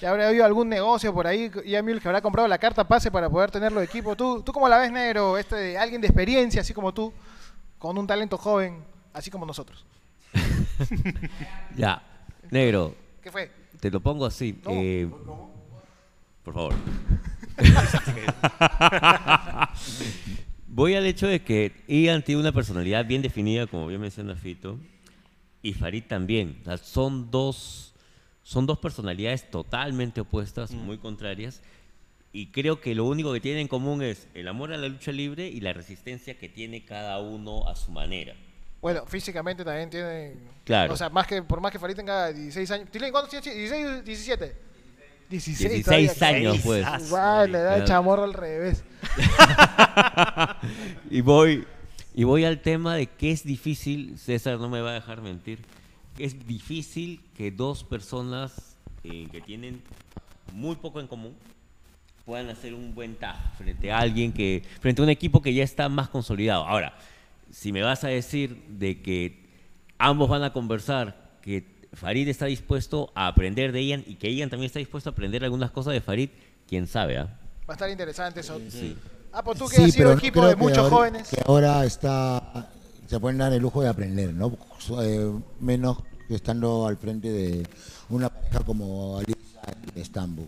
ya 0.00 0.10
habrá 0.10 0.28
habido 0.28 0.44
algún 0.44 0.68
negocio 0.68 1.12
por 1.14 1.26
ahí, 1.26 1.50
y 1.64 1.74
a 1.76 1.82
que 1.82 2.08
habrá 2.08 2.20
comprado 2.20 2.48
la 2.48 2.58
carta 2.58 2.86
pase 2.88 3.10
para 3.10 3.28
poder 3.28 3.50
tenerlo 3.50 3.80
de 3.80 3.86
equipo. 3.86 4.16
¿Tú, 4.16 4.42
¿Tú 4.42 4.52
cómo 4.52 4.68
la 4.68 4.78
ves, 4.78 4.90
negro? 4.90 5.36
Este, 5.38 5.76
alguien 5.76 6.00
de 6.00 6.06
experiencia, 6.08 6.64
así 6.70 6.74
como 6.76 6.94
tú, 6.94 7.12
con 7.80 7.98
un 7.98 8.06
talento 8.06 8.38
joven, 8.38 8.84
así 9.12 9.28
como 9.28 9.44
nosotros. 9.44 9.84
Ya. 11.76 12.00
Negro, 12.48 12.94
¿Qué 13.20 13.32
fue? 13.32 13.50
te 13.80 13.90
lo 13.90 13.98
pongo 13.98 14.24
así. 14.24 14.56
No. 14.64 14.70
eh, 14.70 15.10
por 16.44 16.54
favor. 16.54 16.74
Voy 20.68 20.94
al 20.94 21.06
hecho 21.06 21.26
de 21.26 21.42
que 21.42 21.72
Ian 21.88 22.22
tiene 22.22 22.40
una 22.40 22.52
personalidad 22.52 23.04
bien 23.04 23.20
definida, 23.20 23.66
como 23.66 23.88
bien 23.88 24.00
menciona 24.00 24.36
Fito, 24.36 24.78
y 25.62 25.72
Farid 25.74 26.04
también. 26.04 26.58
O 26.62 26.64
sea, 26.66 26.78
son 26.78 27.32
dos, 27.32 27.94
son 28.44 28.64
dos 28.66 28.78
personalidades 28.78 29.50
totalmente 29.50 30.20
opuestas, 30.20 30.70
muy 30.70 30.98
contrarias, 30.98 31.62
y 32.32 32.52
creo 32.52 32.80
que 32.80 32.94
lo 32.94 33.04
único 33.04 33.32
que 33.32 33.40
tienen 33.40 33.62
en 33.62 33.68
común 33.68 34.02
es 34.02 34.28
el 34.34 34.48
amor 34.48 34.72
a 34.72 34.76
la 34.76 34.88
lucha 34.88 35.12
libre 35.12 35.48
y 35.48 35.60
la 35.60 35.72
resistencia 35.72 36.38
que 36.38 36.48
tiene 36.48 36.84
cada 36.84 37.20
uno 37.20 37.68
a 37.68 37.74
su 37.74 37.90
manera. 37.90 38.34
Bueno, 38.80 39.04
físicamente 39.06 39.64
también 39.64 39.90
tiene... 39.90 40.36
Claro. 40.64 40.94
O 40.94 40.96
sea, 40.96 41.10
más 41.10 41.26
que, 41.26 41.42
por 41.42 41.60
más 41.60 41.72
que 41.72 41.78
Farid 41.78 41.96
tenga 41.96 42.32
16 42.32 42.70
años. 42.70 42.88
¿Tilín, 42.90 43.10
¿Cuántos 43.10 43.30
tienes? 43.30 43.70
¿16, 43.70 44.02
17? 44.02 44.56
16, 45.28 45.84
16 45.84 45.84
todavía, 45.84 46.28
años, 46.28 46.56
¿qué? 46.56 46.62
pues. 46.64 47.10
Guau, 47.10 47.46
le 47.46 47.58
da 47.58 47.76
el 47.76 47.84
chamorro 47.84 48.24
al 48.24 48.32
revés. 48.32 48.82
y 51.10 51.20
voy 51.20 51.66
y 52.14 52.24
voy 52.24 52.44
al 52.44 52.60
tema 52.60 52.96
de 52.96 53.06
que 53.06 53.30
es 53.30 53.44
difícil, 53.44 54.18
César 54.18 54.58
no 54.58 54.68
me 54.68 54.80
va 54.80 54.90
a 54.90 54.94
dejar 54.94 55.22
mentir, 55.22 55.60
que 56.16 56.24
es 56.24 56.46
difícil 56.46 57.22
que 57.36 57.52
dos 57.52 57.84
personas 57.84 58.76
eh, 59.04 59.28
que 59.30 59.40
tienen 59.40 59.80
muy 60.52 60.76
poco 60.76 61.00
en 61.00 61.06
común 61.06 61.36
puedan 62.30 62.48
hacer 62.48 62.74
un 62.74 62.94
buen 62.94 63.16
tag 63.16 63.34
frente 63.58 63.90
a 63.90 63.98
alguien 63.98 64.32
que 64.32 64.62
frente 64.80 65.02
a 65.02 65.04
un 65.04 65.10
equipo 65.10 65.42
que 65.42 65.52
ya 65.52 65.64
está 65.64 65.88
más 65.88 66.08
consolidado. 66.08 66.64
Ahora, 66.64 66.94
si 67.50 67.72
me 67.72 67.82
vas 67.82 68.04
a 68.04 68.06
decir 68.08 68.62
de 68.68 69.02
que 69.02 69.48
ambos 69.98 70.28
van 70.28 70.44
a 70.44 70.52
conversar, 70.52 71.32
que 71.42 71.64
Farid 71.92 72.28
está 72.28 72.46
dispuesto 72.46 73.10
a 73.16 73.26
aprender 73.26 73.72
de 73.72 73.84
Ian 73.84 74.04
y 74.06 74.14
que 74.14 74.32
Ian 74.32 74.48
también 74.48 74.66
está 74.68 74.78
dispuesto 74.78 75.10
a 75.10 75.12
aprender 75.12 75.42
algunas 75.42 75.72
cosas 75.72 75.92
de 75.92 76.00
Farid, 76.00 76.30
quién 76.68 76.86
sabe, 76.86 77.18
¿ah? 77.18 77.36
Va 77.68 77.70
a 77.70 77.72
estar 77.72 77.90
interesante 77.90 78.38
eso. 78.38 78.60
Ah, 79.32 79.42
pues 79.42 79.58
tú 79.58 79.66
que 79.66 79.74
Sí, 79.74 79.82
has 79.82 79.92
sido 79.92 80.12
equipo 80.12 80.46
de 80.46 80.54
muchos 80.54 80.78
ahora- 80.78 80.96
jóvenes. 80.96 81.28
Que 81.30 81.42
ahora 81.44 81.84
está, 81.84 82.70
se 83.08 83.18
pueden 83.18 83.38
dar 83.38 83.52
el 83.52 83.60
lujo 83.60 83.82
de 83.82 83.88
aprender, 83.88 84.32
¿no? 84.32 84.56
Eh, 85.02 85.32
menos 85.58 85.98
que 86.28 86.36
estando 86.36 86.86
al 86.86 86.96
frente 86.96 87.28
de 87.32 87.66
una 88.08 88.28
pareja 88.28 88.60
como 88.60 89.18
Alisa 89.18 89.62
y 89.96 90.00
Estambul. 90.00 90.46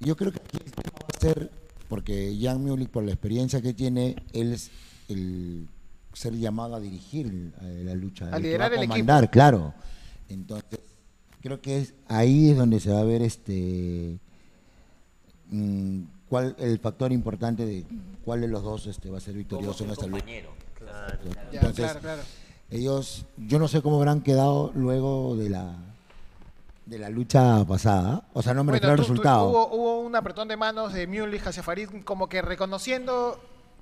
Yo 0.00 0.16
creo 0.16 0.32
que 0.32 0.38
aquí 0.38 0.58
el 0.64 0.72
tema 0.72 0.98
va 1.02 1.08
a 1.16 1.20
ser, 1.20 1.50
porque 1.88 2.36
Jan 2.40 2.62
Mulik, 2.62 2.90
por 2.90 3.04
la 3.04 3.12
experiencia 3.12 3.60
que 3.60 3.74
tiene, 3.74 4.16
él 4.32 4.52
es 4.52 4.70
el 5.08 5.68
ser 6.12 6.34
llamado 6.34 6.76
a 6.76 6.80
dirigir 6.80 7.52
la 7.60 7.94
lucha. 7.94 8.28
A 8.30 8.38
liderar 8.38 8.70
va 8.70 8.74
a 8.74 8.78
el 8.78 8.84
equipo. 8.84 8.94
comandar, 8.94 9.30
claro. 9.30 9.74
Entonces, 10.28 10.80
creo 11.40 11.60
que 11.60 11.78
es 11.78 11.94
ahí 12.08 12.50
es 12.50 12.56
donde 12.56 12.80
se 12.80 12.90
va 12.90 13.00
a 13.00 13.04
ver 13.04 13.22
este 13.22 14.18
mm, 15.50 16.02
cuál 16.28 16.56
el 16.58 16.78
factor 16.78 17.12
importante 17.12 17.64
de 17.64 17.84
cuál 18.24 18.40
de 18.42 18.48
los 18.48 18.62
dos 18.62 18.86
este, 18.86 19.10
va 19.10 19.18
a 19.18 19.20
ser 19.20 19.34
victorioso 19.34 19.84
en 19.84 19.90
esta 19.90 20.06
lucha. 20.06 20.24
Entonces, 21.52 21.84
claro, 21.84 22.00
claro. 22.00 22.22
ellos, 22.70 23.26
yo 23.36 23.58
no 23.58 23.68
sé 23.68 23.82
cómo 23.82 23.96
habrán 23.96 24.22
quedado 24.22 24.72
luego 24.74 25.36
de 25.36 25.50
la 25.50 25.87
de 26.88 26.98
la 26.98 27.08
lucha 27.10 27.64
pasada. 27.66 28.24
O 28.32 28.42
sea, 28.42 28.54
no 28.54 28.64
me 28.64 28.72
refiero 28.72 28.92
al 28.92 28.96
tú- 28.98 29.02
resultado. 29.02 29.48
hubo, 29.48 29.68
hubo 29.74 30.00
un 30.00 30.16
apretón 30.16 30.48
de 30.48 30.56
manos 30.56 30.92
de 30.92 31.06
Mulich 31.06 31.46
hacia 31.46 31.62
Farid, 31.62 31.88
como 32.04 32.28
que 32.28 32.40
reconociendo 32.42 33.38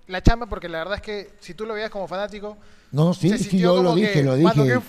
la 0.09 0.23
chamba, 0.23 0.47
porque 0.47 0.69
la 0.69 0.79
verdad 0.79 0.97
es 0.97 1.03
que 1.03 1.31
si 1.41 1.55
tú 1.55 1.67
lo 1.67 1.75
veías 1.75 1.91
como 1.91 2.09
fanático, 2.09 2.57
No, 2.93 3.15
sí, 3.15 3.29
se 3.31 3.39
sí, 3.39 3.59
yo 3.59 3.83
lo 3.83 3.95
dije, 3.95 4.13
que, 4.13 4.23
lo 4.23 4.37
"Mano, 4.37 4.63
dije. 4.65 4.81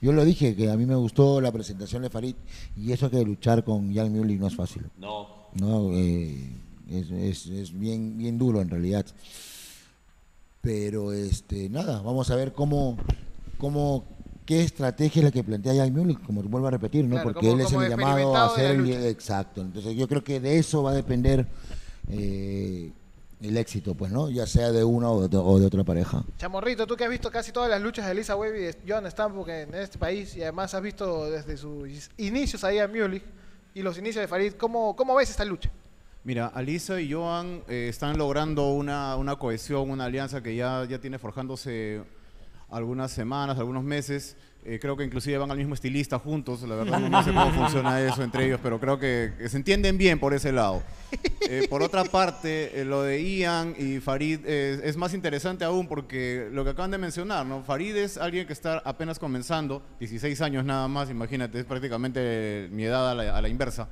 Yo 0.00 0.12
lo 0.12 0.24
dije, 0.24 0.54
que 0.54 0.70
a 0.70 0.76
mí 0.76 0.86
me 0.86 0.94
gustó 0.94 1.40
la 1.40 1.50
presentación 1.50 2.02
de 2.02 2.10
Farid 2.10 2.36
y 2.76 2.92
eso 2.92 3.10
que 3.10 3.20
luchar 3.24 3.64
con 3.64 3.92
Jan 3.94 4.12
Mulik 4.12 4.38
no 4.40 4.46
es 4.46 4.54
fácil. 4.56 4.86
No. 4.96 5.26
No, 5.54 5.90
eh, 5.92 6.52
es, 6.90 7.10
es- 7.10 7.46
es 7.46 7.78
bien, 7.78 8.16
bien 8.18 8.38
duro 8.38 8.60
en 8.60 8.68
realidad. 8.70 9.04
Pero 10.60 11.12
este, 11.12 11.68
nada, 11.68 12.00
vamos 12.02 12.30
a 12.30 12.36
ver 12.36 12.52
cómo, 12.52 12.96
cómo 13.58 14.04
qué 14.48 14.62
estrategia 14.62 15.20
es 15.20 15.24
la 15.26 15.30
que 15.30 15.44
plantea 15.44 15.74
Jan 15.74 15.92
Mulik, 15.92 16.24
como 16.24 16.42
vuelvo 16.42 16.68
a 16.68 16.70
repetir, 16.70 17.04
¿no? 17.04 17.16
Claro, 17.16 17.24
Porque 17.34 17.46
como- 17.48 17.60
él 17.60 17.66
es 17.66 17.70
el 17.74 17.88
llamado 17.90 18.34
a 18.34 18.72
lucha. 18.72 19.06
exacto. 19.08 19.60
Entonces 19.60 19.94
yo 19.94 20.08
creo 20.08 20.24
que 20.24 20.40
de 20.40 20.56
eso 20.58 20.82
va 20.82 20.92
a 20.92 20.94
depender 20.94 21.46
eh, 22.10 22.90
el 23.42 23.56
éxito, 23.58 23.94
pues, 23.94 24.10
¿no? 24.10 24.30
Ya 24.30 24.46
sea 24.46 24.72
de 24.72 24.82
una 24.84 25.10
o 25.10 25.28
de, 25.28 25.36
o 25.36 25.58
de 25.58 25.66
otra 25.66 25.84
pareja. 25.84 26.24
Chamorrito, 26.38 26.86
tú 26.86 26.96
que 26.96 27.04
has 27.04 27.10
visto 27.10 27.30
casi 27.30 27.52
todas 27.52 27.68
las 27.68 27.82
luchas 27.82 28.06
de 28.06 28.12
Elisa 28.12 28.36
Webb 28.36 28.54
y 28.56 28.60
de 28.60 28.76
John 28.88 29.04
Stambuk 29.10 29.48
en 29.50 29.74
este 29.74 29.98
país 29.98 30.34
y 30.34 30.40
además 30.42 30.72
has 30.72 30.80
visto 30.80 31.30
desde 31.30 31.58
sus 31.58 32.08
inicios 32.16 32.64
ahí 32.64 32.78
a 32.78 32.88
Mulich 32.88 33.22
y 33.74 33.82
los 33.82 33.98
inicios 33.98 34.22
de 34.22 34.28
Farid, 34.28 34.54
¿cómo, 34.54 34.96
cómo 34.96 35.14
ves 35.14 35.28
esta 35.28 35.44
lucha? 35.44 35.70
Mira, 36.24 36.46
Alisa 36.46 36.98
y 37.02 37.12
Joan 37.12 37.62
eh, 37.68 37.88
están 37.90 38.16
logrando 38.16 38.70
una, 38.70 39.14
una 39.16 39.36
cohesión, 39.36 39.90
una 39.90 40.06
alianza 40.06 40.42
que 40.42 40.56
ya, 40.56 40.86
ya 40.88 40.98
tiene 40.98 41.18
forjándose 41.18 42.00
algunas 42.70 43.10
semanas, 43.10 43.58
algunos 43.58 43.84
meses. 43.84 44.36
Eh, 44.64 44.78
creo 44.80 44.96
que 44.96 45.04
inclusive 45.04 45.38
van 45.38 45.50
al 45.50 45.56
mismo 45.56 45.74
estilista 45.74 46.18
juntos. 46.18 46.62
La 46.62 46.74
verdad 46.74 46.98
no 46.98 47.22
sé 47.22 47.32
cómo 47.32 47.50
funciona 47.52 48.00
eso 48.02 48.22
entre 48.22 48.46
ellos, 48.46 48.60
pero 48.62 48.78
creo 48.78 48.98
que, 48.98 49.32
se 49.48 49.56
entienden 49.56 49.96
bien 49.96 50.18
por 50.18 50.34
ese 50.34 50.52
lado. 50.52 50.82
Eh, 51.48 51.66
por 51.70 51.82
otra 51.82 52.04
parte, 52.04 52.78
eh, 52.78 52.84
lo 52.84 53.02
de 53.02 53.22
Ian 53.22 53.74
y 53.78 54.00
Farid 54.00 54.44
es 54.44 54.96
más 54.98 55.14
interesante 55.14 55.64
aún 55.64 55.86
porque 55.86 56.48
lo 56.52 56.62
que 56.64 56.70
acaban 56.70 56.90
de 56.90 56.98
mencionar, 56.98 57.46
¿no? 57.46 57.62
Farid 57.62 57.96
es 57.96 58.18
alguien 58.18 58.46
que 58.46 58.52
está 58.52 58.82
apenas 58.84 59.18
comenzando, 59.18 59.82
16 60.00 60.42
años 60.42 60.64
nada 60.66 60.88
más, 60.88 61.08
imagínate, 61.08 61.60
es 61.60 61.64
prácticamente 61.64 62.68
mi 62.70 62.84
edad 62.84 63.10
a 63.10 63.14
la, 63.14 63.36
a 63.38 63.40
la 63.40 63.48
inversa. 63.48 63.88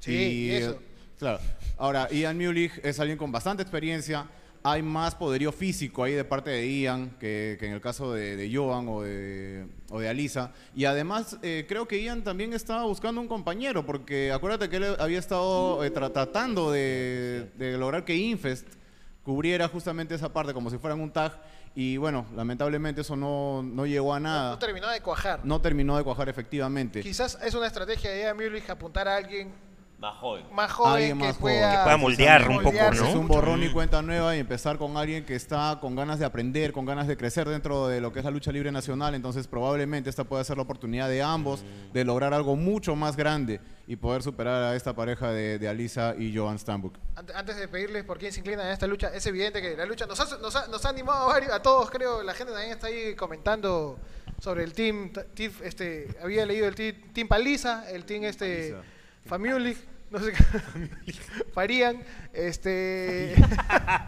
Sí, 0.00 0.12
y 0.12 0.50
eso. 0.50 0.72
eh, 0.72 0.96
Claro. 1.18 1.40
Ahora, 1.78 2.08
Ian 2.10 2.36
Mulich 2.36 2.72
es 2.82 3.00
alguien 3.00 3.16
con 3.18 3.32
bastante 3.32 3.62
experiencia. 3.62 4.26
Hay 4.68 4.82
más 4.82 5.14
poderío 5.14 5.52
físico 5.52 6.02
ahí 6.02 6.14
de 6.14 6.24
parte 6.24 6.50
de 6.50 6.66
Ian 6.80 7.10
que, 7.20 7.56
que 7.60 7.66
en 7.66 7.72
el 7.72 7.80
caso 7.80 8.12
de, 8.12 8.36
de 8.36 8.52
Joan 8.52 8.88
o 8.88 9.02
de, 9.02 9.64
o 9.90 10.00
de 10.00 10.08
Alisa. 10.08 10.52
Y 10.74 10.86
además, 10.86 11.38
eh, 11.42 11.66
creo 11.68 11.86
que 11.86 12.02
Ian 12.02 12.24
también 12.24 12.52
estaba 12.52 12.82
buscando 12.84 13.20
un 13.20 13.28
compañero, 13.28 13.86
porque 13.86 14.32
acuérdate 14.32 14.68
que 14.68 14.76
él 14.78 14.96
había 14.98 15.20
estado 15.20 15.84
eh, 15.84 15.92
tra- 15.94 16.12
tratando 16.12 16.72
de, 16.72 17.48
de 17.56 17.78
lograr 17.78 18.04
que 18.04 18.16
Infest 18.16 18.66
cubriera 19.22 19.68
justamente 19.68 20.16
esa 20.16 20.32
parte 20.32 20.52
como 20.52 20.68
si 20.70 20.78
fueran 20.78 21.00
un 21.00 21.12
tag. 21.12 21.40
Y 21.76 21.98
bueno, 21.98 22.26
lamentablemente 22.34 23.02
eso 23.02 23.14
no, 23.16 23.62
no 23.62 23.84
llegó 23.86 24.14
a 24.14 24.18
No 24.18 24.28
nada. 24.28 24.58
terminó 24.58 24.88
de 24.88 25.00
cuajar. 25.00 25.40
No 25.44 25.60
terminó 25.60 25.96
de 25.96 26.02
cuajar 26.02 26.28
efectivamente. 26.28 27.02
Quizás 27.02 27.38
es 27.44 27.54
una 27.54 27.66
estrategia 27.66 28.10
de 28.10 28.20
Ian 28.22 28.36
Mulich 28.36 28.68
apuntar 28.70 29.06
a 29.06 29.16
alguien 29.16 29.52
Más 29.98 30.14
joven. 30.16 30.44
más 30.52 30.70
joven 30.72 30.92
Alguien 30.92 31.18
que, 31.18 31.24
más 31.24 31.36
joven. 31.38 31.40
pueda, 31.56 31.70
Que 31.78 31.82
pueda 31.84 31.96
moldear 31.96 32.48
un 32.50 32.56
poco, 32.62 32.72
¿no? 32.78 32.90
Es 33.08 33.14
un 33.14 33.26
borrón 33.28 33.62
y 33.62 33.70
cuenta 33.70 34.02
nueva 34.02 34.36
y 34.36 34.40
empezar 34.40 34.76
con 34.76 34.94
alguien 34.98 35.24
que 35.24 35.34
está 35.34 35.78
con 35.80 35.96
ganas 35.96 36.18
de 36.18 36.26
aprender, 36.26 36.72
con 36.72 36.84
ganas 36.84 37.06
de 37.08 37.16
crecer 37.16 37.48
dentro 37.48 37.88
de 37.88 38.02
lo 38.02 38.12
que 38.12 38.18
es 38.18 38.24
la 38.26 38.30
lucha 38.30 38.52
libre 38.52 38.70
nacional. 38.70 39.14
Entonces, 39.14 39.48
probablemente 39.48 40.10
esta 40.10 40.24
pueda 40.24 40.44
ser 40.44 40.58
la 40.58 40.64
oportunidad 40.64 41.08
de 41.08 41.22
ambos 41.22 41.64
de 41.94 42.04
lograr 42.04 42.34
algo 42.34 42.56
mucho 42.56 42.94
más 42.94 43.16
grande 43.16 43.58
y 43.86 43.96
poder 43.96 44.22
superar 44.22 44.64
a 44.64 44.76
esta 44.76 44.94
pareja 44.94 45.30
de, 45.30 45.58
de 45.58 45.66
Alisa 45.66 46.14
y 46.18 46.36
Joan 46.36 46.58
Stambuk. 46.58 46.94
Ante- 47.14 47.32
Antes 47.34 47.56
de 47.56 47.66
pedirles 47.66 48.04
por 48.04 48.18
quién 48.18 48.32
se 48.32 48.40
inclinan 48.40 48.66
en 48.66 48.72
esta 48.72 48.86
lucha, 48.86 49.08
es 49.14 49.24
evidente 49.26 49.62
que 49.62 49.76
la 49.78 49.86
lucha 49.86 50.04
nos 50.04 50.20
ha, 50.20 50.36
nos 50.38 50.54
ha, 50.56 50.66
nos 50.66 50.84
ha 50.84 50.90
animado 50.90 51.24
a, 51.24 51.32
varios, 51.32 51.52
a 51.52 51.62
todos, 51.62 51.90
creo. 51.90 52.22
La 52.22 52.34
gente 52.34 52.52
también 52.52 52.72
está 52.74 52.88
ahí 52.88 53.14
comentando 53.14 53.98
sobre 54.40 54.62
el 54.64 54.74
team. 54.74 55.10
t- 55.10 55.22
team, 55.34 55.52
este, 55.64 56.08
había 56.22 56.44
leído 56.44 56.68
el 56.68 56.74
team, 56.74 56.96
team 57.14 57.28
Paliza, 57.28 57.90
el 57.90 58.04
team 58.04 58.24
este, 58.24 58.72
Paliza. 58.74 58.92
Famulich, 59.26 59.78
no 60.10 60.18
sé 60.20 60.32
qué. 60.32 61.12
Farían, 61.52 62.02
este. 62.32 63.34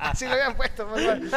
así 0.00 0.24
lo 0.26 0.32
habían 0.32 0.56
puesto. 0.56 0.86
más 0.86 1.02
mal. 1.02 1.30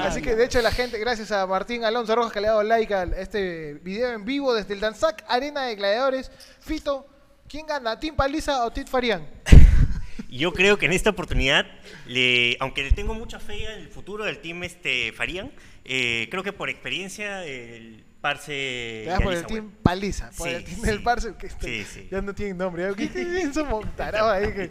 Así 0.00 0.22
que 0.22 0.34
de 0.36 0.44
hecho 0.44 0.60
la 0.62 0.70
gente, 0.70 0.98
gracias 0.98 1.32
a 1.32 1.46
Martín 1.46 1.84
Alonso 1.84 2.14
Rojas 2.14 2.32
que 2.32 2.40
le 2.40 2.48
ha 2.48 2.50
dado 2.50 2.62
like 2.62 2.94
a 2.94 3.02
este 3.04 3.74
video 3.82 4.12
en 4.12 4.24
vivo 4.24 4.54
desde 4.54 4.74
el 4.74 4.80
Danzac 4.80 5.24
Arena 5.28 5.62
de 5.66 5.74
Gladiadores. 5.76 6.30
Fito, 6.60 7.06
¿quién 7.48 7.66
gana? 7.66 7.98
¿Team 7.98 8.14
Paliza 8.16 8.64
o 8.64 8.70
Team 8.70 8.86
Farían? 8.86 9.26
Yo 10.30 10.52
creo 10.52 10.76
que 10.78 10.86
en 10.86 10.92
esta 10.92 11.10
oportunidad, 11.10 11.64
le- 12.06 12.56
aunque 12.60 12.82
le 12.82 12.90
tengo 12.92 13.14
mucha 13.14 13.40
fe 13.40 13.64
en 13.64 13.80
el 13.80 13.88
futuro 13.88 14.24
del 14.24 14.40
team 14.40 14.62
este 14.62 15.10
Farían, 15.12 15.50
eh, 15.84 16.28
creo 16.30 16.42
que 16.42 16.52
por 16.52 16.68
experiencia 16.68 17.44
el 17.46 18.04
Parce... 18.20 19.02
Te 19.04 19.10
das 19.10 19.20
por 19.22 19.32
el 19.32 19.46
team 19.46 19.64
bueno. 19.66 19.78
Paliza, 19.82 20.30
por 20.36 20.48
Sí, 20.48 20.54
el 20.54 20.64
team 20.64 20.80
sí. 20.80 20.86
del 20.86 21.02
Parce, 21.04 21.34
que 21.36 21.46
este- 21.46 21.66
Sí, 21.66 21.84
sí. 21.84 22.08
ya 22.10 22.20
no 22.20 22.34
tiene 22.34 22.54
nombre. 22.54 22.92
¿Qué, 22.96 23.50
montarado 23.68 24.30
ahí? 24.30 24.52
que- 24.52 24.70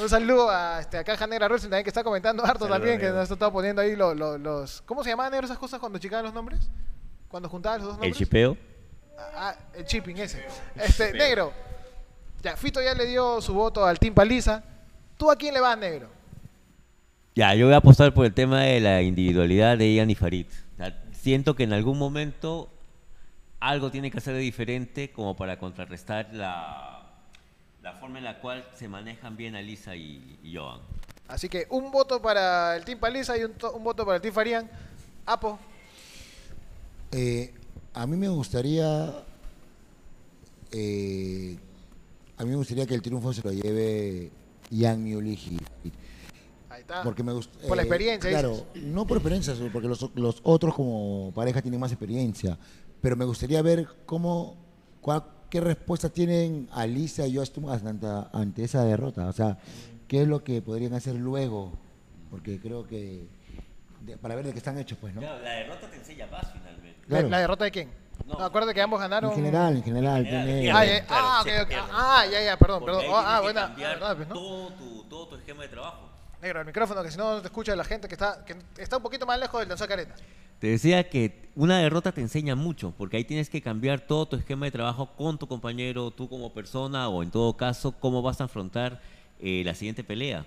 Un 0.00 0.08
saludo 0.08 0.48
a 0.50 0.80
este, 0.80 0.96
a 0.96 1.04
Caja 1.04 1.26
Negra 1.26 1.48
Wrestling 1.48 1.68
también 1.70 1.84
que 1.84 1.90
está 1.90 2.02
comentando 2.02 2.42
harto 2.44 2.60
Saludo, 2.60 2.74
también, 2.78 2.98
que 2.98 3.08
nos 3.10 3.30
ha 3.30 3.34
estado 3.34 3.52
poniendo 3.52 3.82
ahí 3.82 3.94
lo- 3.94 4.14
lo- 4.14 4.38
los... 4.38 4.80
¿Cómo 4.82 5.04
se 5.04 5.10
llamaban 5.10 5.32
negro 5.32 5.44
esas 5.44 5.58
cosas 5.58 5.78
cuando 5.80 5.98
chicaban 5.98 6.24
los 6.24 6.32
nombres? 6.32 6.70
Cuando 7.28 7.48
juntaban 7.48 7.78
los 7.80 7.88
dos 7.88 7.96
El 7.96 8.00
nombres. 8.00 8.16
chipeo. 8.18 8.56
Ah, 9.18 9.54
el 9.74 9.84
chipping 9.84 10.16
ese. 10.18 10.44
Este, 10.76 11.12
negro. 11.12 11.52
Ya, 12.42 12.56
Fito 12.56 12.80
ya 12.82 12.94
le 12.94 13.06
dio 13.06 13.40
su 13.42 13.52
voto 13.54 13.84
al 13.84 13.98
Team 13.98 14.14
Paliza. 14.14 14.62
¿Tú 15.18 15.30
a 15.30 15.36
quién 15.36 15.52
le 15.52 15.60
vas, 15.60 15.76
negro? 15.76 16.08
Ya, 17.34 17.54
yo 17.54 17.66
voy 17.66 17.74
a 17.74 17.78
apostar 17.78 18.14
por 18.14 18.24
el 18.24 18.32
tema 18.32 18.62
de 18.62 18.80
la 18.80 19.02
individualidad 19.02 19.76
de 19.76 19.92
Ian 19.94 20.08
y 20.10 20.14
Farid. 20.14 20.46
Siento 21.26 21.56
que 21.56 21.64
en 21.64 21.72
algún 21.72 21.98
momento 21.98 22.68
algo 23.58 23.90
tiene 23.90 24.12
que 24.12 24.18
hacer 24.18 24.34
de 24.34 24.38
diferente 24.38 25.10
como 25.10 25.34
para 25.34 25.58
contrarrestar 25.58 26.32
la, 26.32 27.04
la 27.82 27.94
forma 27.94 28.18
en 28.18 28.24
la 28.24 28.38
cual 28.38 28.64
se 28.76 28.86
manejan 28.88 29.36
bien 29.36 29.56
Alisa 29.56 29.96
y, 29.96 30.38
y 30.44 30.54
Joan. 30.54 30.78
Así 31.26 31.48
que 31.48 31.66
un 31.70 31.90
voto 31.90 32.22
para 32.22 32.76
el 32.76 32.84
Team 32.84 33.00
Paliza 33.00 33.36
y 33.36 33.42
un, 33.42 33.54
to- 33.54 33.72
un 33.72 33.82
voto 33.82 34.04
para 34.04 34.14
el 34.18 34.22
Team 34.22 34.32
Farían. 34.34 34.70
Apo. 35.26 35.58
Eh, 37.10 37.52
a 37.92 38.06
mí 38.06 38.16
me 38.16 38.28
gustaría. 38.28 39.12
eh, 40.70 41.58
a 42.38 42.44
mí 42.44 42.50
me 42.50 42.54
gustaría 42.56 42.86
que 42.86 42.94
el 42.94 43.02
triunfo 43.02 43.32
se 43.32 43.42
lo 43.42 43.50
lleve 43.50 44.30
Jan 44.70 45.04
y- 45.08 45.58
Ahí 46.76 46.82
está. 46.82 47.02
porque 47.02 47.22
me 47.22 47.32
gusta 47.32 47.58
Por 47.66 47.76
la 47.76 47.82
experiencia, 47.82 48.30
claro 48.30 48.50
dices. 48.74 48.82
no 48.84 49.06
por 49.06 49.16
experiencia 49.16 49.54
sino 49.54 49.72
porque 49.72 49.88
los, 49.88 50.10
los 50.14 50.40
otros 50.42 50.74
como 50.74 51.32
pareja 51.34 51.62
tienen 51.62 51.80
más 51.80 51.90
experiencia 51.90 52.58
pero 53.00 53.16
me 53.16 53.24
gustaría 53.24 53.60
ver 53.62 53.86
cómo 54.04 54.56
cuál- 55.00 55.24
qué 55.50 55.60
respuesta 55.60 56.08
tienen 56.10 56.68
Alicia 56.72 57.26
y 57.26 57.36
Justin 57.36 57.68
ante, 57.68 58.06
ante 58.32 58.64
esa 58.64 58.84
derrota 58.84 59.26
o 59.26 59.32
sea 59.32 59.58
qué 60.06 60.22
es 60.22 60.28
lo 60.28 60.44
que 60.44 60.60
podrían 60.62 60.92
hacer 60.94 61.14
luego 61.14 61.72
porque 62.30 62.60
creo 62.60 62.86
que 62.86 63.26
de- 64.02 64.16
para 64.18 64.34
ver 64.34 64.44
de 64.46 64.52
qué 64.52 64.58
están 64.58 64.76
hechos 64.78 64.98
pues 65.00 65.14
no 65.14 65.20
la 65.22 65.32
derrota 65.38 65.88
te 65.90 65.96
enseña 65.96 66.26
más 66.26 66.46
finalmente. 66.52 67.00
¿La- 67.02 67.18
Claro. 67.18 67.28
¿La 67.28 67.38
derrota 67.38 67.64
de 67.64 67.70
quién? 67.70 67.90
No, 68.26 68.34
acuérdate 68.40 68.74
que 68.74 68.80
ambos 68.82 68.98
ganaron. 68.98 69.30
en 69.30 69.36
general 69.36 69.76
en 69.76 69.82
general 69.84 70.22
tiene- 70.24 70.70
Ah, 70.72 70.84
ya, 70.84 71.06
Claro, 71.06 71.26
ah, 71.28 71.40
sí, 71.44 71.50
ok, 71.50 71.56
ok. 71.62 71.68
pierde. 71.68 71.84
Ah, 71.92 72.24
ya, 72.32 72.42
ya, 72.44 72.56
perdón, 72.58 72.80
Porque 72.80 72.96
perdón. 72.96 73.14
ah, 73.24 73.36
que 73.36 73.42
buena. 73.44 73.64
ah, 73.64 73.74
verdad, 73.76 74.16
pues, 74.16 74.28
¿no? 74.28 74.34
todo, 74.34 74.68
tu, 74.72 75.04
todo 75.04 75.28
tu 75.28 75.36
esquema 75.36 75.62
de 75.62 75.68
trabajo. 75.68 76.08
Negro, 76.42 76.60
el 76.60 76.66
micrófono, 76.66 77.02
que 77.02 77.10
si 77.10 77.16
no 77.16 77.40
te 77.40 77.46
escucha 77.48 77.74
la 77.74 77.84
gente 77.84 78.08
que 78.08 78.14
está, 78.14 78.44
que 78.44 78.54
está 78.78 78.98
un 78.98 79.02
poquito 79.02 79.26
más 79.26 79.38
lejos 79.40 79.60
del 79.60 79.68
Danzac 79.68 79.90
Arena. 79.90 80.14
Te 80.60 80.68
decía 80.68 81.08
que 81.08 81.48
una 81.54 81.78
derrota 81.78 82.12
te 82.12 82.20
enseña 82.20 82.54
mucho, 82.54 82.92
porque 82.96 83.16
ahí 83.16 83.24
tienes 83.24 83.48
que 83.50 83.60
cambiar 83.62 84.00
todo 84.00 84.26
tu 84.26 84.36
esquema 84.36 84.66
de 84.66 84.72
trabajo 84.72 85.14
con 85.16 85.38
tu 85.38 85.46
compañero, 85.46 86.10
tú 86.10 86.28
como 86.28 86.52
persona, 86.52 87.08
o 87.08 87.22
en 87.22 87.30
todo 87.30 87.56
caso, 87.56 87.92
cómo 87.92 88.22
vas 88.22 88.40
a 88.40 88.44
afrontar 88.44 89.00
eh, 89.38 89.62
la 89.64 89.74
siguiente 89.74 90.02
pelea. 90.04 90.46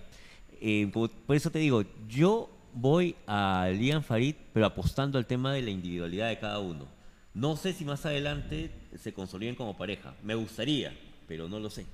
eh, 0.62 0.90
como- 0.94 1.08
por 1.08 1.36
eso 1.36 1.50
te 1.52 1.60
digo, 1.60 1.84
yo 2.08 2.50
voy 2.74 3.16
a 3.28 3.70
Liam 3.72 4.04
Farid, 4.04 4.36
pero 4.54 4.66
apostando 4.66 5.18
al 5.18 5.26
tema 5.26 5.54
de 5.54 5.62
la 5.62 5.70
individualidad 5.70 6.28
de 6.30 6.38
cada 6.40 6.60
uno. 6.60 6.86
No 7.34 7.56
sé 7.56 7.72
si 7.74 7.86
más 7.86 8.06
adelante 8.06 8.72
se 8.98 9.14
consoliden 9.14 9.56
como 9.56 9.78
pareja. 9.78 10.14
Me 10.24 10.36
gustaría, 10.36 10.92
pero 11.28 11.48
no 11.48 11.60
lo 11.60 11.70
sé. 11.70 11.86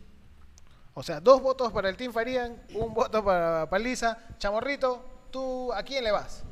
O 0.97 1.03
sea, 1.03 1.19
dos 1.19 1.41
votos 1.41 1.73
para 1.73 1.89
el 1.89 1.97
Team 1.97 2.13
Farían, 2.13 2.55
un 2.73 2.93
voto 2.93 3.21
para 3.21 3.69
Paliza. 3.69 4.17
Chamorrito, 4.37 5.03
¿tú 5.29 5.73
a 5.73 5.83
quién 5.83 6.05
le 6.05 6.11
vas? 6.11 6.43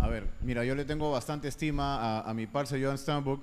A 0.00 0.08
ver, 0.08 0.26
mira, 0.40 0.64
yo 0.64 0.74
le 0.74 0.84
tengo 0.84 1.12
bastante 1.12 1.46
estima 1.46 2.20
a, 2.20 2.34
mi 2.34 2.48
parce 2.48 2.82
Johan 2.82 2.98
Stambuk. 2.98 3.40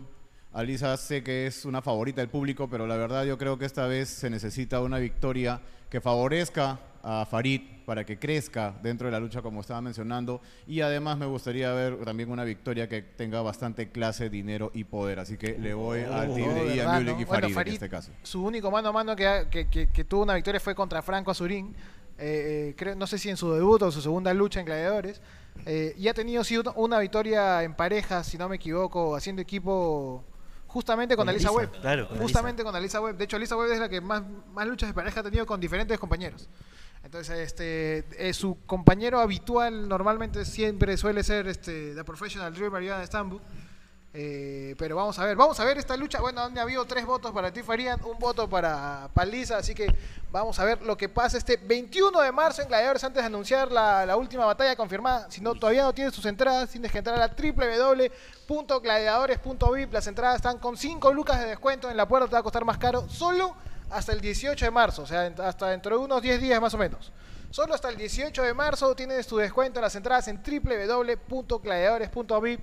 A 0.52 0.64
Lisa 0.64 0.98
sé 0.98 1.24
que 1.24 1.48
es 1.48 1.64
una 1.64 1.82
favorita 1.82 2.20
del 2.20 2.30
público, 2.30 2.68
pero 2.70 2.86
la 2.88 2.98
verdad 2.98 3.24
yo 3.24 3.38
creo 3.38 3.58
que 3.58 3.64
esta 3.64 3.88
vez 3.88 4.10
se 4.10 4.30
necesita 4.30 4.82
una 4.82 4.98
victoria 4.98 5.62
que 5.90 6.02
favorezca 6.02 6.78
a 7.10 7.26
Farid 7.26 7.62
para 7.86 8.06
que 8.06 8.20
crezca 8.20 8.76
dentro 8.84 9.08
de 9.08 9.14
la 9.14 9.20
lucha 9.22 9.42
como 9.42 9.62
estaba 9.62 9.80
mencionando 9.80 10.42
y 10.68 10.82
además 10.82 11.18
me 11.18 11.26
gustaría 11.26 11.72
ver 11.72 12.04
también 12.04 12.30
una 12.30 12.44
victoria 12.44 12.90
que 12.90 13.02
tenga 13.02 13.42
bastante 13.42 13.90
clase, 13.92 14.30
dinero 14.30 14.72
y 14.74 14.84
poder, 14.84 15.20
así 15.20 15.38
que 15.38 15.58
le 15.58 15.74
voy 15.74 16.02
al 16.02 16.30
Oh, 16.32 16.38
Ian 16.38 16.54
¿verdad, 16.68 16.94
Mulick 17.00 17.16
no? 17.16 17.22
y 17.22 17.24
Bueno, 17.24 17.50
Farid, 17.50 17.68
en 17.70 17.74
este 17.76 17.90
caso. 17.90 18.12
Su 18.24 18.44
único 18.44 18.70
mano 18.70 18.90
a 18.90 18.92
mano 18.92 19.16
que, 19.16 19.48
que- 19.50 19.70
que- 19.70 19.88
que 19.88 20.04
tuvo 20.04 20.24
una 20.24 20.34
victoria 20.36 20.60
fue 20.60 20.76
contra 20.76 21.02
Franco 21.02 21.32
Azurín. 21.32 21.74
Eh, 22.20 22.72
eh, 22.72 22.74
creo, 22.76 22.94
no 22.96 23.08
sé 23.08 23.18
si 23.18 23.30
en 23.30 23.38
su 23.38 23.54
debut 23.54 23.82
o 23.84 23.92
su 23.92 24.02
segunda 24.02 24.34
lucha 24.34 24.60
en 24.60 24.66
Gladiadores. 24.66 25.22
Eh, 25.66 25.94
y 25.98 26.10
ha 26.10 26.14
tenido 26.14 26.44
sí, 26.44 26.58
una- 26.58 26.72
una 26.76 27.00
victoria 27.00 27.64
en 27.64 27.74
pareja, 27.74 28.22
si 28.26 28.38
no 28.38 28.50
me 28.50 28.58
equivoco, 28.58 29.16
haciendo 29.16 29.42
equipo 29.42 30.26
justamente 30.68 31.16
con, 31.16 31.26
Con 31.26 31.30
Alisa 31.30 31.50
Alisa, 31.50 31.60
Webb. 31.60 31.82
claro, 31.82 32.08
con 32.08 32.18
justamente 32.20 32.64
con 32.64 32.76
Alisa 32.76 33.02
Webb. 33.02 33.18
De 33.18 33.24
hecho, 33.24 33.36
Alisa 33.38 33.56
Webb 33.58 33.72
es 33.72 33.80
la 33.80 33.90
que 33.90 34.02
más, 34.02 34.24
más 34.54 34.68
luchas 34.68 34.90
de 34.90 34.94
pareja 34.94 35.22
ha 35.22 35.24
tenido 35.24 35.46
con 35.46 35.60
diferentes 35.60 35.98
compañeros. 36.00 36.48
Entonces, 37.04 37.40
este, 37.40 38.06
eh, 38.18 38.34
su 38.34 38.58
compañero 38.66 39.20
habitual 39.20 39.88
normalmente 39.88 40.44
siempre 40.46 40.98
suele 40.98 41.24
ser 41.24 41.48
este, 41.48 41.96
The 41.96 42.04
Professional 42.04 42.54
Dreamer 42.54 42.86
Johan 42.88 43.06
Stambuk. 43.08 43.42
Eh, 44.14 44.74
pero 44.80 44.96
vamos 44.96 45.20
a 45.20 45.26
ver, 45.26 45.36
vamos 45.36 45.60
a 45.60 45.66
ver 45.66 45.78
esta 45.78 45.98
lucha. 45.98 46.20
Bueno, 46.20 46.42
donde 46.42 46.60
ha 46.60 46.64
habido 46.64 46.84
tres 46.86 47.06
votos 47.06 47.32
para 47.32 47.52
ti, 47.52 47.62
Farían, 47.62 48.04
un 48.04 48.18
voto 48.18 48.50
para 48.50 49.10
Paliza. 49.14 49.58
Así 49.58 49.76
que 49.76 49.94
vamos 50.32 50.58
a 50.60 50.66
ver 50.66 50.82
lo 50.82 50.98
que 50.98 51.08
pasa 51.10 51.38
este 51.38 51.58
21 51.58 52.22
de 52.22 52.32
marzo 52.32 52.62
en 52.62 52.68
Gladiadores. 52.68 53.04
Antes 53.04 53.22
de 53.22 53.28
anunciar 53.28 53.72
la, 53.72 54.18
última 54.18 54.46
batalla 54.46 54.76
confirmada, 54.76 55.30
si 55.30 55.42
no 55.42 55.54
todavía 55.56 55.84
no 55.84 55.94
tienes 55.94 56.14
tus 56.14 56.26
entradas, 56.26 56.70
tienes 56.70 56.92
que 56.92 56.98
entrar 56.98 57.22
a 57.22 57.28
www.gladiadores.vip. 57.28 59.94
Las 59.94 60.08
entradas 60.08 60.38
están 60.38 60.58
con 60.58 60.76
5 60.78 61.14
lucas 61.14 61.40
de 61.40 61.46
descuento. 61.48 61.92
En 61.92 61.98
la 61.98 62.08
puerta 62.08 62.28
te 62.28 62.34
va 62.34 62.40
a 62.40 62.44
costar 62.44 62.66
más 62.66 62.78
caro 62.78 63.08
solo 63.10 63.56
hasta 63.90 64.14
el 64.14 64.22
18 64.22 64.66
de 64.66 64.72
marzo, 64.72 65.04
o 65.04 65.06
sea, 65.06 65.32
hasta 65.44 65.70
dentro 65.70 65.98
de 65.98 66.04
unos 66.04 66.22
10 66.22 66.42
días 66.42 66.60
más 66.60 66.74
o 66.74 66.78
menos. 66.78 67.14
Solo 67.52 67.74
hasta 67.74 67.88
el 67.90 67.96
18 67.96 68.44
de 68.44 68.54
marzo 68.54 68.94
tienes 68.96 69.26
tu 69.26 69.38
descuento 69.38 69.80
en 69.80 69.84
las 69.84 69.96
entradas 69.96 70.28
en 70.28 70.44
www.gladiadores.vip. 70.44 72.60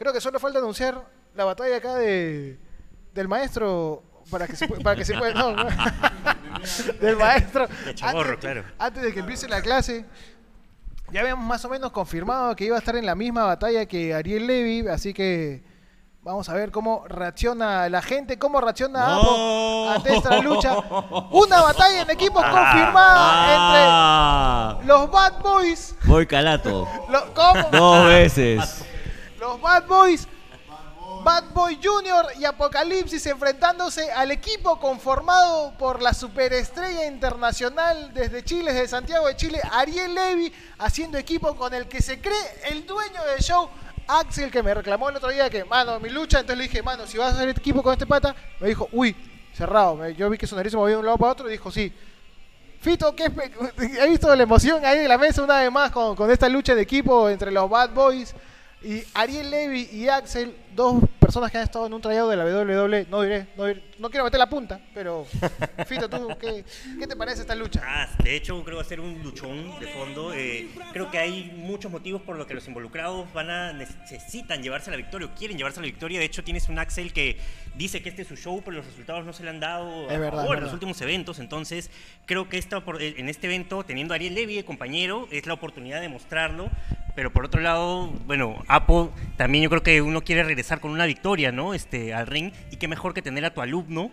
Creo 0.00 0.14
que 0.14 0.20
solo 0.22 0.40
falta 0.40 0.58
anunciar 0.60 0.98
la 1.34 1.44
batalla 1.44 1.76
acá 1.76 1.94
de 1.94 2.58
del 3.12 3.28
maestro 3.28 4.02
para 4.30 4.46
que 4.46 4.56
se 4.56 4.66
para 4.66 4.96
que 4.96 5.04
se 5.04 5.12
pueda 5.18 5.34
no, 5.34 5.52
no. 5.52 5.64
del 7.02 7.16
maestro 7.16 7.68
De 7.84 7.94
Chamorro, 7.94 8.30
antes, 8.30 8.38
claro. 8.40 8.64
antes 8.78 9.02
de 9.02 9.12
que 9.12 9.20
empiece 9.20 9.46
la 9.46 9.60
clase 9.60 10.06
ya 11.12 11.20
habíamos 11.20 11.44
más 11.44 11.62
o 11.66 11.68
menos 11.68 11.90
confirmado 11.92 12.56
que 12.56 12.64
iba 12.64 12.76
a 12.76 12.78
estar 12.78 12.96
en 12.96 13.04
la 13.04 13.14
misma 13.14 13.44
batalla 13.44 13.84
que 13.84 14.14
Ariel 14.14 14.46
Levy 14.46 14.88
así 14.88 15.12
que 15.12 15.62
vamos 16.22 16.48
a 16.48 16.54
ver 16.54 16.70
cómo 16.70 17.04
reacciona 17.06 17.88
la 17.90 18.00
gente 18.00 18.38
cómo 18.38 18.58
reacciona 18.60 19.16
Apo 19.16 19.90
ante 19.90 20.16
esta 20.16 20.38
lucha 20.40 20.76
una 21.30 21.60
batalla 21.60 22.02
en 22.02 22.10
equipo 22.10 22.36
confirmada 22.40 23.16
Ah, 23.52 24.72
entre 24.76 24.86
los 24.88 25.10
Bad 25.10 25.42
Boys 25.42 25.94
Voy 26.04 26.26
calato. 26.26 26.88
lo- 27.10 27.34
¿cómo? 27.34 27.68
Dos 27.70 28.06
veces. 28.06 28.84
Los 29.40 29.60
Bad 29.60 29.86
Boys, 29.86 30.28
Bad 31.24 31.44
Boy 31.54 31.78
Junior 31.82 32.26
y 32.38 32.44
Apocalipsis 32.44 33.24
enfrentándose 33.26 34.12
al 34.12 34.30
equipo 34.30 34.78
conformado 34.78 35.72
por 35.78 36.02
la 36.02 36.12
superestrella 36.14 37.06
internacional 37.06 38.12
desde 38.14 38.44
Chile, 38.44 38.72
desde 38.72 38.88
Santiago 38.88 39.26
de 39.26 39.36
Chile, 39.36 39.60
Ariel 39.72 40.14
Levy, 40.14 40.52
haciendo 40.78 41.18
equipo 41.18 41.56
con 41.56 41.72
el 41.74 41.88
que 41.88 42.00
se 42.02 42.20
cree 42.20 42.36
el 42.68 42.86
dueño 42.86 43.24
del 43.24 43.40
show, 43.40 43.68
Axel, 44.06 44.50
que 44.50 44.62
me 44.62 44.74
reclamó 44.74 45.08
el 45.08 45.16
otro 45.16 45.30
día 45.30 45.48
que, 45.48 45.64
mano, 45.64 45.98
mi 46.00 46.10
lucha, 46.10 46.40
entonces 46.40 46.58
le 46.58 46.64
dije, 46.68 46.82
mano, 46.82 47.06
si 47.06 47.16
vas 47.16 47.32
a 47.32 47.36
hacer 47.36 47.48
equipo 47.48 47.82
con 47.82 47.92
este 47.92 48.06
pata, 48.06 48.34
me 48.60 48.68
dijo, 48.68 48.88
uy, 48.92 49.16
cerrado. 49.54 50.06
Yo 50.10 50.28
vi 50.30 50.36
que 50.36 50.46
su 50.46 50.56
nariz 50.56 50.72
se 50.72 50.76
movía 50.76 50.94
de 50.96 51.00
un 51.00 51.06
lado 51.06 51.16
para 51.18 51.32
otro 51.32 51.48
y 51.48 51.52
dijo, 51.52 51.70
sí. 51.70 51.92
Fito, 52.80 53.14
¿qué 53.14 53.26
espe- 53.26 53.98
he 54.00 54.08
visto 54.08 54.34
la 54.34 54.42
emoción 54.42 54.84
ahí 54.84 54.98
en 55.00 55.08
la 55.08 55.18
mesa 55.18 55.42
una 55.42 55.60
vez 55.60 55.70
más 55.70 55.90
con, 55.90 56.16
con 56.16 56.30
esta 56.30 56.48
lucha 56.48 56.74
de 56.74 56.82
equipo 56.82 57.28
entre 57.28 57.50
los 57.50 57.68
Bad 57.70 57.90
Boys 57.90 58.34
y 58.82 59.02
Ariel 59.14 59.50
Levy 59.50 59.88
y 59.92 60.08
Axel, 60.08 60.54
dos 60.74 61.02
personas 61.18 61.50
que 61.50 61.58
han 61.58 61.64
estado 61.64 61.86
en 61.86 61.92
un 61.92 62.00
trayado 62.00 62.30
de 62.30 62.36
la 62.36 62.44
WWE. 62.44 63.06
No 63.10 63.22
diré, 63.22 63.46
no, 63.56 63.66
diré- 63.66 63.82
no 63.98 64.08
quiero 64.10 64.24
meter 64.24 64.38
la 64.38 64.48
punta, 64.48 64.80
pero 64.94 65.26
Fito, 65.86 66.08
¿tú 66.08 66.28
qué, 66.40 66.64
qué 66.98 67.06
te 67.06 67.14
parece 67.14 67.42
esta 67.42 67.54
lucha? 67.54 67.82
Ah, 67.84 68.08
de 68.24 68.34
hecho, 68.36 68.54
creo 68.64 68.76
que 68.76 68.76
va 68.76 68.80
a 68.82 68.84
ser 68.84 69.00
un 69.00 69.22
luchón 69.22 69.78
de 69.78 69.88
fondo. 69.88 70.32
Eh, 70.32 70.68
creo 70.92 71.10
que 71.10 71.18
hay 71.18 71.52
muchos 71.56 71.92
motivos 71.92 72.22
por 72.22 72.36
los 72.36 72.46
que 72.46 72.54
los 72.54 72.66
involucrados 72.68 73.30
van 73.34 73.50
a 73.50 73.72
necesitan 73.74 74.62
llevarse 74.62 74.90
la 74.90 74.96
victoria 74.96 75.26
o 75.28 75.34
quieren 75.34 75.56
llevarse 75.58 75.80
la 75.80 75.86
victoria. 75.86 76.18
De 76.18 76.24
hecho, 76.24 76.42
tienes 76.42 76.68
un 76.70 76.78
Axel 76.78 77.12
que 77.12 77.36
dice 77.76 78.02
que 78.02 78.08
este 78.08 78.22
es 78.22 78.28
su 78.28 78.36
show, 78.36 78.62
pero 78.64 78.78
los 78.78 78.86
resultados 78.86 79.24
no 79.26 79.32
se 79.34 79.44
le 79.44 79.50
han 79.50 79.60
dado 79.60 80.08
Es 80.08 80.16
a 80.16 80.18
verdad, 80.18 80.42
favor 80.42 80.56
en 80.56 80.64
los 80.64 80.72
últimos 80.72 80.98
eventos. 81.02 81.38
Entonces, 81.38 81.90
creo 82.24 82.48
que 82.48 82.56
esta, 82.56 82.80
por- 82.80 83.00
en 83.02 83.28
este 83.28 83.46
evento, 83.46 83.84
teniendo 83.84 84.14
a 84.14 84.16
Ariel 84.16 84.34
Levy 84.34 84.56
de 84.56 84.64
compañero, 84.64 85.28
es 85.30 85.46
la 85.46 85.52
oportunidad 85.54 86.00
de 86.00 86.08
mostrarlo. 86.08 86.70
Pero 87.20 87.30
por 87.30 87.44
otro 87.44 87.60
lado, 87.60 88.06
bueno, 88.24 88.64
Apo 88.66 89.12
también 89.36 89.62
yo 89.62 89.68
creo 89.68 89.82
que 89.82 90.00
uno 90.00 90.22
quiere 90.22 90.42
regresar 90.42 90.80
con 90.80 90.90
una 90.90 91.04
victoria, 91.04 91.52
¿no? 91.52 91.74
Este, 91.74 92.14
al 92.14 92.26
ring. 92.26 92.50
Y 92.70 92.76
qué 92.76 92.88
mejor 92.88 93.12
que 93.12 93.20
tener 93.20 93.44
a 93.44 93.52
tu 93.52 93.60
alumno 93.60 94.10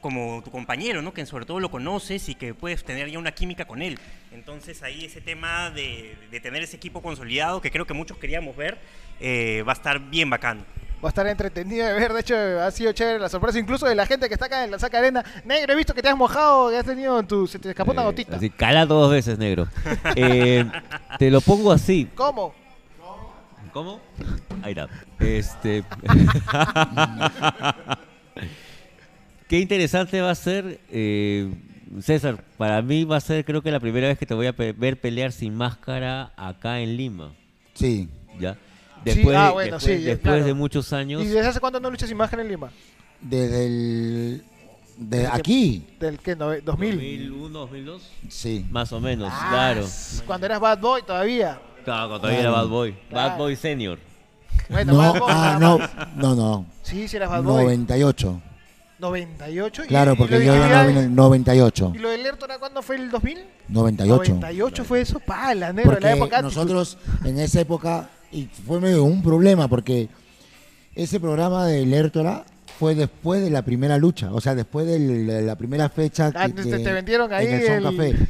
como 0.00 0.40
tu 0.44 0.52
compañero, 0.52 1.02
¿no? 1.02 1.12
Que 1.12 1.26
sobre 1.26 1.46
todo 1.46 1.58
lo 1.58 1.72
conoces 1.72 2.28
y 2.28 2.36
que 2.36 2.54
puedes 2.54 2.84
tener 2.84 3.10
ya 3.10 3.18
una 3.18 3.32
química 3.32 3.64
con 3.64 3.82
él. 3.82 3.98
Entonces 4.30 4.84
ahí 4.84 5.04
ese 5.04 5.20
tema 5.20 5.70
de, 5.70 6.16
de 6.30 6.38
tener 6.38 6.62
ese 6.62 6.76
equipo 6.76 7.02
consolidado, 7.02 7.60
que 7.60 7.72
creo 7.72 7.88
que 7.88 7.94
muchos 7.94 8.18
queríamos 8.18 8.56
ver, 8.56 8.78
eh, 9.18 9.64
va 9.66 9.72
a 9.72 9.74
estar 9.74 9.98
bien 9.98 10.30
bacán. 10.30 10.64
Va 11.04 11.08
a 11.08 11.10
estar 11.10 11.26
entretenido 11.26 11.86
de 11.86 11.92
ver, 11.92 12.14
de 12.14 12.20
hecho 12.20 12.34
ha 12.34 12.70
sido 12.70 12.92
chévere 12.92 13.18
la 13.18 13.28
sorpresa 13.28 13.58
incluso 13.58 13.84
de 13.86 13.94
la 13.94 14.06
gente 14.06 14.26
que 14.26 14.32
está 14.34 14.46
acá 14.46 14.64
en 14.64 14.70
la 14.70 14.78
saca 14.78 14.96
arena. 14.98 15.22
Negro, 15.44 15.74
he 15.74 15.76
visto 15.76 15.92
que 15.92 16.00
te 16.00 16.08
has 16.08 16.16
mojado, 16.16 16.70
que 16.70 16.78
has 16.78 16.86
tenido 16.86 17.20
en 17.20 17.26
tu... 17.26 17.46
se 17.46 17.58
te 17.58 17.68
escapó 17.68 17.92
una 17.92 18.00
Eh, 18.00 18.06
gotita. 18.06 18.36
Así, 18.36 18.48
calato 18.48 18.94
dos 18.94 19.10
veces, 19.12 19.36
negro. 19.38 19.68
Eh, 20.16 20.64
te 21.18 21.30
lo 21.30 21.42
pongo 21.42 21.70
así. 21.72 22.08
¿Cómo? 22.14 22.54
¿Cómo? 23.72 24.00
Ahí 24.62 24.70
está. 24.72 24.88
Este. 25.18 25.82
Qué 29.48 29.58
interesante 29.60 30.20
va 30.20 30.30
a 30.30 30.34
ser, 30.34 30.80
eh, 30.90 31.52
César. 32.00 32.42
Para 32.56 32.80
mí 32.82 33.04
va 33.04 33.16
a 33.18 33.20
ser, 33.20 33.44
creo 33.44 33.62
que 33.62 33.70
la 33.70 33.80
primera 33.80 34.08
vez 34.08 34.18
que 34.18 34.26
te 34.26 34.34
voy 34.34 34.46
a 34.46 34.52
pe- 34.54 34.72
ver 34.72 35.00
pelear 35.00 35.32
sin 35.32 35.54
máscara 35.54 36.32
acá 36.36 36.80
en 36.80 36.96
Lima. 36.96 37.32
Sí. 37.74 38.08
¿Ya? 38.40 38.56
Sí, 39.04 39.10
Después, 39.16 39.36
ah, 39.36 39.46
de- 39.46 39.52
bueno, 39.52 39.76
después, 39.76 39.98
sí, 39.98 40.04
después 40.04 40.32
claro. 40.32 40.44
de 40.44 40.54
muchos 40.54 40.92
años. 40.92 41.22
¿Y 41.22 41.26
desde 41.26 41.48
hace 41.48 41.60
cuánto 41.60 41.80
no 41.80 41.90
luchas 41.90 42.08
sin 42.08 42.16
máscara 42.18 42.42
en 42.42 42.48
Lima? 42.48 42.70
Desde 43.20 43.66
el... 43.66 44.44
De 44.96 45.16
Desde 45.18 45.30
que- 45.32 45.36
aquí. 45.38 45.86
¿Del 45.98 46.18
qué? 46.18 46.36
Nove- 46.38 46.62
¿2000? 46.62 46.64
2001, 46.64 47.58
2002. 47.58 48.02
Sí. 48.28 48.64
Más 48.70 48.92
o 48.92 49.00
menos, 49.00 49.28
Ah, 49.34 49.48
claro. 49.50 49.86
Cuando 50.26 50.46
eras 50.46 50.60
Bad 50.60 50.78
Boy 50.78 51.02
todavía. 51.02 51.60
Claro, 51.84 52.08
cuando 52.08 52.20
todavía 52.20 52.40
Claro. 52.40 52.54
era 52.54 52.62
Bad 52.62 52.68
Boy. 52.70 52.92
Claro. 53.10 53.28
Bad 53.30 53.38
Boy 53.38 53.56
Senior. 53.56 53.98
Bueno, 54.68 54.96
Bad 54.96 55.14
No, 55.14 55.20
Boy, 55.20 55.28
ah, 55.34 55.58
no, 55.60 55.78
no, 56.16 56.34
no. 56.36 56.66
Sí, 56.82 57.08
sí 57.08 57.16
eras 57.16 57.28
Bad 57.30 57.42
Boy. 57.42 57.64
98. 57.64 58.40
98. 59.00 59.84
¿Y- 59.84 59.88
Claro, 59.88 60.14
porque 60.16 60.38
de 60.38 60.46
yo 60.46 60.54
no 60.56 60.62
vine 60.86 60.90
en 60.90 60.96
el 61.06 61.14
98. 61.14 61.92
¿Y 61.94 61.98
lo 61.98 62.08
del 62.10 62.22
Lertora 62.22 62.58
cuándo 62.58 62.80
fue 62.80 62.96
el 62.96 63.10
2000? 63.10 63.38
98. 63.68 64.34
98 64.34 64.84
fue 64.84 65.00
eso, 65.00 65.18
pala, 65.20 65.72
negro, 65.72 65.90
Porque 65.92 66.04
la 66.06 66.12
época 66.14 66.40
nosotros 66.42 66.96
en 67.24 67.38
esa 67.40 67.60
época, 67.60 68.08
y 68.34 68.48
fue 68.66 68.80
medio 68.80 69.04
un 69.04 69.22
problema, 69.22 69.68
porque 69.68 70.08
ese 70.94 71.20
programa 71.20 71.66
de 71.66 71.86
Lertora 71.86 72.44
fue 72.78 72.94
después 72.94 73.40
de 73.42 73.50
la 73.50 73.62
primera 73.62 73.96
lucha, 73.98 74.32
o 74.32 74.40
sea, 74.40 74.54
después 74.54 74.86
de 74.86 75.42
la, 75.42 75.56
primera 75.56 75.88
fecha 75.88 76.32
Ah, 76.34 76.48
que, 76.48 76.62
te- 76.62 76.92
vendieron 76.92 77.32
ahí 77.32 77.46
en 77.46 77.54
el 77.54 77.66
Son 77.66 77.74
el- 77.76 77.82
Café. 78.14 78.28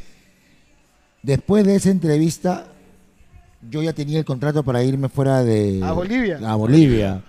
Después 1.22 1.64
de 1.64 1.76
esa 1.76 1.90
entrevista, 1.90 2.66
yo 3.70 3.82
ya 3.82 3.92
tenía 3.94 4.18
el 4.18 4.24
contrato 4.26 4.62
para 4.62 4.82
irme 4.84 5.09
fuera 5.09 5.42
de... 5.42 5.80
A 5.82 5.92
Bolivia. 5.92 6.38
A 6.44 6.55
Bolivia. 6.55 7.22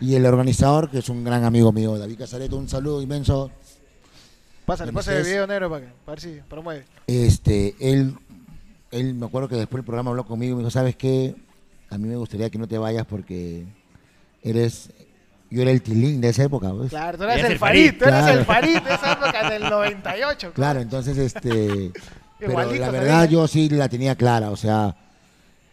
y 0.00 0.14
el 0.14 0.24
organizador, 0.24 0.90
que 0.90 0.98
es 1.00 1.08
un 1.10 1.22
gran 1.24 1.44
amigo 1.44 1.70
mío, 1.72 1.98
David 1.98 2.18
Casareto, 2.18 2.56
un 2.56 2.68
saludo 2.68 3.02
inmenso. 3.02 3.50
Pásale, 4.64 4.88
¿Dónde 4.88 4.98
pásale 4.98 5.18
el 5.18 5.24
video 5.26 5.46
negro 5.46 5.68
para, 5.70 5.84
que- 5.86 5.92
para 6.06 6.14
ver 6.14 6.20
si 6.20 6.40
promueve. 6.48 6.84
Este, 7.06 7.74
él, 7.78 8.14
él 8.90 9.14
me 9.14 9.26
acuerdo 9.26 9.48
que 9.48 9.56
después 9.56 9.80
del 9.80 9.84
programa 9.84 10.10
habló 10.10 10.24
conmigo 10.24 10.52
y 10.52 10.56
me 10.56 10.60
dijo, 10.62 10.70
¿sabes 10.70 10.96
qué? 10.96 11.36
A 11.90 11.98
mí 11.98 12.08
me 12.08 12.16
gustaría 12.16 12.50
que 12.50 12.58
no 12.58 12.66
te 12.66 12.78
vayas 12.78 13.06
porque 13.06 13.64
eres, 14.42 14.90
yo 15.50 15.62
era 15.62 15.70
el 15.70 15.82
tilín 15.82 16.20
de 16.20 16.28
esa 16.30 16.44
época, 16.44 16.72
pues. 16.72 16.90
Claro, 16.90 17.16
tú 17.18 17.24
eras 17.24 17.34
Eres 17.36 17.46
el 17.46 17.52
el 17.52 17.58
Farid, 17.58 17.86
Farid. 17.88 17.98
tú 17.98 18.04
eras 18.06 18.22
Claro. 18.24 18.38
el 18.40 18.44
Farid 18.44 18.78
de 18.80 18.94
esa 18.94 19.12
época 19.12 19.50
del 19.50 19.62
98. 19.62 20.52
Claro, 20.54 20.80
entonces 20.80 21.16
este, 21.18 21.92
Pero 22.38 22.50
Igualito 22.52 22.80
la 22.84 22.90
verdad 22.90 23.22
ve. 23.22 23.28
yo 23.32 23.46
sí 23.48 23.68
la 23.70 23.88
tenía 23.88 24.14
clara, 24.14 24.50
o 24.50 24.56
sea, 24.56 24.94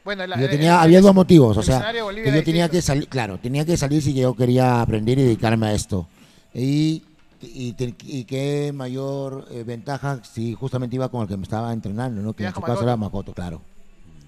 Bueno, 0.06 0.26
la- 0.28 0.38
yo 0.38 0.46
el- 0.46 0.50
tenía, 0.52 0.76
el- 0.76 0.80
había 0.82 1.02
dos 1.02 1.14
motivos, 1.14 1.58
o 1.58 1.64
sea, 1.64 1.92
que 1.92 2.32
yo 2.32 2.44
tenía 2.44 2.70
que 2.70 2.82
salir, 2.82 3.08
claro, 3.10 3.38
tenía 3.40 3.66
que 3.66 3.76
salir 3.76 4.02
si 4.02 4.14
yo 4.14 4.34
quería 4.36 4.82
aprender 4.82 5.20
y 5.20 5.24
dedicarme 5.24 5.68
a 5.68 5.74
esto. 5.74 6.08
Y, 6.54 7.04
y, 7.42 7.74
te- 7.74 7.96
y 8.06 8.24
qué 8.24 8.72
mayor 8.74 9.48
eh, 9.52 9.64
ventaja 9.66 10.20
si 10.24 10.54
justamente 10.54 10.96
iba 10.96 11.10
con 11.10 11.24
el 11.24 11.28
que 11.28 11.36
me 11.36 11.44
estaba 11.44 11.74
entrenando, 11.74 12.22
¿no? 12.22 12.32
Que 12.34 12.46
en 12.46 12.52
con 12.54 12.64
caso 12.64 12.84
era. 12.84 12.96
Makoto, 12.96 13.34
claro. 13.34 13.62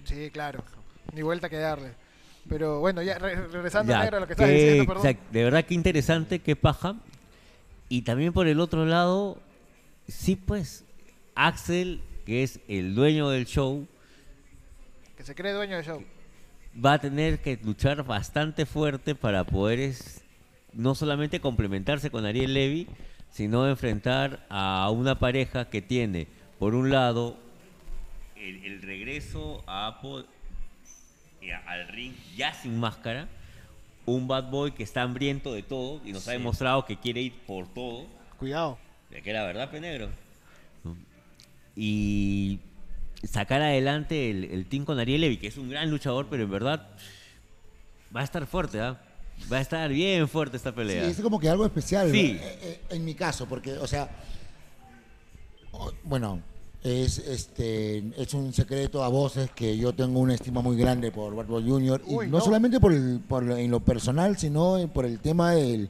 Sí, 0.03 0.29
claro. 0.33 0.61
Ni 1.13 1.21
vuelta 1.21 1.49
que 1.49 1.57
darle. 1.57 1.93
Pero 2.49 2.79
bueno, 2.79 3.01
ya 3.01 3.17
re- 3.17 3.47
regresando 3.47 3.91
Ya, 3.91 4.01
negro 4.01 4.17
a 4.17 4.19
lo 4.21 4.27
que 4.27 4.33
estabas 4.33 4.53
diciendo, 4.53 4.85
perdón. 4.85 5.03
exact- 5.05 5.29
de 5.31 5.43
verdad 5.43 5.65
que 5.65 5.73
interesante, 5.73 6.39
qué 6.39 6.55
paja. 6.55 6.95
Y 7.89 8.01
también 8.03 8.33
por 8.33 8.47
el 8.47 8.59
otro 8.59 8.85
lado, 8.85 9.39
sí 10.07 10.35
pues, 10.35 10.83
Axel, 11.35 12.01
que 12.25 12.43
es 12.43 12.59
el 12.67 12.93
dueño 12.95 13.29
del 13.29 13.45
show, 13.45 13.87
Que 15.17 15.23
se 15.23 15.33
cree 15.35 15.53
dueño 15.53 15.75
del 15.77 15.85
show. 15.85 16.03
va 16.83 16.93
a 16.93 16.99
tener 16.99 17.39
que 17.41 17.57
luchar 17.63 18.03
bastante 18.03 18.65
fuerte 18.65 19.15
para 19.15 19.43
poder 19.43 19.79
es- 19.79 20.23
no 20.73 20.93
solamente 20.93 21.39
complementarse 21.39 22.11
con 22.11 22.25
Ariel 22.25 22.53
Levy, 22.53 22.87
sino 23.31 23.67
enfrentar 23.67 24.45
a 24.49 24.89
una 24.91 25.17
pareja 25.19 25.69
que 25.69 25.81
tiene, 25.81 26.27
por 26.59 26.75
un 26.75 26.89
lado, 26.91 27.37
el, 28.35 28.63
el 28.65 28.81
regreso 28.81 29.63
a 29.67 29.87
Apple 29.87 30.25
al 31.53 31.87
ring 31.89 32.13
ya 32.35 32.53
sin 32.53 32.77
máscara, 32.79 33.27
un 34.05 34.27
bad 34.27 34.49
boy 34.49 34.71
que 34.71 34.83
está 34.83 35.01
hambriento 35.01 35.53
de 35.53 35.63
todo 35.63 35.99
y 36.05 36.11
nos 36.11 36.27
ha 36.27 36.31
demostrado 36.31 36.85
que 36.85 36.97
quiere 36.99 37.21
ir 37.21 37.33
por 37.47 37.67
todo, 37.73 38.05
Cuidado. 38.37 38.77
de 39.09 39.21
que 39.21 39.33
la 39.33 39.43
verdad, 39.45 39.69
penegro. 39.71 40.09
Y 41.75 42.59
sacar 43.23 43.61
adelante 43.61 44.29
el, 44.29 44.45
el 44.45 44.65
team 44.67 44.85
con 44.85 44.99
Ariel 44.99 45.21
Levy, 45.21 45.37
que 45.37 45.47
es 45.47 45.57
un 45.57 45.69
gran 45.69 45.89
luchador, 45.89 46.27
pero 46.29 46.43
en 46.43 46.51
verdad 46.51 46.87
va 48.15 48.21
a 48.21 48.23
estar 48.23 48.45
fuerte, 48.45 48.79
¿ah? 48.79 49.01
Va 49.51 49.57
a 49.57 49.61
estar 49.61 49.89
bien 49.91 50.27
fuerte 50.29 50.55
esta 50.55 50.69
Sí, 50.69 50.75
pelea. 50.75 51.07
es 51.07 51.19
como 51.19 51.39
que 51.39 51.49
algo 51.49 51.65
especial 51.65 52.09
Sí. 52.11 52.37
eh, 52.39 52.59
eh, 52.61 52.81
en 52.91 53.03
mi 53.03 53.13
caso, 53.15 53.45
porque, 53.47 53.73
o 53.73 53.87
sea, 53.87 54.09
bueno, 56.03 56.41
es 56.85 57.17
este 57.17 58.03
es 58.15 58.33
un 58.35 58.53
secreto 58.53 59.03
a 59.03 59.07
voces 59.07 59.49
que 59.55 59.75
yo 59.75 59.93
tengo 59.93 60.19
una 60.19 60.35
estima 60.35 60.61
muy 60.61 60.77
grande 60.77 61.11
por 61.11 61.35
Bad 61.35 61.47
Boy 61.47 61.67
Jr. 61.67 62.01
y 62.07 62.13
Uy, 62.13 62.25
no, 62.27 62.37
no. 62.37 62.43
solamente 62.45 62.79
por, 62.79 62.93
el, 62.93 63.19
por 63.27 63.41
lo- 63.43 63.57
en 63.57 63.71
lo 63.71 63.79
personal, 63.79 64.37
sino 64.37 64.77
en- 64.77 64.89
por 64.89 65.05
el 65.05 65.19
tema 65.19 65.51
del, 65.53 65.89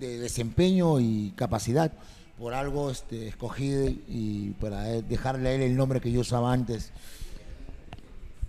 de 0.00 0.18
desempeño 0.18 1.00
y 1.00 1.32
capacidad. 1.36 1.92
Por 2.38 2.54
algo 2.54 2.90
este, 2.90 3.28
escogí 3.28 4.02
y 4.08 4.50
para 4.60 4.90
eh, 4.94 5.02
dejarle 5.02 5.50
a 5.50 5.52
él 5.52 5.62
el 5.62 5.76
nombre 5.76 6.00
que 6.00 6.10
yo 6.10 6.20
usaba 6.20 6.50
antes. 6.52 6.92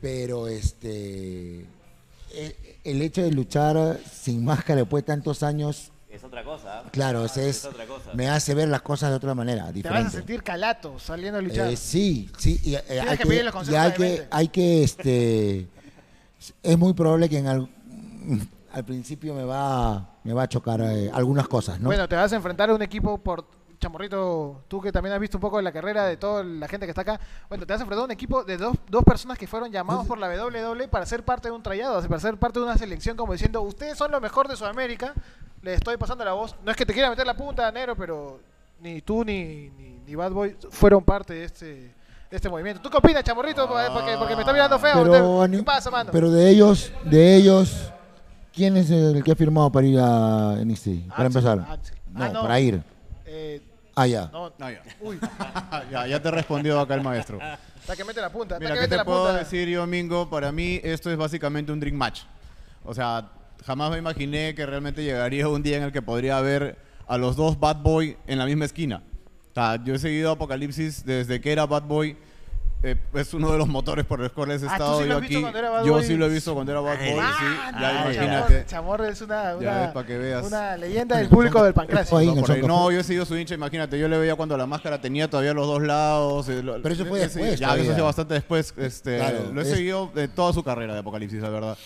Pero 0.02 0.48
este 0.48 1.66
eh, 2.34 2.78
el 2.84 3.02
hecho 3.02 3.22
de 3.24 3.32
luchar 3.32 4.00
sin 4.12 4.44
máscara 4.46 4.82
después 4.82 5.04
de 5.04 5.08
tantos 5.08 5.42
años, 5.44 5.92
Es 6.18 6.24
otra 6.24 6.44
cosa. 6.44 6.80
¿ah? 6.80 6.90
claro, 6.92 7.26
ese 7.26 7.48
es, 7.48 7.64
otra 7.64 7.86
cosa. 7.86 8.12
me 8.16 8.28
hace 8.28 8.56
ver 8.56 8.68
las 8.68 8.82
cosas 8.82 9.12
de 9.12 9.18
otra 9.18 9.36
manera, 9.36 9.66
Te 9.66 9.68
vas 9.68 9.72
a 9.72 9.74
diferente. 9.74 10.12
sentir 10.12 10.42
calato 10.42 10.98
saliendo 10.98 11.38
a 11.38 11.42
luchar. 11.44 11.70
Eh, 11.70 11.78
sí, 11.78 12.28
sí, 12.40 12.60
y, 12.64 12.74
eh, 12.74 12.82
hay 12.90 13.18
que 13.18 13.24
que, 13.24 13.30
pedir 13.30 13.46
los 13.46 13.54
y 13.54 13.58
consejos 13.58 13.80
hay 13.80 13.92
que, 13.94 14.28
hay 14.32 14.48
que, 14.48 14.84
este, 14.84 15.68
es 16.64 16.78
muy 16.78 16.94
probable 16.94 17.30
que 17.30 17.38
en 17.38 17.46
al, 17.46 17.70
al 18.74 18.84
principio 18.84 19.36
me 19.36 19.44
va, 19.44 20.10
me 20.24 20.34
va 20.34 20.42
a 20.44 20.50
chocar 20.50 20.82
eh, 20.82 21.12
algunas 21.14 21.48
cosas, 21.48 21.80
¿no? 21.80 21.86
Bueno, 21.88 22.10
te 22.10 22.16
vas 22.16 22.34
a 22.34 22.36
enfrentar 22.36 22.72
a 22.72 22.74
un 22.74 22.82
equipo 22.82 23.20
por 23.20 23.46
Chamorrito, 23.80 24.64
tú 24.68 24.82
que 24.82 24.92
también 24.92 25.14
has 25.14 25.20
visto 25.20 25.38
un 25.38 25.42
poco 25.42 25.58
de 25.58 25.64
la 25.64 25.72
carrera 25.72 26.06
de 26.06 26.18
toda 26.18 26.44
la 26.44 26.68
gente 26.68 26.86
que 26.86 26.92
está 26.92 27.02
acá. 27.02 27.20
Bueno, 27.48 27.66
te 27.66 27.74
vas 27.74 27.80
a 27.82 27.84
enfrentar 27.84 28.02
a 28.02 28.06
un 28.06 28.12
equipo 28.12 28.44
de 28.44 28.58
dos, 28.58 28.76
dos 28.90 29.04
personas 29.04 29.38
que 29.38 29.46
fueron 29.48 29.72
llamados 29.72 30.06
por 30.08 30.18
la 30.18 30.28
WWE 30.30 30.88
para 30.88 31.06
ser 31.06 31.24
parte 31.24 31.50
de 31.50 31.54
un 31.56 31.62
trayado, 31.62 32.02
para 32.08 32.20
ser 32.20 32.38
parte 32.38 32.60
de 32.60 32.66
una 32.66 32.78
selección, 32.78 33.16
como 33.16 33.34
diciendo, 33.34 33.62
ustedes 33.62 33.98
son 33.98 34.12
lo 34.12 34.20
mejor 34.20 34.48
de 34.48 34.56
Sudamérica, 34.56 35.14
les 35.62 35.76
estoy 35.76 35.96
pasando 35.98 36.26
la 36.26 36.34
voz. 36.34 36.56
No 36.64 36.72
es 36.72 36.78
que 36.78 36.86
te 36.86 36.94
quiera 36.94 37.10
meter 37.10 37.26
la 37.28 37.36
punta, 37.38 37.72
negro, 37.72 37.96
pero 37.96 38.40
ni 38.82 39.02
tú 39.02 39.24
ni, 39.24 39.70
ni, 39.78 40.00
ni 40.06 40.16
Bad 40.16 40.32
Boy 40.32 40.56
fueron 40.72 41.04
parte 41.04 41.34
de 41.36 41.44
este, 41.44 41.66
de 41.66 41.94
este 42.32 42.50
movimiento. 42.50 42.82
¿Tú 42.82 42.90
qué 42.90 42.98
opinas, 42.98 43.24
Chamorrito? 43.24 43.68
Porque, 43.68 44.16
porque 44.18 44.36
me 44.36 44.42
está 44.42 44.54
mirando 44.54 44.80
feo. 44.80 45.04
pero, 45.04 45.46
¿Qué 45.52 45.64
pasa, 45.64 45.92
mano? 45.92 46.10
pero 46.12 46.32
de 46.32 46.50
ellos, 46.50 46.92
de 47.06 47.36
ellos, 47.36 47.92
¿quién 48.54 48.76
es 48.76 48.90
el 48.90 49.24
que 49.24 49.32
ha 49.32 49.36
firmado 49.36 49.72
para 49.72 49.86
ir 49.86 50.00
a 50.00 50.56
NXT? 50.66 51.10
Para 51.10 51.26
Axel, 51.26 51.26
empezar. 51.26 51.58
No, 51.58 52.24
Ah, 52.24 52.30
no. 52.30 52.42
para 52.42 52.60
ir. 52.60 52.82
Eh, 53.26 53.62
Ah, 54.00 54.06
ya. 54.08 54.30
no, 54.32 54.54
No, 54.60 54.70
ya. 54.72 54.82
uy, 55.02 55.20
ya, 55.92 56.06
ya 56.08 56.22
te 56.22 56.30
respondió 56.32 56.80
acá 56.80 56.94
el 56.94 57.02
maestro. 57.02 57.40
está 57.80 57.96
que 57.96 58.04
mete 58.04 58.22
la 58.22 58.32
punta. 58.32 58.56
Está 58.56 58.60
Mira, 58.60 58.70
que 58.74 58.76
¿qué 58.76 58.82
mete 58.82 58.90
te 58.92 58.98
la 58.98 59.06
puedo 59.06 59.24
punta. 59.26 59.40
decir 59.40 59.68
yo, 59.68 59.88
Mingo? 59.88 60.30
Para 60.30 60.52
mí 60.52 60.80
esto 60.84 61.10
es 61.12 61.18
básicamente 61.18 61.72
un 61.72 61.80
dream 61.80 61.96
match. 61.96 62.22
O 62.86 62.94
sea, 62.94 63.30
jamás 63.66 63.90
me 63.92 63.98
imaginé 63.98 64.54
que 64.54 64.66
realmente 64.66 65.04
llegaría 65.04 65.48
un 65.50 65.64
día 65.64 65.78
en 65.78 65.84
el 65.84 65.92
que 65.92 66.02
podría 66.04 66.38
haber 66.38 66.78
a 67.08 67.18
los 67.18 67.36
dos 67.36 67.60
Bad 67.60 67.78
Boy 67.78 68.16
en 68.28 68.38
la 68.38 68.46
misma 68.46 68.66
esquina. 68.66 69.02
O 69.52 69.54
sea, 69.56 69.84
yo 69.84 69.96
he 69.96 70.00
seguido 70.00 70.32
Apocalipsis 70.32 71.04
desde 71.04 71.42
que 71.42 71.52
era 71.52 71.66
Bad 71.66 71.84
Boy. 71.84 72.16
Eh, 72.84 72.96
es 73.16 73.34
uno 73.34 73.52
de 73.52 73.58
los 73.58 73.68
motores 73.68 74.06
por 74.06 74.20
los 74.20 74.32
cuales 74.32 74.62
he 74.62 74.66
Ah, 74.68 74.70
¿tú 74.70 74.74
estado 74.76 75.00
sí 75.02 75.06
lo 75.08 75.20
yo 75.20 75.26
aquí. 75.26 75.42
cuando 75.42 75.58
era 75.60 75.70
Bad 75.72 75.86
yo 75.86 76.02
sí 76.04 76.16
lo 76.16 76.28
he 76.28 76.30
visto 76.30 76.54
cuando 76.54 76.72
era 76.72 76.80
Bad 76.82 76.98
Boy, 77.00 77.08
sí. 77.10 77.46
Ya 77.82 78.02
imagínate. 78.04 78.66
Chamorro, 78.68 79.06
es 79.06 79.20
una, 79.24 79.56
una, 79.56 80.06
que 80.06 80.18
veas. 80.20 80.46
una 80.46 80.78
leyenda 80.78 81.18
del 81.18 81.28
público 81.30 81.64
del 81.64 81.74
Pancracio. 81.74 82.22
No, 82.22 82.36
por 82.42 82.52
ahí. 82.52 82.62
No, 82.62 82.92
yo 82.92 83.00
he 83.00 83.04
sido 83.04 83.26
su 83.26 83.36
hincha, 83.36 83.56
imagínate, 83.56 83.98
yo 83.98 84.08
le 84.08 84.20
veía 84.20 84.36
cuando 84.36 84.56
la 84.56 84.68
máscara 84.68 85.02
tenía 85.02 85.28
todavía 85.28 85.56
los 85.56 85.66
dos 85.66 85.82
lados. 85.82 86.50
eh, 86.50 86.62
lo- 86.62 86.80
Pero 86.80 86.94
eso 86.94 87.06
fue 87.08 87.24
ese- 87.24 87.40
después 87.40 87.60
Ya, 87.60 87.66
todavía. 87.68 87.84
eso 87.86 87.94
fue 87.96 88.04
bastante 88.04 88.34
después. 88.36 88.74
Este, 88.78 89.18
Claro, 89.18 89.52
lo 89.52 89.60
he 89.60 89.64
es- 89.64 89.70
seguido 89.72 90.12
de 90.14 90.28
toda 90.28 90.54
su 90.54 90.64
carrera 90.64 90.94
de 90.94 91.00
Apocalipsis, 91.00 91.42
la 91.42 91.50
verdad. 91.50 91.78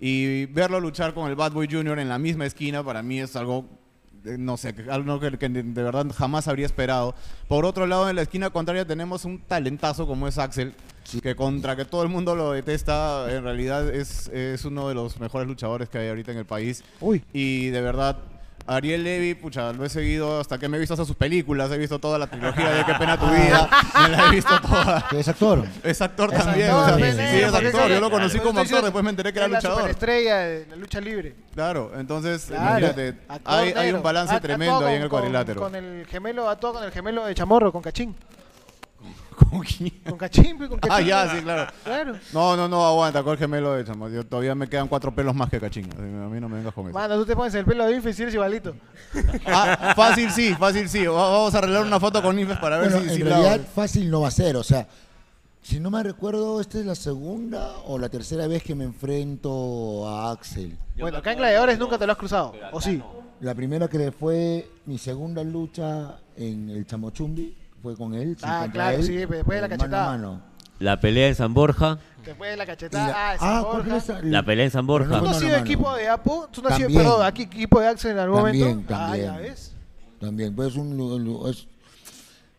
Y 0.00 0.46
verlo 0.46 0.80
luchar 0.80 1.12
con 1.12 1.28
el 1.28 1.36
Bad 1.36 1.52
Boy 1.52 1.68
Jr. 1.70 1.98
en 1.98 2.08
la 2.08 2.18
misma 2.18 2.46
esquina, 2.46 2.82
para 2.82 3.02
mí 3.02 3.20
es 3.20 3.36
algo, 3.36 3.66
eh, 3.66 3.68
no 4.38 4.56
sé, 4.56 4.74
algo 4.90 5.20
que, 5.20 5.38
que 5.38 5.48
de 5.48 5.82
verdad 5.82 6.06
jamás 6.16 6.48
habría 6.48 6.66
esperado. 6.66 7.14
Por 7.46 7.64
otro 7.64 7.86
lado, 7.86 8.10
en 8.10 8.16
la 8.16 8.22
esquina 8.22 8.50
contraria 8.50 8.84
tenemos 8.84 9.24
un 9.24 9.38
talentazo 9.38 10.06
como 10.06 10.28
es 10.28 10.38
Axel, 10.38 10.74
que 11.22 11.34
contra 11.34 11.76
que 11.76 11.84
todo 11.84 12.02
el 12.02 12.08
mundo 12.08 12.34
lo 12.36 12.52
detesta, 12.52 13.32
en 13.34 13.42
realidad 13.44 13.88
es, 13.88 14.28
es 14.28 14.64
uno 14.64 14.88
de 14.88 14.94
los 14.94 15.18
mejores 15.20 15.48
luchadores 15.48 15.88
que 15.88 15.98
hay 15.98 16.08
ahorita 16.08 16.32
en 16.32 16.38
el 16.38 16.46
país. 16.46 16.84
Uy. 17.00 17.22
Y 17.32 17.68
de 17.68 17.80
verdad, 17.80 18.18
Ariel 18.68 19.02
Levy, 19.02 19.34
pucha, 19.34 19.72
lo 19.72 19.84
he 19.84 19.88
seguido 19.88 20.40
hasta 20.40 20.58
que 20.58 20.68
me 20.68 20.76
he 20.76 20.80
visto 20.80 20.94
hasta 20.94 21.04
sus 21.06 21.16
películas, 21.16 21.70
he 21.72 21.78
visto 21.78 21.98
toda 21.98 22.18
la 22.18 22.26
trilogía 22.26 22.70
de 22.70 22.84
Qué 22.84 22.94
pena 22.94 23.18
tu 23.18 23.26
vida, 23.26 23.68
me 24.02 24.08
la 24.10 24.26
he 24.26 24.30
visto 24.34 24.60
toda. 24.60 25.06
Que 25.08 25.20
es 25.20 25.28
actor. 25.28 25.64
Es 25.82 26.00
actor 26.02 26.32
Es 26.32 26.44
también, 26.44 26.70
actor, 26.70 26.82
o 26.94 26.98
sea, 26.98 27.30
sí, 27.30 27.38
es 27.40 27.54
actor, 27.54 27.88
yo 27.90 28.00
lo 28.00 28.10
conocí 28.10 28.38
como 28.38 28.60
actor, 28.60 28.82
después 28.82 29.02
me 29.04 29.10
enteré 29.10 29.32
que 29.32 29.38
era 29.38 29.46
es 29.46 29.52
la 29.52 29.58
luchador. 29.58 29.78
superestrella 29.78 30.36
de 30.38 30.66
la 30.66 30.76
lucha 30.76 31.00
libre. 31.00 31.34
Claro, 31.54 31.92
entonces, 31.98 32.44
Claro. 32.46 32.62
imagínate, 32.78 33.18
Actor 33.28 33.54
hay, 33.78 33.92
un 33.92 34.02
balance 34.02 34.34
Act- 34.34 34.42
tremendo 34.42 34.86
ahí 34.86 34.96
en 34.96 35.02
el 35.02 35.08
cuadrilátero. 35.08 35.60
Con 35.60 35.74
el 35.74 36.06
gemelo, 36.06 36.48
actúa 36.48 36.74
con 36.74 36.84
el 36.84 36.92
gemelo 36.92 37.24
de 37.26 37.34
Chamorro, 37.34 37.72
con 37.72 37.82
Cachín. 37.82 38.14
¿Con 39.38 39.60
quién? 39.60 39.92
Con 40.08 40.18
Cachín, 40.18 40.56
pues, 40.58 40.68
con 40.68 40.78
Ah, 40.82 40.88
Cachín. 40.88 41.06
ya, 41.06 41.34
sí, 41.36 41.42
claro. 41.42 41.72
Claro. 41.84 42.14
No, 42.32 42.56
no, 42.56 42.68
no, 42.68 42.86
aguanta, 42.86 43.22
gemelo 43.38 43.72
de 43.74 43.84
chamo. 43.84 44.08
Yo 44.08 44.24
todavía 44.26 44.54
me 44.54 44.68
quedan 44.68 44.88
cuatro 44.88 45.14
pelos 45.14 45.34
más 45.34 45.48
que 45.50 45.58
que 45.60 45.66
A 45.66 46.28
mí 46.28 46.40
no 46.40 46.48
me 46.48 46.56
vengas 46.56 46.74
con 46.74 46.86
eso. 46.86 46.94
Mano, 46.98 47.16
tú 47.16 47.24
te 47.26 47.36
pones 47.36 47.54
el 47.54 47.64
pelo 47.64 47.86
de 47.86 47.94
Infes 47.96 48.18
y 48.18 48.22
eres 48.22 48.34
igualito. 48.34 48.74
Ah, 49.46 49.92
fácil 49.96 50.30
sí, 50.30 50.54
fácil 50.54 50.88
sí. 50.88 51.06
Va- 51.06 51.30
Vamos 51.30 51.54
a 51.54 51.58
arreglar 51.58 51.82
una 51.84 52.00
foto 52.00 52.22
con 52.22 52.38
Infes 52.38 52.58
para 52.58 52.78
ver 52.78 52.90
Bueno, 52.90 53.04
si, 53.04 53.10
en 53.10 53.16
si 53.16 53.22
la- 53.22 53.38
realidad 53.38 53.66
fácil 53.74 54.10
no 54.10 54.20
va 54.22 54.28
a 54.28 54.32
ser, 54.32 54.56
o 54.56 54.62
sea, 54.64 54.86
si 55.62 55.80
no 55.80 55.90
me 55.90 56.02
recuerdo, 56.02 56.60
esta 56.60 56.78
es 56.78 56.86
la 56.86 56.94
segunda 56.94 57.74
o 57.86 57.98
la 57.98 58.08
tercera 58.08 58.46
vez 58.46 58.62
que 58.62 58.74
me 58.74 58.84
enfrento 58.84 60.08
a 60.08 60.32
Axel. 60.32 60.76
Bueno, 60.98 61.18
acá 61.18 61.32
en 61.32 61.38
Gladiadores 61.38 61.78
nunca 61.78 61.98
te 61.98 62.06
lo 62.06 62.12
has 62.12 62.18
cruzado. 62.18 62.52
¿O 62.72 62.80
sí? 62.80 63.02
La 63.40 63.54
primera 63.54 63.86
que 63.88 64.10
fue 64.10 64.68
mi 64.86 64.98
segunda 64.98 65.44
lucha 65.44 66.16
en 66.36 66.70
el 66.70 66.86
Chamochumbi 66.86 67.56
fue 67.82 67.96
con 67.96 68.14
él. 68.14 68.36
Ah, 68.42 68.68
claro, 68.72 68.96
él, 68.98 69.04
sí, 69.04 69.14
después 69.16 69.46
de 69.46 69.60
la 69.60 69.66
eh, 69.66 69.68
mano 69.68 69.78
cachetada. 69.78 70.10
mano. 70.10 70.42
La 70.78 71.00
pelea 71.00 71.28
en 71.28 71.34
San 71.34 71.54
Borja. 71.54 71.98
Después 72.24 72.50
de 72.50 72.56
la 72.56 72.66
cachetada. 72.66 73.08
la- 73.08 73.32
ah, 73.32 74.00
San 74.00 74.16
ah. 74.16 74.20
La 74.22 74.42
pelea 74.44 74.64
en 74.66 74.70
San 74.70 74.86
Borja. 74.86 75.18
¿Tú 75.18 75.24
no 75.24 75.30
has 75.30 75.38
sido 75.38 75.56
equipo 75.56 75.94
de 75.96 76.08
Apo? 76.08 76.48
¿Tú 76.52 76.62
no 76.62 76.68
has 76.68 76.76
sido, 76.76 76.88
También. 76.88 77.02
perdón, 77.04 77.26
aquí 77.26 77.42
equipo 77.42 77.80
de 77.80 77.88
Axel 77.88 78.10
en 78.12 78.18
algún 78.18 78.42
También, 78.42 78.68
momento? 78.68 78.94
Ah, 78.94 78.98
también. 78.98 79.24
ya 79.26 79.36
ves. 79.38 79.72
También, 80.20 80.54
pues 80.54 80.68
es 80.68 80.76
un, 80.76 81.46
es, 81.48 81.66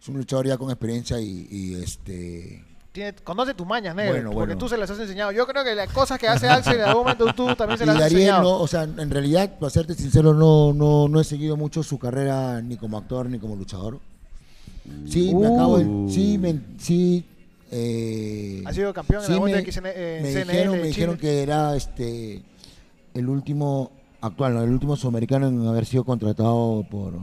es 0.02 0.08
un 0.08 0.18
luchador 0.18 0.48
ya 0.48 0.58
con 0.58 0.70
experiencia 0.70 1.20
y, 1.20 1.48
y, 1.50 1.76
este... 1.76 2.66
Tiene, 2.92 3.14
conoce 3.16 3.54
tus 3.54 3.68
mañas, 3.68 3.94
negro. 3.96 4.14
Bueno, 4.14 4.32
porque 4.32 4.54
bueno. 4.54 4.60
tú 4.60 4.68
se 4.68 4.78
las 4.78 4.90
has 4.90 5.00
enseñado. 5.00 5.32
Yo 5.32 5.46
creo 5.46 5.64
que 5.64 5.76
las 5.76 5.90
cosas 5.94 6.18
que 6.18 6.28
hace 6.28 6.50
Axel 6.50 6.78
en 6.80 6.86
algún 6.86 7.04
momento 7.04 7.32
tú 7.34 7.56
también 7.56 7.78
se 7.78 7.84
Y 7.84 7.88
las 7.88 7.98
has 7.98 8.12
enseñado. 8.12 8.42
no, 8.42 8.58
o 8.60 8.68
sea, 8.68 8.84
en 8.84 9.10
realidad, 9.12 9.60
para 9.60 9.70
serte 9.70 9.94
sincero, 9.94 10.34
no, 10.34 10.74
no, 10.74 11.08
no 11.08 11.20
he 11.20 11.24
seguido 11.24 11.56
mucho 11.56 11.84
su 11.84 12.00
carrera 12.00 12.62
ni 12.62 12.78
como 12.78 12.98
actor 12.98 13.30
ni 13.30 13.38
como 13.40 13.56
luchador. 13.56 14.00
Sí, 15.08 15.34
me 15.34 15.48
acabo 15.48 15.78
de, 15.80 16.12
sí, 16.12 16.38
me, 16.38 16.60
sí, 16.78 17.26
eh, 17.72 18.64
Ha 18.66 18.74
sido 18.74 18.94
campeón 18.94 19.22
en 19.24 19.28
sí 19.28 19.34
la 19.34 19.40
me, 19.42 19.54
de 19.54 19.72
XN, 19.72 19.86
eh, 19.88 20.20
me 20.24 20.32
CNL 20.32 20.48
dijeron, 20.52 20.72
me 20.82 20.88
dijeron 20.88 21.18
que 21.18 21.42
era 21.44 21.76
este 21.76 22.42
el 23.14 23.28
último 23.30 23.92
actual, 24.22 24.54
no, 24.56 24.64
el 24.64 24.70
último 24.70 24.96
sudamericano 24.96 25.48
en 25.48 25.66
haber 25.68 25.86
sido 25.86 26.04
contratado 26.04 26.86
por 26.90 27.14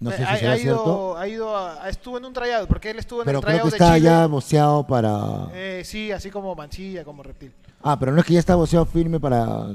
No 0.00 0.10
sé 0.10 0.18
si 0.18 0.36
será 0.36 0.52
ha 0.52 0.56
ido, 0.58 0.58
cierto. 0.58 1.18
ha 1.18 1.28
ido 1.28 1.56
a- 1.56 1.88
estuvo 1.88 2.18
en 2.18 2.24
un 2.24 2.32
tryout, 2.32 2.68
porque 2.68 2.90
él 2.90 2.98
estuvo 2.98 3.20
en 3.22 3.26
Pero 3.26 3.38
el 3.40 3.44
creo 3.44 3.56
que 3.58 3.62
de 3.70 3.76
está 3.76 3.94
Chile. 3.94 4.04
ya 4.06 4.26
boceado 4.26 4.86
para... 4.86 5.48
Eh, 5.54 5.82
sí, 5.84 6.10
así 6.12 6.30
como 6.30 6.54
Mancilla, 6.54 7.04
como 7.04 7.22
Reptil. 7.22 7.52
Ah, 7.82 7.98
pero 7.98 8.12
no 8.12 8.20
es 8.20 8.24
que 8.26 8.34
ya 8.34 8.40
está 8.40 8.54
boceado 8.54 8.84
firme 8.86 9.18
para... 9.20 9.72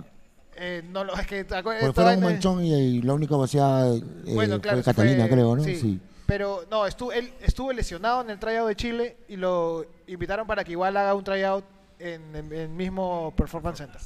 Eh, 0.56 0.84
no 0.92 1.04
lo, 1.04 1.14
es 1.18 1.26
que 1.28 1.44
Porque 1.46 1.92
fueron 1.94 2.18
un 2.18 2.24
manchón 2.24 2.64
y, 2.64 2.74
y 2.74 3.02
la 3.02 3.14
única 3.14 3.36
boceada 3.36 3.94
eh, 3.96 4.02
Bueno, 4.34 4.62
claro, 4.62 4.78
fue 4.84 4.94
Catalina, 4.94 5.24
fue- 5.28 5.34
creo, 5.34 5.56
¿no? 5.56 5.64
Sí. 5.64 5.76
Sí. 5.76 6.00
Pero 6.26 6.64
no, 6.72 6.86
estuvo, 6.86 7.12
él 7.12 7.34
estuvo 7.42 7.72
lesionado 7.74 8.22
en 8.22 8.30
el 8.30 8.40
tryout 8.40 8.68
de 8.70 8.76
Chile 8.76 9.18
y 9.28 9.36
lo 9.36 9.86
invitaron 10.08 10.48
para 10.48 10.64
que 10.64 10.72
igual 10.72 10.96
haga 10.96 11.14
un 11.14 11.24
tryout 11.24 11.66
en 12.00 12.36
el 12.54 12.70
mismo 12.70 13.34
Performance 13.36 13.80
Center. 13.80 14.02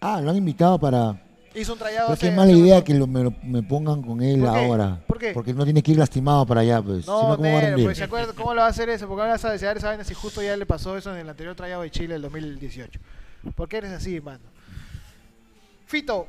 Ah, 0.00 0.20
lo 0.20 0.30
han 0.30 0.36
invitado 0.36 0.78
para... 0.78 1.22
Hizo 1.54 1.72
un 1.72 1.78
tryout 1.78 2.08
Pero 2.08 2.18
qué 2.20 2.30
mala 2.32 2.52
idea 2.52 2.84
que 2.84 2.92
lo- 2.92 3.06
me, 3.06 3.22
lo- 3.22 3.32
me 3.42 3.62
pongan 3.62 4.02
con 4.02 4.20
él 4.22 4.44
ahora. 4.46 5.00
¿Por 5.06 5.18
qué? 5.18 5.30
Porque 5.32 5.54
no 5.54 5.64
tiene 5.64 5.82
que 5.82 5.92
ir 5.92 5.98
lastimado 5.98 6.44
para 6.44 6.60
allá, 6.60 6.82
pues. 6.82 7.06
No, 7.06 7.20
Si 7.20 7.26
no, 7.28 7.36
¿cómo 7.36 7.42
va 7.44 7.48
a 7.48 7.52
negro, 7.52 7.66
rendir? 7.68 7.84
pues, 7.86 7.96
¿se 7.98 8.04
acuerda 8.04 8.32
cómo 8.34 8.52
lo 8.52 8.60
va 8.60 8.66
a 8.66 8.70
hacer 8.70 8.90
eso? 8.90 9.08
¿Por 9.08 9.16
qué 9.16 9.26
vas 9.28 9.44
a 9.46 9.52
desear 9.52 9.76
esa 9.78 9.86
vaina 9.88 10.04
si 10.04 10.12
justo 10.12 10.42
ya 10.42 10.54
le 10.56 10.66
pasó 10.66 10.98
eso 10.98 11.10
en 11.14 11.20
el 11.20 11.28
anterior 11.30 11.54
tryout 11.54 11.82
de 11.84 11.90
Chile 11.90 12.12
del 12.14 12.22
2018? 12.22 13.00
¿Por 13.54 13.68
qué 13.68 13.78
eres 13.78 13.92
así, 13.92 14.20
mano? 14.20 14.44
Fito, 15.86 16.26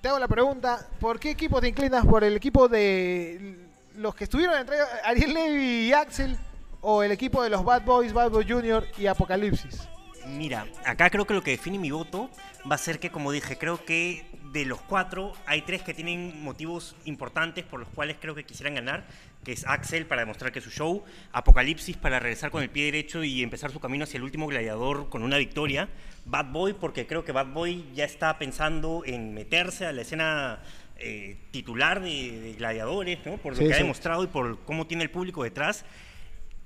te 0.00 0.08
hago 0.08 0.18
la 0.18 0.26
pregunta, 0.28 0.88
¿por 0.98 1.20
qué 1.20 1.30
equipo 1.30 1.60
te 1.60 1.68
inclinas? 1.68 2.04
¿Por 2.04 2.24
el 2.24 2.34
equipo 2.36 2.68
de 2.68 3.63
los 3.96 4.14
que 4.14 4.24
estuvieron 4.24 4.54
en 4.54 4.60
el 4.62 4.66
tryout, 4.66 4.88
Ariel 5.04 5.34
Levy 5.34 5.88
y 5.88 5.92
Axel? 5.92 6.36
¿O 6.80 7.02
el 7.02 7.12
equipo 7.12 7.42
de 7.42 7.50
los 7.50 7.64
Bad 7.64 7.84
Boys, 7.84 8.12
Bad 8.12 8.30
Boy 8.30 8.44
Junior 8.46 8.86
y 8.98 9.06
Apocalipsis? 9.06 9.88
Mira, 10.26 10.66
acá 10.84 11.10
creo 11.10 11.26
que 11.26 11.34
lo 11.34 11.42
que 11.42 11.52
define 11.52 11.78
mi 11.78 11.90
voto 11.90 12.30
va 12.70 12.74
a 12.76 12.78
ser 12.78 12.98
que, 12.98 13.10
como 13.10 13.30
dije, 13.30 13.56
creo 13.58 13.84
que 13.84 14.26
de 14.52 14.64
los 14.64 14.80
cuatro 14.80 15.32
hay 15.46 15.62
tres 15.62 15.82
que 15.82 15.92
tienen 15.92 16.42
motivos 16.42 16.94
importantes 17.04 17.64
por 17.64 17.80
los 17.80 17.88
cuales 17.88 18.16
creo 18.20 18.34
que 18.34 18.44
quisieran 18.44 18.74
ganar, 18.74 19.04
que 19.44 19.52
es 19.52 19.66
Axel 19.66 20.06
para 20.06 20.22
demostrar 20.22 20.52
que 20.52 20.60
es 20.60 20.64
su 20.64 20.70
show, 20.70 21.04
Apocalipsis 21.32 21.96
para 21.96 22.20
regresar 22.20 22.50
con 22.50 22.62
el 22.62 22.70
pie 22.70 22.84
derecho 22.84 23.24
y 23.24 23.42
empezar 23.42 23.70
su 23.70 23.80
camino 23.80 24.04
hacia 24.04 24.18
el 24.18 24.22
último 24.22 24.46
gladiador 24.46 25.08
con 25.08 25.22
una 25.22 25.38
victoria, 25.38 25.88
Bad 26.24 26.52
Boy 26.52 26.72
porque 26.72 27.06
creo 27.06 27.24
que 27.24 27.32
Bad 27.32 27.48
Boy 27.48 27.84
ya 27.94 28.04
está 28.04 28.38
pensando 28.38 29.02
en 29.04 29.34
meterse 29.34 29.86
a 29.86 29.92
la 29.92 30.02
escena 30.02 30.60
eh, 30.96 31.36
titular 31.50 32.00
de, 32.02 32.40
de 32.40 32.52
gladiadores, 32.54 33.18
¿no? 33.26 33.36
por 33.38 33.52
lo 33.54 33.58
Sí, 33.58 33.66
que 33.66 33.74
ha 33.74 33.78
demostrado 33.78 34.22
y 34.24 34.28
por 34.28 34.60
cómo 34.64 34.86
tiene 34.86 35.02
el 35.02 35.10
público 35.10 35.42
detrás. 35.42 35.84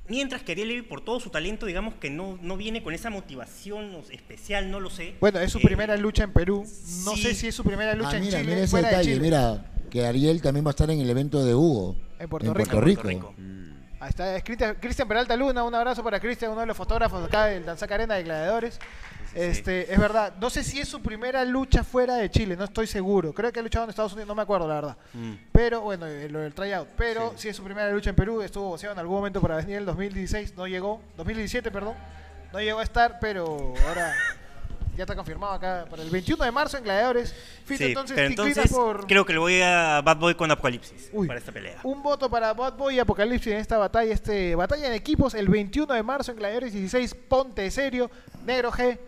Mientras 0.09 0.43
que 0.43 0.53
Ariel 0.53 0.69
Levy, 0.69 0.83
por 0.83 1.03
todo 1.03 1.21
su 1.21 1.29
talento, 1.29 1.67
digamos 1.67 1.95
que 1.97 2.09
no, 2.09 2.39
no 2.41 2.57
viene 2.57 2.83
con 2.83 2.95
esa 2.95 3.11
motivación 3.11 4.03
especial, 4.11 4.71
no 4.71 4.81
lo 4.81 4.89
sé. 4.89 5.15
Bueno, 5.21 5.39
es 5.39 5.53
su 5.53 5.59
Eh, 5.59 5.63
primera 5.63 5.97
lucha 5.99 6.25
en 6.25 6.33
Perú. 6.33 6.61
No 7.05 7.15
sí. 7.15 7.23
sé 7.23 7.35
si 7.35 7.49
es 7.49 7.55
su 7.55 7.63
primera 7.63 7.95
lucha 7.95 8.13
Ah, 8.13 8.17
en 8.17 8.23
mira, 8.25 8.39
Chile, 8.41 8.51
mira 8.53 8.65
ese 8.65 8.71
fuera 8.71 8.89
de 8.89 8.95
detalle. 8.97 9.11
Chile. 9.15 9.23
Mira, 9.23 9.67
que 9.91 10.07
Ariel 10.07 10.41
también 10.41 10.65
va 10.65 10.71
a 10.71 10.73
estar 10.73 10.91
en 10.91 11.01
el 11.01 11.11
evento 11.11 11.45
de 11.45 11.55
Hugo. 11.55 11.97
En 12.19 12.29
Puerto 12.29 12.49
en 12.49 12.55
Rico. 12.55 12.71
Puerto 12.71 12.79
en 12.79 12.85
Rico. 12.87 13.03
Puerto 13.03 13.33
Rico. 13.37 13.49
Ahí 14.01 14.09
está, 14.11 14.37
es 14.37 14.45
Cristian, 14.45 14.77
Cristian 14.81 15.09
Peralta 15.09 15.37
Luna, 15.37 15.63
un 15.65 15.75
abrazo 15.75 16.03
para 16.05 16.21
Cristian, 16.21 16.53
uno 16.53 16.61
de 16.61 16.67
los 16.69 16.77
fotógrafos 16.77 17.23
acá 17.27 17.47
del 17.47 17.67
Danzac 17.67 17.91
Arena 17.93 18.15
de 18.15 18.23
Gladiadores. 18.23 18.79
Este, 19.39 19.93
es 19.93 19.99
verdad, 20.01 20.35
no 20.41 20.51
sé 20.51 20.65
si 20.65 20.81
es 20.81 20.89
su 20.89 21.01
primera 21.01 21.45
lucha 21.45 21.85
fuera 21.85 22.17
de 22.17 22.29
Chile, 22.29 22.57
no 22.57 22.65
estoy 22.65 22.89
seguro. 22.89 23.33
Creo 23.33 23.53
que 23.53 23.61
ha 23.61 23.63
luchado 23.63 23.85
en 23.85 23.91
Estados 23.91 24.13
Unidos, 24.13 24.27
no 24.27 24.35
me 24.35 24.43
acuerdo 24.43 24.67
la 24.67 24.75
verdad. 24.75 24.97
Mm. 25.13 25.33
Pero 25.53 25.81
bueno, 25.81 26.07
eh, 26.07 26.29
lo 26.29 26.41
del 26.41 26.53
tryout. 26.53 26.89
Pero 26.97 27.35
si 27.37 27.49
es 27.49 27.57
su 27.57 27.63
primera 27.63 27.89
lucha 27.93 28.11
en 28.11 28.17
Perú, 28.17 28.43
estuvo 28.43 28.71
boceado 28.71 28.95
en 28.95 28.99
algún 28.99 29.15
momento 29.15 29.41
para 29.41 29.57
venir 29.57 29.75
en 29.75 29.79
el 29.79 29.87
2016, 29.87 30.57
no 30.57 30.67
llegó, 30.67 31.01
2017, 31.17 31.71
perdón. 31.71 31.95
No 32.53 32.59
llegó 32.61 32.81
a 32.81 32.83
estar, 32.83 33.19
pero 33.21 33.75
ahora 33.87 34.13
ya 34.97 35.05
está 35.05 35.15
confirmado 35.15 35.53
acá 35.53 35.87
para 35.89 36.03
el 36.03 36.11
21 36.11 36.45
de 36.45 36.51
marzo 36.51 36.77
en 36.77 36.83
Gladiadores. 36.83 37.33
Fito, 37.65 37.79
Sí, 37.79 37.85
entonces, 37.85 38.17
pero 38.17 38.29
entonces 38.29 38.73
por 38.73 39.07
creo 39.07 39.25
que 39.25 39.35
le 39.35 39.39
voy 39.39 39.63
a 39.63 40.01
Bad 40.05 40.17
Boy 40.17 40.35
con 40.35 40.51
Apocalipsis 40.51 41.11
Uy. 41.13 41.29
para 41.29 41.39
esta 41.39 41.53
pelea. 41.53 41.79
un 41.85 42.03
voto 42.03 42.29
para 42.29 42.53
Bad 42.55 42.77
Boy 42.77 42.97
y 42.97 42.99
Apocalipsis 42.99 43.53
en 43.53 43.61
esta 43.61 43.79
batalla, 43.79 44.13
este 44.13 44.57
batalla 44.57 44.89
en 44.89 44.95
equipos 44.95 45.35
el 45.35 45.47
21 45.47 45.95
de 45.95 46.03
marzo 46.03 46.33
en 46.33 46.39
Gladiadores 46.39 46.73
16, 46.73 47.15
ponte 47.29 47.71
serio, 47.71 48.11
negro 48.45 48.73
G. 48.73 48.99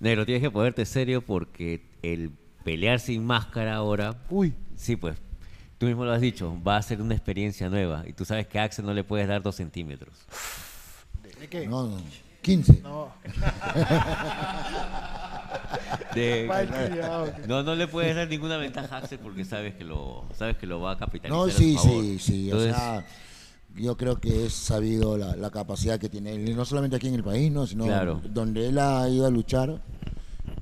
Negro, 0.00 0.26
tienes 0.26 0.42
que 0.42 0.50
ponerte 0.50 0.84
serio 0.84 1.22
porque 1.22 1.82
el 2.02 2.30
pelear 2.64 3.00
sin 3.00 3.24
máscara 3.24 3.74
ahora, 3.76 4.16
Uy, 4.30 4.54
sí, 4.76 4.96
pues, 4.96 5.16
tú 5.78 5.86
mismo 5.86 6.04
lo 6.04 6.12
has 6.12 6.20
dicho, 6.20 6.56
va 6.66 6.76
a 6.76 6.82
ser 6.82 7.00
una 7.02 7.14
experiencia 7.14 7.68
nueva. 7.68 8.04
Y 8.06 8.12
tú 8.12 8.24
sabes 8.24 8.46
que 8.46 8.58
a 8.58 8.64
Axel 8.64 8.84
no 8.86 8.94
le 8.94 9.04
puedes 9.04 9.28
dar 9.28 9.42
dos 9.42 9.56
centímetros. 9.56 10.14
¿de 11.40 11.48
qué? 11.48 11.66
No, 11.66 11.86
no, 11.88 11.98
15. 12.42 12.80
No, 12.82 13.12
De- 16.14 16.48
no, 17.48 17.62
no 17.62 17.74
le 17.74 17.88
puedes 17.88 18.14
dar 18.14 18.28
ninguna 18.28 18.56
ventaja 18.56 18.96
a 18.96 18.98
Axel 18.98 19.18
porque 19.18 19.44
sabes 19.44 19.74
que 19.74 19.84
lo, 19.84 20.24
sabes 20.36 20.56
que 20.56 20.66
lo 20.66 20.80
va 20.80 20.92
a 20.92 20.98
capitalizar. 20.98 21.36
No, 21.36 21.44
a 21.44 21.50
sí, 21.50 21.76
sí, 21.78 22.18
sí. 22.20 22.52
O 22.52 22.56
Entonces, 22.56 22.76
sea, 22.76 23.04
yo 23.76 23.96
creo 23.96 24.20
que 24.20 24.46
es 24.46 24.52
sabido 24.52 25.16
la, 25.18 25.36
la 25.36 25.50
capacidad 25.50 25.98
que 25.98 26.08
tiene 26.08 26.34
él, 26.34 26.56
no 26.56 26.64
solamente 26.64 26.96
aquí 26.96 27.08
en 27.08 27.14
el 27.14 27.24
país, 27.24 27.50
¿no? 27.50 27.66
sino 27.66 27.84
Claro. 27.86 28.20
donde 28.30 28.68
él 28.68 28.78
ha 28.78 29.08
ido 29.08 29.26
a 29.26 29.30
luchar, 29.30 29.82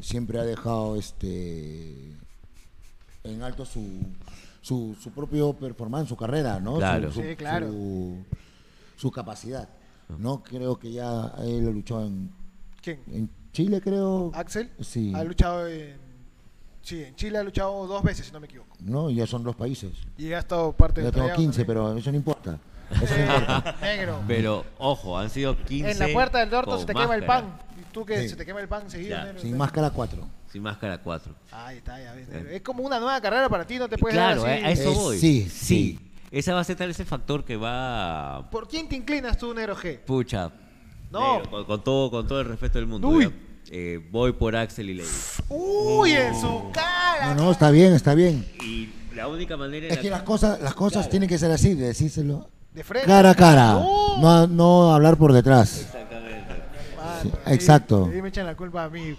siempre 0.00 0.38
ha 0.38 0.44
dejado 0.44 0.96
este 0.96 2.12
en 3.24 3.42
alto 3.42 3.64
su, 3.64 4.00
su, 4.60 4.96
su 5.00 5.10
propio 5.10 5.52
performance, 5.52 6.08
su 6.08 6.16
carrera, 6.16 6.58
¿no? 6.58 6.72
Su- 6.74 6.78
Claro. 6.78 7.12
Su, 7.12 7.20
Sí, 7.20 7.36
claro. 7.36 7.68
Su, 7.70 8.16
su 8.96 9.10
capacidad. 9.10 9.68
No 10.18 10.42
creo 10.42 10.78
que 10.78 10.92
ya 10.92 11.32
él 11.44 11.66
ha 11.68 11.70
luchado 11.70 12.04
en, 12.06 12.30
¿Quién? 12.82 13.00
en 13.12 13.30
Chile, 13.52 13.80
creo. 13.80 14.30
Axel 14.34 14.70
Sí. 14.80 15.12
ha 15.14 15.22
luchado 15.24 15.66
en 15.68 15.96
sí, 16.82 17.02
en 17.02 17.14
Chile 17.14 17.38
ha 17.38 17.42
luchado 17.44 17.86
dos 17.86 18.02
veces 18.02 18.26
si 18.26 18.32
no 18.32 18.40
me 18.40 18.46
equivoco. 18.46 18.76
No, 18.80 19.08
ya 19.10 19.26
son 19.26 19.44
dos 19.44 19.54
países. 19.54 19.92
Y 20.18 20.32
ha 20.32 20.40
estado 20.40 20.72
parte 20.72 21.00
Ya 21.00 21.06
del 21.06 21.14
tengo 21.14 21.26
tryout 21.26 21.38
15, 21.40 21.58
también. 21.64 21.66
pero 21.66 21.96
eso 21.96 22.10
no 22.10 22.16
importa. 22.16 22.58
Eso 23.00 23.14
negro. 23.82 24.20
Pero, 24.26 24.64
ojo, 24.78 25.18
han 25.18 25.30
sido 25.30 25.56
15. 25.64 25.90
En 25.92 25.98
la 25.98 26.08
puerta 26.08 26.38
del 26.38 26.52
orto 26.54 26.70
con 26.72 26.80
se 26.80 26.86
te 26.86 26.92
quema 26.94 27.14
el 27.14 27.22
máscara. 27.22 27.42
pan. 27.48 27.58
Y 27.80 27.92
tú 27.92 28.04
que 28.04 28.22
Sí. 28.22 28.28
se 28.30 28.36
te 28.36 28.44
quema 28.44 28.60
el 28.60 28.68
pan 28.68 28.90
seguido, 28.90 29.16
Ya, 29.16 29.24
negro. 29.24 29.40
Sin 29.40 29.56
máscara 29.56 29.90
4. 29.90 30.26
Sin 30.52 30.62
máscara 30.62 30.98
4. 30.98 31.34
Ahí 31.50 31.78
está, 31.78 32.00
ya 32.02 32.12
ves. 32.12 32.28
negro. 32.28 32.50
Es 32.50 32.62
como 32.62 32.82
una 32.82 32.98
nueva 33.00 33.20
carrera 33.20 33.48
para 33.48 33.66
ti, 33.66 33.78
no 33.78 33.88
te 33.88 33.96
puedes 33.98 34.16
Claro, 34.16 34.42
dar 34.42 34.50
a 34.50 34.54
así. 34.56 34.64
a 34.64 34.70
eso 34.70 34.90
Eh, 34.90 34.94
voy. 34.94 35.18
sí, 35.18 35.48
sí. 35.48 35.98
Esa 36.30 36.54
va 36.54 36.60
a 36.60 36.64
ser 36.64 36.76
tal 36.76 36.88
ese 36.90 37.04
factor 37.04 37.44
que 37.44 37.56
va 37.56 38.36
a 38.36 38.50
¿Por 38.50 38.66
quién 38.68 38.88
te 38.88 38.96
inclinas 38.96 39.36
tú, 39.36 39.52
negro 39.52 39.76
G? 39.76 39.98
Pucha. 40.00 40.50
No. 41.10 41.34
negro, 41.36 41.50
con, 41.50 41.64
con 41.66 41.84
todo, 41.84 42.10
con 42.10 42.26
todo 42.26 42.40
el 42.40 42.46
respeto 42.48 42.78
del 42.78 42.86
mundo. 42.86 43.08
Uy. 43.08 43.24
¿ya? 43.24 43.30
Eh, 43.70 44.00
voy 44.10 44.32
por 44.32 44.54
Axel 44.56 44.90
y 44.90 44.94
Lady. 44.94 45.08
Uy, 45.48 46.12
en 46.12 46.38
su 46.38 46.70
cara. 46.72 47.34
No, 47.34 47.44
no, 47.44 47.50
está 47.52 47.70
bien, 47.70 47.92
está 47.94 48.14
bien. 48.14 48.44
Y 48.62 48.90
la 49.14 49.28
única 49.28 49.56
manera 49.56 49.86
en 49.86 49.92
Es 49.92 49.96
la 49.98 50.02
que 50.02 50.10
las 50.10 50.22
cosas, 50.22 50.60
las 50.60 50.74
cosas 50.74 51.08
tienen 51.08 51.28
que 51.28 51.38
ser 51.38 51.50
así, 51.50 51.74
de 51.74 51.86
decírselo 51.86 52.48
De 52.74 52.82
frente. 52.84 53.06
cara 53.06 53.30
a 53.30 53.34
cara, 53.34 53.72
No. 53.74 54.18
no, 54.18 54.46
no 54.46 54.94
hablar 54.94 55.16
por 55.16 55.32
detrás. 55.32 55.80
Exactamente. 55.82 56.62
Mano, 56.96 57.20
Sí, 57.22 57.32
ahí- 57.44 57.54
exacto. 57.54 58.08
Ahí 58.12 58.22
me 58.22 58.28
echan 58.28 58.46
la 58.46 58.56
culpa 58.56 58.84
a 58.84 58.88
mí. 58.88 59.16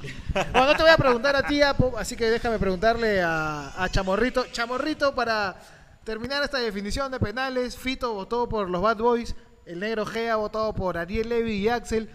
Bueno, 0.51 0.67
no 0.67 0.75
te 0.75 0.81
voy 0.83 0.91
a 0.91 0.97
preguntar 0.97 1.35
a 1.35 1.43
ti, 1.43 1.61
Apo, 1.61 1.93
así 1.97 2.15
que 2.15 2.29
déjame 2.31 2.57
preguntarle 2.59 3.21
a, 3.21 3.71
a 3.83 3.89
Chamorrito. 3.89 4.45
Chamorrito, 4.51 5.13
para 5.13 5.55
terminar 6.03 6.43
esta 6.43 6.57
definición 6.57 7.11
de 7.11 7.19
penales, 7.19 7.77
Fito 7.77 8.13
votó 8.13 8.49
por 8.49 8.69
los 8.69 8.81
Bad 8.81 8.97
Boys, 8.97 9.35
el 9.65 9.79
negro 9.79 10.05
G 10.05 10.29
ha 10.29 10.35
votado 10.35 10.73
por 10.73 10.97
Ariel 10.97 11.29
Levy 11.29 11.53
y 11.57 11.69
Axel. 11.69 12.09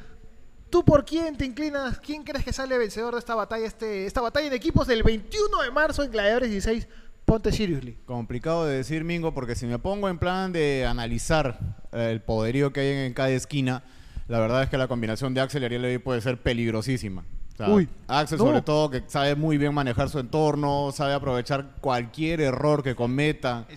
¿Tú 0.70 0.84
por 0.84 1.04
quién 1.06 1.34
te 1.36 1.46
inclinas? 1.46 1.98
¿Quién 1.98 2.22
crees 2.24 2.44
que 2.44 2.52
sale 2.52 2.76
vencedor 2.76 3.14
de 3.14 3.20
esta 3.20 3.34
batalla, 3.34 3.64
este, 3.64 4.04
esta 4.04 4.20
batalla 4.20 4.48
en 4.48 4.52
equipos 4.52 4.86
del 4.86 5.02
21 5.02 5.62
de 5.62 5.70
marzo 5.70 6.02
en 6.02 6.10
Gladiadores 6.10 6.50
16? 6.50 6.86
Ponte 7.28 7.52
seriously. 7.52 7.98
Complicado 8.06 8.64
de 8.64 8.78
decir, 8.78 9.04
Mingo, 9.04 9.34
porque 9.34 9.54
si 9.54 9.66
me 9.66 9.78
pongo 9.78 10.08
en 10.08 10.18
plan 10.18 10.50
de 10.50 10.86
analizar 10.86 11.58
eh, 11.92 12.08
el 12.10 12.22
poderío 12.22 12.72
que 12.72 12.80
hay 12.80 13.06
en, 13.06 13.12
cada 13.12 13.28
esquina, 13.28 13.82
la 14.28 14.40
verdad 14.40 14.62
es 14.62 14.70
que 14.70 14.78
la 14.78 14.88
combinación 14.88 15.34
de 15.34 15.42
Axel 15.42 15.60
y 15.62 15.66
Ariel 15.66 15.82
Levy 15.82 15.98
puede 15.98 16.22
ser 16.22 16.40
peligrosísima. 16.40 17.26
O 17.52 17.56
sea, 17.58 17.68
Uy. 17.68 17.86
Axel, 18.06 18.38
No. 18.38 18.46
sobre 18.46 18.62
todo, 18.62 18.88
que 18.88 19.02
sabe 19.08 19.34
muy 19.34 19.58
bien 19.58 19.74
manejar 19.74 20.08
su 20.08 20.18
entorno, 20.20 20.90
sabe 20.90 21.12
aprovechar 21.12 21.74
cualquier 21.82 22.40
error 22.40 22.82
que 22.82 22.94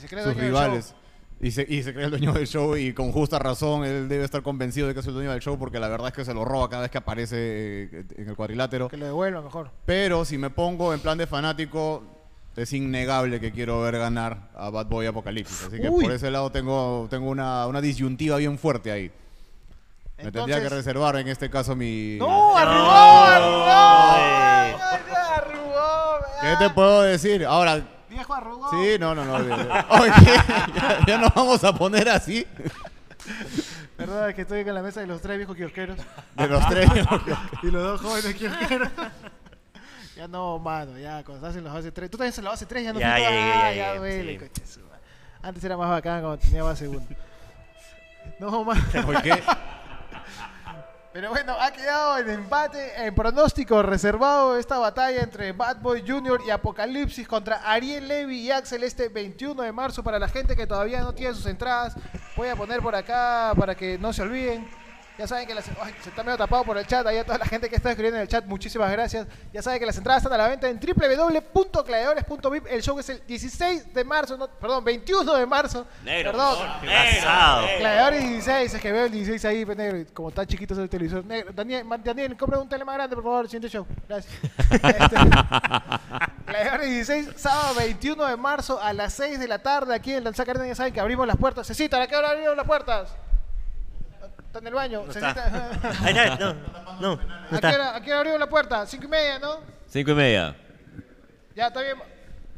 cree 0.08 0.24
sus 0.24 0.38
rivales. 0.38 0.96
Y 1.42 1.52
se, 1.52 1.66
y 1.68 1.84
se 1.84 1.92
cree 1.92 2.06
el 2.06 2.12
dueño 2.12 2.32
del 2.32 2.48
show 2.48 2.78
y 2.78 2.94
con 2.94 3.12
justa 3.12 3.38
razón 3.38 3.84
él 3.84 4.08
debe 4.08 4.24
estar 4.24 4.44
convencido 4.44 4.88
de 4.88 4.94
que 4.94 5.02
es 5.02 5.08
el 5.08 5.14
dueño 5.14 5.32
del 5.32 5.42
show 5.42 5.58
porque 5.58 5.80
la 5.80 5.90
verdad 5.90 6.10
es 6.10 6.14
que 6.14 6.24
se 6.24 6.36
lo 6.36 6.46
roba 6.46 6.70
cada 6.70 6.84
vez 6.84 6.92
que 6.92 7.00
aparece 7.00 7.36
eh, 7.38 8.06
en 8.16 8.30
el 8.30 8.36
cuadrilátero. 8.36 8.88
Que 8.88 8.96
lo 8.96 9.08
devuelva 9.08 9.42
mejor. 9.42 9.72
Pero 9.86 10.24
si 10.24 10.38
me 10.38 10.52
pongo 10.52 10.94
en 10.94 11.00
plan 11.00 11.18
de 11.18 11.26
fanático, 11.26 12.21
es 12.56 12.74
innegable 12.74 13.40
que 13.40 13.52
quiero 13.52 13.82
ver 13.82 13.98
ganar 13.98 14.50
a 14.56 14.70
Bad 14.70 14.88
Boy 14.88 15.06
Apocalipsis. 15.06 15.64
Así 15.68 15.80
que 15.80 15.90
Uy. 15.90 16.04
por 16.04 16.14
ese 16.14 16.30
lado 16.32 16.52
tengo, 16.52 17.08
tengo 17.10 17.30
una, 17.30 17.68
una 17.68 17.82
disyuntiva 17.82 18.38
bien 18.38 18.58
fuerte 18.58 18.92
ahí. 18.92 19.12
Me 20.24 20.32
tendría 20.32 20.62
que 20.62 20.70
reservar 20.70 21.16
en 21.16 21.28
este 21.30 21.50
caso 21.50 21.76
mi... 21.76 22.18
¡No! 22.20 22.56
¡Arrugó! 22.56 22.92
¡Arrugó! 22.92 23.72
¡Arrugó! 25.36 26.20
¿Qué 26.42 26.56
te 26.60 26.70
puedo 26.72 27.02
decir? 27.02 27.46
Ahora, 27.46 27.82
Viejo 28.08 28.34
arrugó. 28.34 28.70
sí, 28.72 28.98
no, 29.00 29.16
no, 29.16 29.26
no. 29.26 29.36
Oye, 29.90 30.12
ya, 30.76 31.00
ya 31.08 31.18
nos 31.18 31.34
vamos 31.34 31.64
a 31.64 31.74
poner 31.74 32.10
así. 32.10 32.46
Perdón, 33.98 34.30
es 34.30 34.36
que 34.36 34.42
estoy 34.42 34.64
con 34.66 34.74
la 34.74 34.82
mesa 34.82 35.00
de 35.02 35.08
los 35.08 35.22
tres 35.22 35.38
viejos 35.38 35.56
kiosqueros. 35.56 35.98
De 36.36 36.48
los 36.48 36.68
tres. 36.68 36.90
y 37.64 37.68
los 37.72 37.84
dos 37.84 38.02
jóvenes 38.02 38.36
kiosqueros. 38.36 38.90
Ya 40.22 40.28
no, 40.28 40.60
mano, 40.60 41.00
ya, 41.00 41.24
cuando 41.24 41.48
estás 41.48 41.58
en 41.58 41.64
los 41.64 41.74
base 41.74 41.92
3. 41.92 42.12
Tú 42.12 42.16
también 42.16 42.34
en 42.38 42.44
la 42.44 42.52
base 42.52 42.68
3, 42.68 42.84
ya 42.84 42.94
no 42.94 43.00
Ya, 43.00 43.18
ya, 43.18 43.32
ya, 43.32 43.66
Ah, 43.66 43.74
ya, 43.74 43.96
duele. 43.96 44.52
Antes 45.42 45.64
era 45.64 45.76
más 45.76 45.90
bacán 45.90 46.22
cuando 46.22 46.38
tenía 46.38 46.64
más 46.64 46.78
segundo. 46.78 47.08
No, 48.40 48.64
más. 48.64 48.78
¿Por 49.06 49.20
qué? 49.24 49.42
Pero 51.12 51.32
bueno, 51.32 51.56
ha 51.60 51.72
quedado 51.72 52.20
en 52.20 52.30
empate, 52.30 53.04
en 53.04 53.16
pronóstico 53.16 53.82
reservado 53.82 54.60
esta 54.60 54.78
batalla 54.78 55.24
entre 55.24 55.54
Bad 55.54 55.78
Boy 55.82 56.04
Jr. 56.08 56.40
y 56.46 56.52
Apocalipsis 56.52 57.28
contra 57.28 57.56
Ariel 57.72 58.08
Levy 58.08 58.42
y 58.42 58.52
Axel 58.52 58.84
este 58.84 59.10
21 59.10 59.64
de 59.64 59.72
marzo. 59.72 60.04
Para 60.04 60.20
la 60.20 60.28
gente 60.28 60.56
que 60.56 60.68
todavía 60.68 61.02
no 61.02 61.16
tiene 61.16 61.34
sus 61.34 61.48
entradas, 61.48 61.96
voy 62.38 62.50
a 62.50 62.56
poner 62.56 62.80
por 62.80 62.96
acá 62.96 63.54
para 63.58 63.74
que 63.74 63.98
no 63.98 64.14
se 64.14 64.22
olviden. 64.22 64.70
Ya 65.22 65.28
saben 65.28 65.46
que 65.46 65.54
las, 65.54 65.70
ay, 65.80 65.94
se 66.02 66.10
está 66.10 66.24
medio 66.24 66.36
tapado 66.36 66.64
por 66.64 66.76
el 66.80 66.88
chat, 66.88 67.06
ahí 67.06 67.20
a 67.20 67.24
toda 67.24 67.38
la 67.38 67.46
gente 67.46 67.70
que 67.70 67.76
está 67.76 67.92
escribiendo 67.92 68.18
en 68.18 68.24
el 68.24 68.28
chat, 68.28 68.44
muchísimas 68.44 68.92
gracias. 68.92 69.28
Ya 69.54 69.62
saben 69.62 69.80
que 69.80 69.86
las 69.86 69.96
entradas 69.96 70.24
están 70.24 70.34
a 70.34 70.38
la 70.44 70.48
venta 70.48 70.68
en 70.68 70.80
www.gladiadores.vip. 70.80 72.66
El 72.68 72.82
show 72.82 72.98
es 72.98 73.08
el 73.10 73.24
16 73.28 73.94
de 73.94 74.04
marzo, 74.04 74.36
no, 74.36 74.48
perdón, 74.48 74.84
21 74.84 75.32
de 75.36 75.46
marzo. 75.46 75.86
Negro, 76.04 76.32
perdón. 76.32 76.58
Pasado. 76.84 77.68
Gladiadores 77.78 78.30
16, 78.30 78.74
es 78.74 78.82
que 78.82 78.92
veo 78.92 79.06
el 79.06 79.12
16 79.12 79.46
ahí, 79.46 79.64
pues, 79.64 79.78
negro, 79.78 80.00
y 80.00 80.06
como 80.06 80.30
está 80.30 80.44
chiquito 80.44 80.74
es 80.74 80.80
el 80.80 80.90
televisor. 80.90 81.24
Negro, 81.24 81.54
Daniel, 81.54 81.86
Daniel, 82.04 82.36
compra 82.36 82.58
un 82.58 82.68
tele 82.68 82.84
más 82.84 82.96
grande, 82.96 83.16
por 83.16 83.24
favor, 83.24 83.46
siguiente 83.46 83.70
show. 83.70 83.86
Gracias. 84.10 84.34
Este, 84.72 85.16
Gladiadores 86.48 86.90
16, 86.90 87.30
sábado 87.36 87.76
21 87.76 88.26
de 88.26 88.38
marzo 88.38 88.82
a 88.82 88.92
las 88.92 89.14
6 89.14 89.40
de 89.40 89.48
la 89.48 89.60
tarde 89.60 89.94
aquí 89.94 90.16
en 90.16 90.24
Lanzac 90.24 90.50
Arena, 90.50 90.66
ya 90.66 90.74
saben 90.74 90.92
que 90.92 91.00
abrimos 91.00 91.28
las 91.28 91.38
puertas. 91.38 91.68
Cecita, 91.68 92.02
¿a 92.02 92.08
qué 92.08 92.16
hora 92.16 92.32
abrimos 92.32 92.58
las 92.58 92.66
puertas? 92.66 93.16
Está 94.52 94.60
en 94.60 94.68
el 94.68 94.74
baño. 94.74 95.04
No 95.08 95.14
Cecita. 95.14 95.30
está. 95.30 96.04
Ahí 96.06 96.10
está, 96.18 96.36
no, 96.36 96.54
no, 97.00 97.16
no 97.16 97.22
¿A 97.22 97.48
qué, 97.50 97.56
está. 97.56 97.74
hora, 97.74 97.96
¿A 97.96 98.02
qué 98.02 98.10
hora 98.12 98.20
abrimos 98.20 98.40
la 98.42 98.50
puerta? 98.50 98.86
Cinco 98.86 99.06
y 99.06 99.08
media, 99.08 99.40
¿no? 99.40 99.60
Cinco 99.88 100.12
y 100.12 100.16
media. 100.16 100.56
Ya, 101.56 101.68
está 101.68 101.82
bien. 101.82 101.96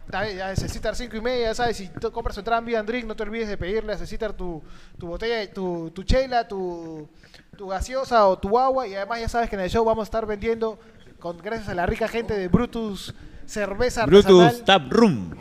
Está 0.05 0.23
bien, 0.23 0.37
ya 0.37 0.47
necesitas 0.49 0.97
cinco 0.97 1.17
y 1.17 1.21
media, 1.21 1.47
ya 1.49 1.55
sabes, 1.55 1.77
si 1.77 1.87
tú 1.89 2.11
compras 2.11 2.33
tu 2.35 2.41
entrada 2.41 2.61
en 2.67 2.85
Drink, 2.85 3.05
no 3.05 3.15
te 3.15 3.21
olvides 3.23 3.47
de 3.47 3.57
pedirle 3.57 3.93
a 3.93 3.97
Cecitar 3.97 4.33
tu, 4.33 4.61
tu 4.97 5.07
botella, 5.07 5.49
tu, 5.53 5.91
tu 5.91 6.03
chela, 6.03 6.47
tu, 6.47 7.07
tu 7.55 7.67
gaseosa 7.67 8.27
o 8.27 8.37
tu 8.37 8.59
agua, 8.59 8.85
y 8.87 8.95
además 8.95 9.21
ya 9.21 9.29
sabes 9.29 9.49
que 9.49 9.55
en 9.55 9.61
el 9.61 9.69
show 9.69 9.85
vamos 9.85 10.03
a 10.03 10.07
estar 10.07 10.25
vendiendo, 10.25 10.77
con 11.19 11.37
gracias 11.37 11.69
a 11.69 11.73
la 11.75 11.85
rica 11.85 12.07
gente 12.07 12.35
de 12.37 12.47
Brutus 12.47 13.13
Cerveza 13.45 14.05
Brutus 14.05 14.43
Artesanal, 14.43 14.65
Tap 14.65 14.91
Room. 14.91 15.35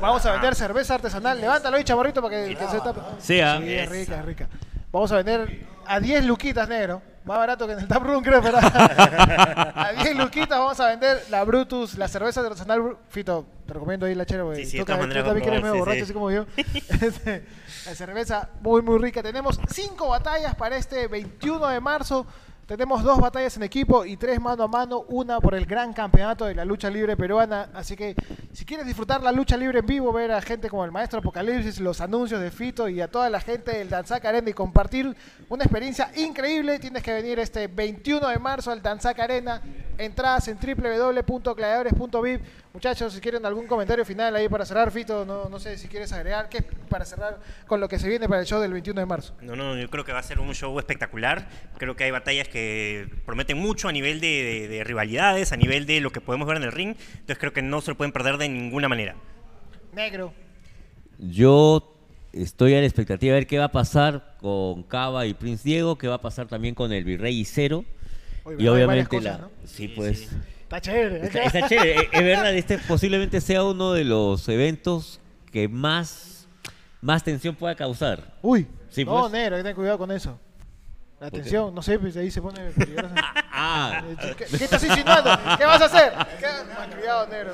vamos 0.00 0.24
a 0.24 0.32
vender 0.32 0.54
cerveza 0.54 0.94
artesanal, 0.94 1.40
levántalo 1.40 1.76
ahí, 1.76 1.84
chaborrito, 1.84 2.22
para 2.22 2.44
que, 2.44 2.54
que 2.54 2.68
se 2.68 2.80
tape. 2.80 3.00
Sea. 3.18 3.58
Sí, 3.58 3.72
es 3.74 3.88
rica, 3.88 4.18
es 4.20 4.24
rica. 4.24 4.48
Vamos 4.92 5.10
a 5.12 5.16
vender 5.16 5.66
a 5.88 6.00
10 6.00 6.24
luquitas, 6.24 6.68
negro. 6.68 7.02
Más 7.24 7.38
barato 7.38 7.66
que 7.66 7.72
en 7.72 7.80
el 7.80 7.88
Tap 7.88 8.04
Room, 8.04 8.22
creo, 8.22 8.40
pero 8.40 8.58
a 8.62 9.92
10 10.00 10.16
luquitas 10.16 10.58
vamos 10.58 10.78
a 10.78 10.86
vender 10.88 11.24
la 11.28 11.42
Brutus, 11.42 11.98
la 11.98 12.06
cerveza 12.06 12.40
artesanal. 12.40 12.98
Fito, 13.08 13.44
te 13.66 13.74
recomiendo 13.74 14.06
ahí 14.06 14.14
la 14.14 14.24
chera, 14.24 14.44
porque 14.44 14.64
Sí, 14.64 14.70
sí, 14.72 14.78
tú 14.78 14.84
también 14.84 15.10
que 15.10 15.18
eres 15.18 15.42
medio 15.42 15.60
favor, 15.60 15.78
borracho, 15.78 15.96
sí, 15.96 16.02
así 16.04 16.12
como 16.12 16.30
yo. 16.30 16.46
Este, 16.56 17.44
la 17.84 17.94
cerveza 17.96 18.48
muy, 18.60 18.80
muy 18.82 18.98
rica. 18.98 19.24
Tenemos 19.24 19.58
5 19.68 20.08
batallas 20.08 20.54
para 20.54 20.76
este 20.76 21.08
21 21.08 21.66
de 21.66 21.80
marzo. 21.80 22.26
Tenemos 22.66 23.04
dos 23.04 23.20
batallas 23.20 23.56
en 23.56 23.62
equipo 23.62 24.04
y 24.04 24.16
tres 24.16 24.40
mano 24.40 24.64
a 24.64 24.66
mano, 24.66 25.04
una 25.08 25.40
por 25.40 25.54
el 25.54 25.66
gran 25.66 25.92
campeonato 25.92 26.46
de 26.46 26.54
la 26.56 26.64
lucha 26.64 26.90
libre 26.90 27.16
peruana. 27.16 27.70
Así 27.72 27.94
que 27.94 28.16
si 28.52 28.64
quieres 28.64 28.84
disfrutar 28.84 29.22
la 29.22 29.30
lucha 29.30 29.56
libre 29.56 29.78
en 29.78 29.86
vivo, 29.86 30.12
ver 30.12 30.32
a 30.32 30.42
gente 30.42 30.68
como 30.68 30.84
el 30.84 30.90
maestro 30.90 31.20
Apocalipsis, 31.20 31.78
los 31.78 32.00
anuncios 32.00 32.40
de 32.40 32.50
Fito 32.50 32.88
y 32.88 33.00
a 33.00 33.06
toda 33.06 33.30
la 33.30 33.38
gente 33.38 33.70
del 33.70 33.88
Danzac 33.88 34.24
Arena 34.24 34.50
y 34.50 34.52
compartir 34.52 35.14
una 35.48 35.62
experiencia 35.62 36.10
increíble, 36.16 36.80
tienes 36.80 37.04
que 37.04 37.12
venir 37.12 37.38
este 37.38 37.68
21 37.68 38.26
de 38.26 38.38
marzo 38.40 38.72
al 38.72 38.82
Danzac 38.82 39.20
Arena. 39.20 39.62
Entradas 39.98 40.48
en 40.48 40.58
www.gladiadores.vip. 40.58 42.42
Muchachos, 42.74 43.14
si 43.14 43.20
quieren 43.20 43.46
algún 43.46 43.66
comentario 43.66 44.04
final 44.04 44.36
ahí 44.36 44.48
para 44.50 44.66
cerrar, 44.66 44.90
Fito, 44.90 45.24
no, 45.24 45.58
sé 45.58 45.78
si 45.78 45.88
quieres 45.88 46.12
agregar, 46.12 46.50
¿qué 46.50 46.62
para 46.90 47.06
cerrar 47.06 47.38
con 47.66 47.80
lo 47.80 47.88
que 47.88 47.98
se 47.98 48.06
viene 48.06 48.28
para 48.28 48.40
el 48.40 48.46
show 48.46 48.60
del 48.60 48.72
21 48.72 49.00
de 49.00 49.06
marzo? 49.06 49.34
No, 49.40 49.56
no, 49.56 49.74
yo 49.78 49.88
creo 49.88 50.04
que 50.04 50.12
va 50.12 50.18
a 50.18 50.22
ser 50.22 50.40
un 50.40 50.52
show 50.54 50.78
espectacular. 50.78 51.48
Creo 51.78 51.96
que 51.96 52.04
hay 52.04 52.10
batallas 52.10 52.48
que 52.48 52.55
prometen 53.24 53.58
mucho 53.58 53.88
a 53.88 53.92
nivel 53.92 54.20
de, 54.20 54.26
de- 54.42 54.68
de 54.68 54.84
rivalidades, 54.84 55.52
a 55.52 55.56
nivel 55.56 55.86
de 55.86 56.00
lo 56.00 56.10
que 56.10 56.20
podemos 56.20 56.46
ver 56.46 56.56
en 56.58 56.62
el 56.64 56.72
ring. 56.72 56.94
Entonces 57.12 57.38
creo 57.38 57.52
que 57.52 57.62
no 57.62 57.80
se 57.80 57.90
lo 57.90 57.96
pueden 57.96 58.12
perder 58.12 58.36
de 58.38 58.48
ninguna 58.48 58.88
manera. 58.88 59.16
Negro. 59.92 60.32
Yo 61.18 61.94
estoy 62.32 62.74
a 62.74 62.80
la 62.80 62.86
expectativa 62.86 63.32
de 63.34 63.40
ver 63.40 63.46
qué 63.46 63.58
va 63.58 63.64
a 63.66 63.72
pasar 63.72 64.36
con 64.40 64.82
Cava 64.84 65.26
y 65.26 65.34
Prince 65.34 65.62
Diego, 65.64 65.96
qué 65.96 66.08
va 66.08 66.16
a 66.16 66.20
pasar 66.20 66.46
también 66.46 66.74
con 66.74 66.92
el 66.92 67.04
Virrey 67.04 67.38
y 67.40 67.44
Cero. 67.44 67.84
Oye, 68.44 68.62
y 68.62 68.68
obviamente 68.68 69.20
la... 69.20 69.48
Sí, 69.64 69.88
Sí, 69.88 69.88
pues... 69.88 70.18
sí. 70.20 70.28
Está 70.62 70.80
chévere. 70.80 71.16
¿eh? 71.16 71.20
Está, 71.24 71.42
está 71.44 71.68
chévere. 71.68 72.08
Es 72.12 72.22
verdad, 72.24 72.54
este 72.54 72.78
posiblemente 72.78 73.40
sea 73.40 73.62
uno 73.62 73.92
de 73.92 74.02
los 74.04 74.48
eventos 74.48 75.20
que 75.52 75.68
más, 75.68 76.48
más 77.00 77.22
tensión 77.24 77.54
pueda 77.54 77.74
causar. 77.76 78.36
Uy, 78.42 78.66
Sí, 78.90 79.04
no, 79.04 79.20
pues. 79.20 79.32
negro, 79.32 79.54
hay 79.56 79.60
que 79.60 79.64
tener 79.64 79.76
cuidado 79.76 79.98
con 79.98 80.10
eso. 80.10 80.38
Atención, 81.20 81.74
no 81.74 81.80
sé, 81.82 81.98
pues 81.98 82.16
ahí 82.16 82.30
se 82.30 82.42
pone 82.42 82.60
peligroso. 82.72 83.14
Ah, 83.58 84.02
¿Qué, 84.36 84.44
qué 84.44 84.64
estás 84.64 84.84
insinuando? 84.84 85.30
¿Qué 85.56 85.64
vas 85.64 85.80
a 85.80 85.86
hacer? 85.86 86.12
¿Qué? 86.38 86.46
Malcriado, 86.78 87.26
negro. 87.26 87.52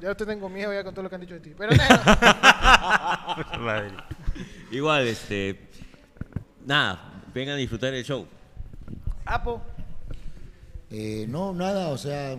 Ya 0.00 0.14
te 0.14 0.24
tengo 0.24 0.48
miedo 0.48 0.72
ya 0.72 0.84
con 0.84 0.94
todo 0.94 1.02
lo 1.02 1.08
que 1.08 1.16
han 1.16 1.20
dicho 1.22 1.34
de 1.34 1.40
ti. 1.40 1.54
Pero 1.58 1.72
negro, 1.72 1.96
Madre. 3.58 3.90
igual, 4.70 5.08
este... 5.08 5.68
Nada, 6.64 7.00
vengan 7.34 7.56
a 7.56 7.58
disfrutar 7.58 7.92
el 7.94 8.04
show. 8.04 8.26
Apo, 9.26 9.60
Eh, 10.90 11.26
no, 11.28 11.52
nada, 11.52 11.88
o 11.88 11.98
sea, 11.98 12.36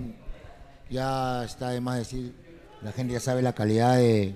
ya 0.90 1.44
está 1.44 1.70
de 1.72 1.82
más 1.82 1.98
decir, 2.00 2.34
la 2.82 2.94
gente 2.94 3.14
ya 3.14 3.20
sabe 3.20 3.42
la 3.42 3.54
calidad 3.54 3.98
de, 3.98 4.36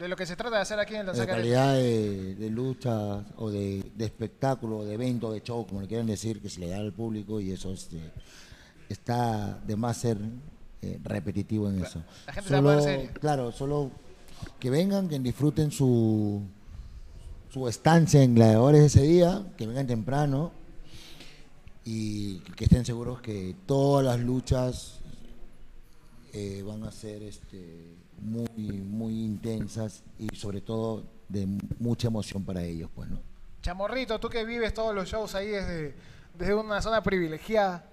de 0.00 0.08
lo 0.08 0.16
que 0.16 0.24
se 0.24 0.34
trata 0.34 0.56
de 0.56 0.62
hacer 0.62 0.80
aquí 0.80 0.94
en 0.94 1.06
la 1.06 1.26
calidad 1.26 1.74
de, 1.74 2.34
de 2.34 2.50
lucha 2.50 3.22
o 3.36 3.50
de, 3.50 3.84
de 3.94 4.04
espectáculo, 4.06 4.82
de 4.84 4.94
evento, 4.94 5.30
de 5.30 5.42
show, 5.42 5.66
como 5.66 5.82
le 5.82 5.88
quieran 5.88 6.06
decir, 6.06 6.40
que 6.40 6.48
se 6.48 6.58
le 6.58 6.68
da 6.68 6.78
al 6.78 6.92
público 6.92 7.38
y 7.38 7.52
eso 7.52 7.70
este, 7.70 7.98
está 8.88 9.60
de 9.66 9.76
más 9.76 9.98
ser 9.98 10.16
eh, 10.80 10.98
repetitivo 11.04 11.68
en 11.68 11.84
eso. 11.84 12.02
la 12.26 12.32
gente 12.32 12.48
se 12.48 12.60
va 12.60 12.78
a. 12.78 13.12
Claro, 13.20 13.52
solo 13.52 13.90
que 14.58 14.70
vengan, 14.70 15.06
que 15.06 15.18
disfruten 15.18 15.70
su, 15.70 16.40
su 17.52 17.68
estancia 17.68 18.22
en 18.22 18.34
Gladiadores 18.34 18.82
ese 18.82 19.02
día, 19.02 19.44
que 19.58 19.66
vengan 19.66 19.86
temprano 19.86 20.52
y 21.84 22.38
que 22.56 22.64
estén 22.64 22.86
seguros 22.86 23.20
que 23.20 23.54
todas 23.66 24.02
las 24.06 24.18
luchas 24.18 25.00
eh, 26.32 26.62
van 26.66 26.84
a 26.84 26.90
ser 26.90 27.22
este, 27.22 27.96
muy, 28.20 28.48
muy 28.82 29.24
intensas 29.24 30.02
y 30.18 30.34
sobre 30.36 30.60
todo 30.60 31.04
de 31.28 31.46
mucha 31.78 32.08
emoción 32.08 32.44
para 32.44 32.62
ellos, 32.62 32.90
pues, 32.94 33.08
¿no? 33.10 33.20
Chamorrito, 33.62 34.18
tú 34.18 34.28
que 34.28 34.44
vives 34.44 34.72
todos 34.72 34.94
los 34.94 35.08
shows 35.08 35.34
ahí 35.34 35.48
desde, 35.48 35.94
desde 36.34 36.54
una 36.54 36.80
zona 36.80 37.02
privilegiada. 37.02 37.84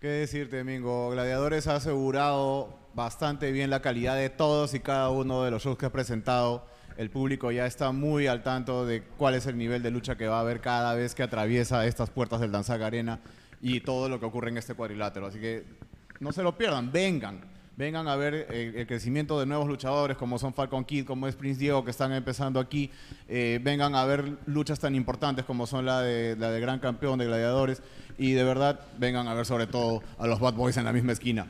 ¿Qué 0.00 0.08
decirte, 0.08 0.64
Mingo? 0.64 1.10
Gladiadores 1.10 1.66
ha 1.66 1.76
asegurado 1.76 2.78
bastante 2.94 3.52
bien 3.52 3.70
la 3.70 3.80
calidad 3.80 4.16
de 4.16 4.30
todos 4.30 4.74
y 4.74 4.80
cada 4.80 5.10
uno 5.10 5.44
de 5.44 5.50
los 5.50 5.62
shows 5.62 5.78
que 5.78 5.86
ha 5.86 5.92
presentado. 5.92 6.66
El 6.96 7.10
público 7.10 7.50
ya 7.50 7.66
está 7.66 7.90
muy 7.92 8.26
al 8.26 8.42
tanto 8.42 8.86
de 8.86 9.02
cuál 9.02 9.34
es 9.34 9.46
el 9.46 9.58
nivel 9.58 9.82
de 9.82 9.90
lucha 9.90 10.16
que 10.16 10.28
va 10.28 10.38
a 10.38 10.40
haber 10.40 10.60
cada 10.60 10.94
vez 10.94 11.14
que 11.14 11.22
atraviesa 11.22 11.86
estas 11.86 12.10
puertas 12.10 12.40
del 12.40 12.52
Danzag 12.52 12.82
Arena 12.82 13.20
y 13.60 13.80
todo 13.80 14.08
lo 14.08 14.20
que 14.20 14.26
ocurre 14.26 14.50
en 14.50 14.58
este 14.58 14.74
cuadrilátero. 14.74 15.26
Así 15.26 15.40
que 15.40 15.64
no 16.20 16.32
se 16.32 16.42
lo 16.42 16.56
pierdan, 16.56 16.92
vengan. 16.92 17.40
Vengan 17.76 18.06
a 18.06 18.14
ver 18.14 18.46
eh, 18.50 18.72
el 18.76 18.86
crecimiento 18.86 19.40
de 19.40 19.46
nuevos 19.46 19.66
luchadores 19.66 20.16
como 20.16 20.38
son 20.38 20.54
Falcon 20.54 20.84
Kid, 20.84 21.04
como 21.04 21.26
es 21.26 21.34
Prince 21.34 21.58
Diego, 21.58 21.84
que 21.84 21.90
están 21.90 22.12
empezando 22.12 22.60
aquí. 22.60 22.90
Eh, 23.28 23.58
vengan 23.62 23.96
a 23.96 24.04
ver 24.04 24.38
luchas 24.46 24.78
tan 24.78 24.94
importantes 24.94 25.44
como 25.44 25.66
son 25.66 25.84
la 25.84 26.00
de, 26.00 26.36
la 26.36 26.50
de 26.50 26.60
Gran 26.60 26.78
Campeón 26.78 27.18
de 27.18 27.26
Gladiadores. 27.26 27.82
Y 28.16 28.32
de 28.32 28.44
verdad, 28.44 28.80
vengan 28.98 29.26
a 29.26 29.34
ver 29.34 29.44
sobre 29.44 29.66
todo 29.66 30.02
a 30.18 30.28
los 30.28 30.38
Bad 30.38 30.54
Boys 30.54 30.76
en 30.76 30.84
la 30.84 30.92
misma 30.92 31.12
esquina. 31.12 31.48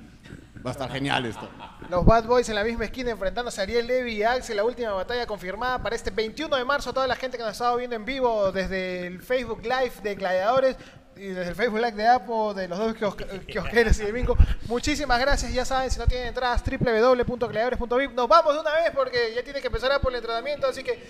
Va 0.65 0.71
a 0.71 0.73
estar 0.73 0.91
genial 0.91 1.27
esto. 1.27 1.47
Los 1.91 2.07
Bad 2.07 2.25
Boys 2.25 2.49
en 2.49 2.55
la 2.55 2.65
misma 2.65 2.87
esquina 2.87 3.11
enfrentándose 3.11 3.61
a 3.61 3.65
Ariel 3.65 3.87
Levy 3.87 4.13
y 4.15 4.23
Axel, 4.23 4.57
la 4.57 4.65
última 4.65 4.93
batalla 4.93 5.27
confirmada 5.27 5.83
para 5.83 5.95
este 5.95 6.11
21 6.11 6.57
de 6.57 6.65
marzo. 6.65 6.95
Toda 6.95 7.07
la 7.07 7.17
gente 7.17 7.37
que 7.37 7.43
nos 7.43 7.51
ha 7.51 7.53
estado 7.53 7.77
viendo 7.77 7.97
en 7.97 8.07
vivo 8.07 8.51
desde 8.51 9.07
el 9.07 9.21
Facebook 9.21 9.61
Live 9.63 9.93
de 10.03 10.15
Gladiadores 10.15 10.77
y 11.17 11.29
desde 11.29 11.51
el 11.51 11.55
Facebook 11.55 11.79
Live 11.81 11.93
de 11.93 12.07
Apo, 12.09 12.55
de 12.55 12.67
los 12.69 12.79
dos 12.79 12.95
kios- 12.95 13.17
kiosqueros 13.47 13.99
y 14.01 14.05
de 14.05 14.13
Bingo. 14.13 14.37
Muchísimas 14.67 15.19
gracias. 15.21 15.53
Ya 15.53 15.65
saben, 15.65 15.91
si 15.91 15.99
no 15.99 16.07
tienen 16.07 16.29
entradas, 16.29 16.63
www.gladiadores.vip. 16.65 18.13
Nos 18.13 18.29
vamos 18.29 18.55
de 18.55 18.61
una 18.61 18.73
vez 18.73 18.91
porque 18.95 19.33
ya 19.35 19.43
tiene 19.45 19.61
que 19.61 19.67
empezar 19.69 19.93
Apo 19.93 20.09
el 20.11 20.17
entrenamiento. 20.17 20.67
Así 20.67 20.83
que 20.83 21.03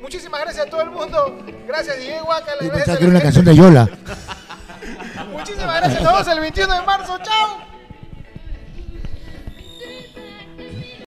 muchísimas 0.00 0.40
gracias 0.40 0.66
a 0.66 0.70
todo 0.70 0.82
el 0.82 0.90
mundo. 0.90 1.38
Gracias, 1.66 1.98
Diego. 1.98 2.26
Yo 2.26 2.68
gracias 2.68 2.88
a 2.88 2.92
la 2.92 2.98
una 2.98 3.10
gente. 3.10 3.22
canción 3.22 3.44
de 3.44 3.54
Yola. 3.56 3.88
Muchísimas 5.32 5.76
gracias. 5.76 6.02
Nos 6.02 6.12
vemos 6.12 6.28
el 6.28 6.40
21 6.40 6.74
de 6.74 6.82
marzo. 6.82 7.18
¡Chao! 7.22 7.69